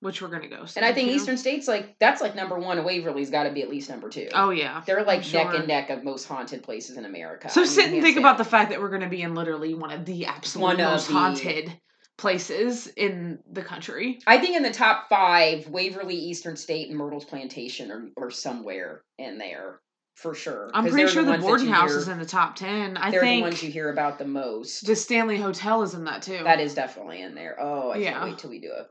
Which 0.00 0.22
we're 0.22 0.28
gonna 0.28 0.48
go. 0.48 0.64
and 0.76 0.84
i 0.84 0.92
think 0.94 1.08
too. 1.10 1.14
eastern 1.14 1.36
state's 1.36 1.68
like 1.68 1.96
that's 1.98 2.20
like 2.22 2.34
number 2.34 2.58
one 2.58 2.82
waverly's 2.84 3.28
got 3.30 3.42
to 3.44 3.50
be 3.52 3.62
at 3.62 3.68
least 3.68 3.90
number 3.90 4.08
two 4.08 4.28
Oh 4.32 4.48
yeah. 4.50 4.82
they're 4.86 5.04
like 5.04 5.30
neck 5.32 5.54
and 5.54 5.68
neck 5.68 5.90
of 5.90 6.02
most 6.04 6.24
haunted 6.26 6.62
places 6.62 6.96
in 6.96 7.04
america 7.04 7.50
So 7.50 7.60
I 7.60 7.64
mean, 7.64 7.70
sit 7.72 7.92
and 7.92 8.02
think 8.02 8.16
about 8.16 8.38
the 8.38 8.44
fact 8.44 8.70
that 8.70 8.80
we're 8.80 8.88
gonna 8.90 9.08
be 9.10 9.20
in 9.22 9.34
literally 9.34 9.74
one 9.74 9.92
of 9.92 10.04
the 10.06 10.24
absolute 10.26 10.62
One 10.64 10.76
most 10.78 11.08
the- 11.08 11.12
haunted 11.12 11.78
places 12.18 12.86
in 12.88 13.38
the 13.50 13.62
country. 13.62 14.18
I 14.26 14.36
think 14.38 14.54
in 14.54 14.62
the 14.62 14.70
top 14.70 15.08
five, 15.08 15.66
Waverly, 15.68 16.14
Eastern 16.16 16.54
State, 16.54 16.90
and 16.90 16.98
Myrtle's 16.98 17.24
Plantation 17.24 17.90
are, 17.90 18.08
are 18.18 18.30
somewhere 18.30 19.02
in 19.16 19.38
there 19.38 19.80
for 20.16 20.34
sure. 20.34 20.70
I'm 20.74 20.86
pretty 20.86 21.10
sure 21.10 21.22
the 21.22 21.38
boarding 21.38 21.68
house 21.68 21.90
hear- 21.92 21.98
is 21.98 22.08
in 22.08 22.18
the 22.18 22.26
top 22.26 22.56
ten. 22.56 22.98
I 22.98 23.10
think 23.10 23.22
they're 23.22 23.36
the 23.36 23.40
ones 23.42 23.62
you 23.62 23.70
hear 23.70 23.90
about 23.90 24.18
the 24.18 24.26
most. 24.26 24.86
the 24.86 24.96
Stanley 24.96 25.38
Hotel 25.38 25.82
is 25.82 25.94
in 25.94 26.04
that 26.04 26.20
too. 26.20 26.40
that 26.44 26.60
is 26.60 26.74
definitely 26.74 27.22
in 27.22 27.34
there. 27.34 27.56
Oh, 27.58 27.90
I 27.90 27.96
Yeah. 27.96 28.12
can't 28.12 28.24
wait 28.24 28.38
till 28.38 28.50
we 28.50 28.60
do 28.60 28.70
a 28.70 28.84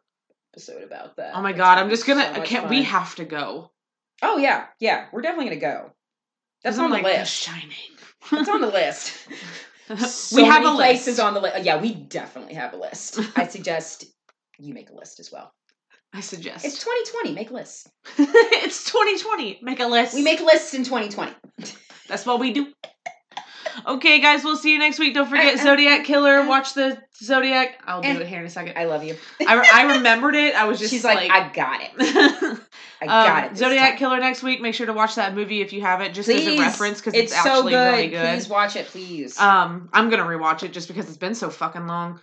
episode 0.53 0.83
about 0.83 1.15
that. 1.17 1.35
Oh 1.35 1.41
my 1.41 1.53
god, 1.53 1.77
I'm 1.77 1.89
just 1.89 2.05
gonna. 2.05 2.33
so 2.35 2.41
can't 2.43 2.69
we 2.69 2.83
have 2.83 3.15
to 3.15 3.25
go? 3.25 3.71
Oh 4.21 4.37
yeah, 4.37 4.65
yeah. 4.79 5.07
We're 5.11 5.21
definitely 5.21 5.45
gonna 5.57 5.61
go. 5.61 5.91
That's 6.63 6.77
on 6.77 6.89
the 6.89 6.97
like, 6.97 7.05
The 7.05 7.19
list. 7.19 7.33
Shining. 7.33 7.71
It's 8.33 8.49
on 8.49 8.61
the 8.61 8.67
list. 8.67 9.13
So 9.97 10.35
we 10.35 10.43
have 10.43 10.61
many 10.61 10.75
a 10.75 10.77
places 10.77 11.07
list. 11.07 11.19
on 11.19 11.33
the 11.33 11.39
list. 11.39 11.63
Yeah, 11.63 11.81
we 11.81 11.95
definitely 11.95 12.53
have 12.53 12.73
a 12.73 12.77
list. 12.77 13.19
I 13.35 13.47
suggest 13.47 14.05
you 14.59 14.71
make 14.71 14.91
a 14.91 14.93
list 14.93 15.19
as 15.19 15.31
well. 15.31 15.51
I 16.13 16.19
suggest 16.19 16.63
It's 16.63 16.77
2020. 16.77 17.33
Make 17.33 17.49
lists. 17.49 17.89
it's 18.19 18.83
2020. 18.83 19.61
Make 19.63 19.79
a 19.79 19.87
list. 19.87 20.13
We 20.13 20.21
make 20.21 20.41
lists 20.41 20.75
in 20.75 20.83
2020. 20.83 21.31
That's 22.07 22.23
what 22.23 22.39
we 22.39 22.53
do. 22.53 22.67
Okay, 23.85 24.19
guys, 24.19 24.43
we'll 24.43 24.57
see 24.57 24.71
you 24.71 24.79
next 24.79 24.99
week. 24.99 25.13
Don't 25.13 25.27
forget 25.27 25.55
uh, 25.59 25.63
Zodiac 25.63 26.05
Killer. 26.05 26.39
uh, 26.39 26.47
Watch 26.47 26.73
the 26.73 27.01
Zodiac. 27.15 27.79
I'll 27.85 28.01
do 28.01 28.09
it 28.09 28.27
here 28.27 28.39
in 28.39 28.45
a 28.45 28.49
second. 28.49 28.77
I 28.77 28.85
love 28.85 29.03
you. 29.03 29.15
I, 29.45 29.55
re- 29.55 29.69
I 29.73 29.95
remembered 29.97 30.35
it. 30.35 30.55
I 30.55 30.65
was 30.65 30.79
just 30.79 30.91
She's 30.91 31.03
like, 31.03 31.29
I 31.31 31.49
got 31.49 31.81
it. 31.81 31.91
I 33.01 33.05
got 33.05 33.43
um, 33.45 33.51
it. 33.51 33.57
Zodiac 33.57 33.91
time. 33.91 33.97
Killer 33.97 34.19
next 34.19 34.43
week. 34.43 34.61
Make 34.61 34.75
sure 34.75 34.85
to 34.85 34.93
watch 34.93 35.15
that 35.15 35.33
movie 35.33 35.61
if 35.61 35.71
you 35.73 35.81
haven't, 35.81 36.13
just 36.13 36.29
as 36.29 36.45
a 36.45 36.59
reference 36.59 36.99
because 36.99 37.13
it's, 37.13 37.31
it's 37.31 37.43
so 37.43 37.57
actually 37.57 37.71
good. 37.71 37.91
really 37.91 38.07
good. 38.09 38.33
Please 38.33 38.49
watch 38.49 38.75
it, 38.75 38.87
please. 38.87 39.39
Um, 39.39 39.89
I'm 39.93 40.09
gonna 40.09 40.23
rewatch 40.23 40.63
it 40.63 40.73
just 40.73 40.87
because 40.87 41.07
it's 41.07 41.17
been 41.17 41.35
so 41.35 41.49
fucking 41.49 41.87
long. 41.87 42.19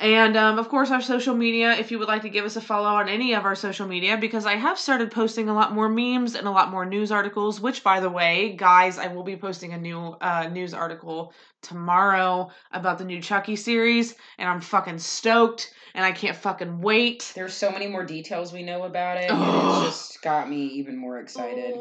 And 0.00 0.34
um, 0.34 0.58
of 0.58 0.70
course, 0.70 0.90
our 0.90 1.02
social 1.02 1.34
media. 1.34 1.72
If 1.72 1.90
you 1.90 1.98
would 1.98 2.08
like 2.08 2.22
to 2.22 2.30
give 2.30 2.46
us 2.46 2.56
a 2.56 2.60
follow 2.62 2.88
on 2.88 3.08
any 3.08 3.34
of 3.34 3.44
our 3.44 3.54
social 3.54 3.86
media, 3.86 4.16
because 4.16 4.46
I 4.46 4.56
have 4.56 4.78
started 4.78 5.10
posting 5.10 5.50
a 5.50 5.54
lot 5.54 5.74
more 5.74 5.90
memes 5.90 6.34
and 6.34 6.46
a 6.48 6.50
lot 6.50 6.70
more 6.70 6.86
news 6.86 7.12
articles. 7.12 7.60
Which, 7.60 7.84
by 7.84 8.00
the 8.00 8.08
way, 8.08 8.54
guys, 8.56 8.96
I 8.96 9.08
will 9.08 9.24
be 9.24 9.36
posting 9.36 9.74
a 9.74 9.78
new 9.78 9.98
uh, 9.98 10.48
news 10.48 10.72
article 10.72 11.34
tomorrow 11.60 12.50
about 12.72 12.96
the 12.96 13.04
new 13.04 13.20
Chucky 13.20 13.56
series, 13.56 14.14
and 14.38 14.48
I'm 14.48 14.62
fucking 14.62 15.00
stoked, 15.00 15.74
and 15.94 16.02
I 16.02 16.12
can't 16.12 16.36
fucking 16.36 16.80
wait. 16.80 17.30
There's 17.34 17.52
so 17.52 17.70
many 17.70 17.86
more 17.86 18.04
details 18.04 18.54
we 18.54 18.62
know 18.62 18.84
about 18.84 19.18
it, 19.18 19.30
and 19.30 19.42
it's 19.86 19.98
just 19.98 20.22
got 20.22 20.48
me 20.48 20.64
even 20.64 20.96
more 20.96 21.18
excited. 21.18 21.74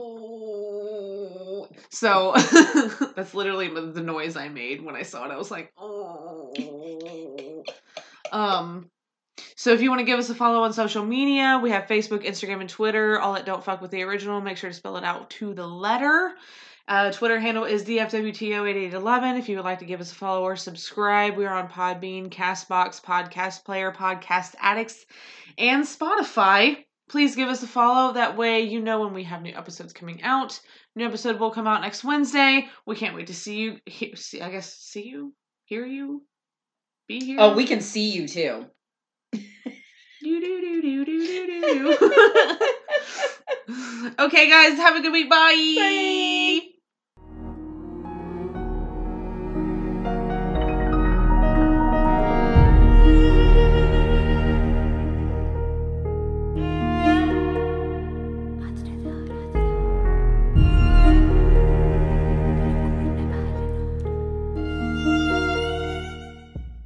So 1.90 2.34
that's 3.16 3.34
literally 3.34 3.70
the 3.70 4.02
noise 4.04 4.36
I 4.36 4.50
made 4.50 4.84
when 4.84 4.96
I 4.96 5.04
saw 5.04 5.24
it. 5.24 5.32
I 5.32 5.38
was 5.38 5.52
like, 5.52 5.72
oh. 5.78 6.52
Um, 8.32 8.90
so 9.56 9.74
if 9.74 9.82
you 9.82 9.90
want 9.90 10.00
to 10.00 10.06
give 10.06 10.20
us 10.20 10.30
a 10.30 10.36
follow 10.36 10.64
on 10.64 10.74
social 10.74 11.06
media, 11.06 11.60
we 11.62 11.72
have 11.72 11.86
Facebook, 11.86 12.26
Instagram, 12.26 12.62
and 12.62 12.70
Twitter. 12.70 13.20
All 13.20 13.36
at 13.36 13.46
Don't 13.46 13.64
Fuck 13.64 13.82
with 13.82 13.92
the 13.92 14.04
Original. 14.04 14.42
Make 14.42 14.58
sure 14.58 14.70
to 14.70 14.76
spell 14.76 14.98
it 14.98 15.04
out 15.04 15.30
to 15.32 15.54
the 15.54 15.68
letter. 15.68 16.34
Uh, 16.88 17.12
Twitter 17.12 17.40
handle 17.40 17.66
is 17.66 17.86
DFWTO8811. 17.86 19.38
If 19.38 19.48
you 19.48 19.58
would 19.58 19.66
like 19.66 19.80
to 19.80 19.86
give 19.86 20.02
us 20.02 20.12
a 20.12 20.16
follow 20.16 20.44
or 20.44 20.56
subscribe, 20.56 21.38
we 21.38 21.46
are 21.46 21.54
on 21.54 21.70
Podbean, 21.70 22.30
Castbox, 22.30 23.00
Podcast 23.02 23.64
Player, 23.64 23.92
Podcast 23.92 24.56
Addicts, 24.60 25.06
and 25.58 25.84
Spotify. 25.84 26.84
Please 27.08 27.36
give 27.36 27.48
us 27.48 27.62
a 27.62 27.68
follow. 27.68 28.14
That 28.14 28.38
way, 28.38 28.62
you 28.62 28.82
know 28.82 29.02
when 29.02 29.14
we 29.14 29.24
have 29.26 29.44
new 29.44 29.54
episodes 29.56 29.94
coming 29.94 30.24
out. 30.24 30.60
New 30.96 31.06
episode 31.06 31.40
will 31.40 31.52
come 31.52 31.68
out 31.68 31.82
next 31.82 32.04
Wednesday. 32.04 32.68
We 32.88 32.96
can't 32.96 33.16
wait 33.16 33.28
to 33.28 33.36
see 33.36 33.58
you. 33.58 33.78
He, 33.86 34.16
see, 34.16 34.42
I 34.42 34.50
guess 34.50 34.74
see 34.76 35.08
you, 35.08 35.34
hear 35.66 35.86
you, 35.86 36.24
be 37.10 37.26
here. 37.26 37.38
Oh, 37.40 37.56
we 37.56 37.66
can 37.66 37.82
see 37.82 38.12
you 38.12 38.28
too. 38.28 38.68
Do, 39.34 39.40
do, 40.22 40.62
do, 40.62 40.82
do, 40.82 41.06
do, 41.06 41.26
do, 41.26 41.98
do. 41.98 42.00
okay, 44.20 44.50
guys, 44.50 44.78
have 44.78 44.96
a 44.96 45.02
good 45.02 45.12
week. 45.12 45.30
Bye. 45.30 45.76
Bye. 45.78 46.62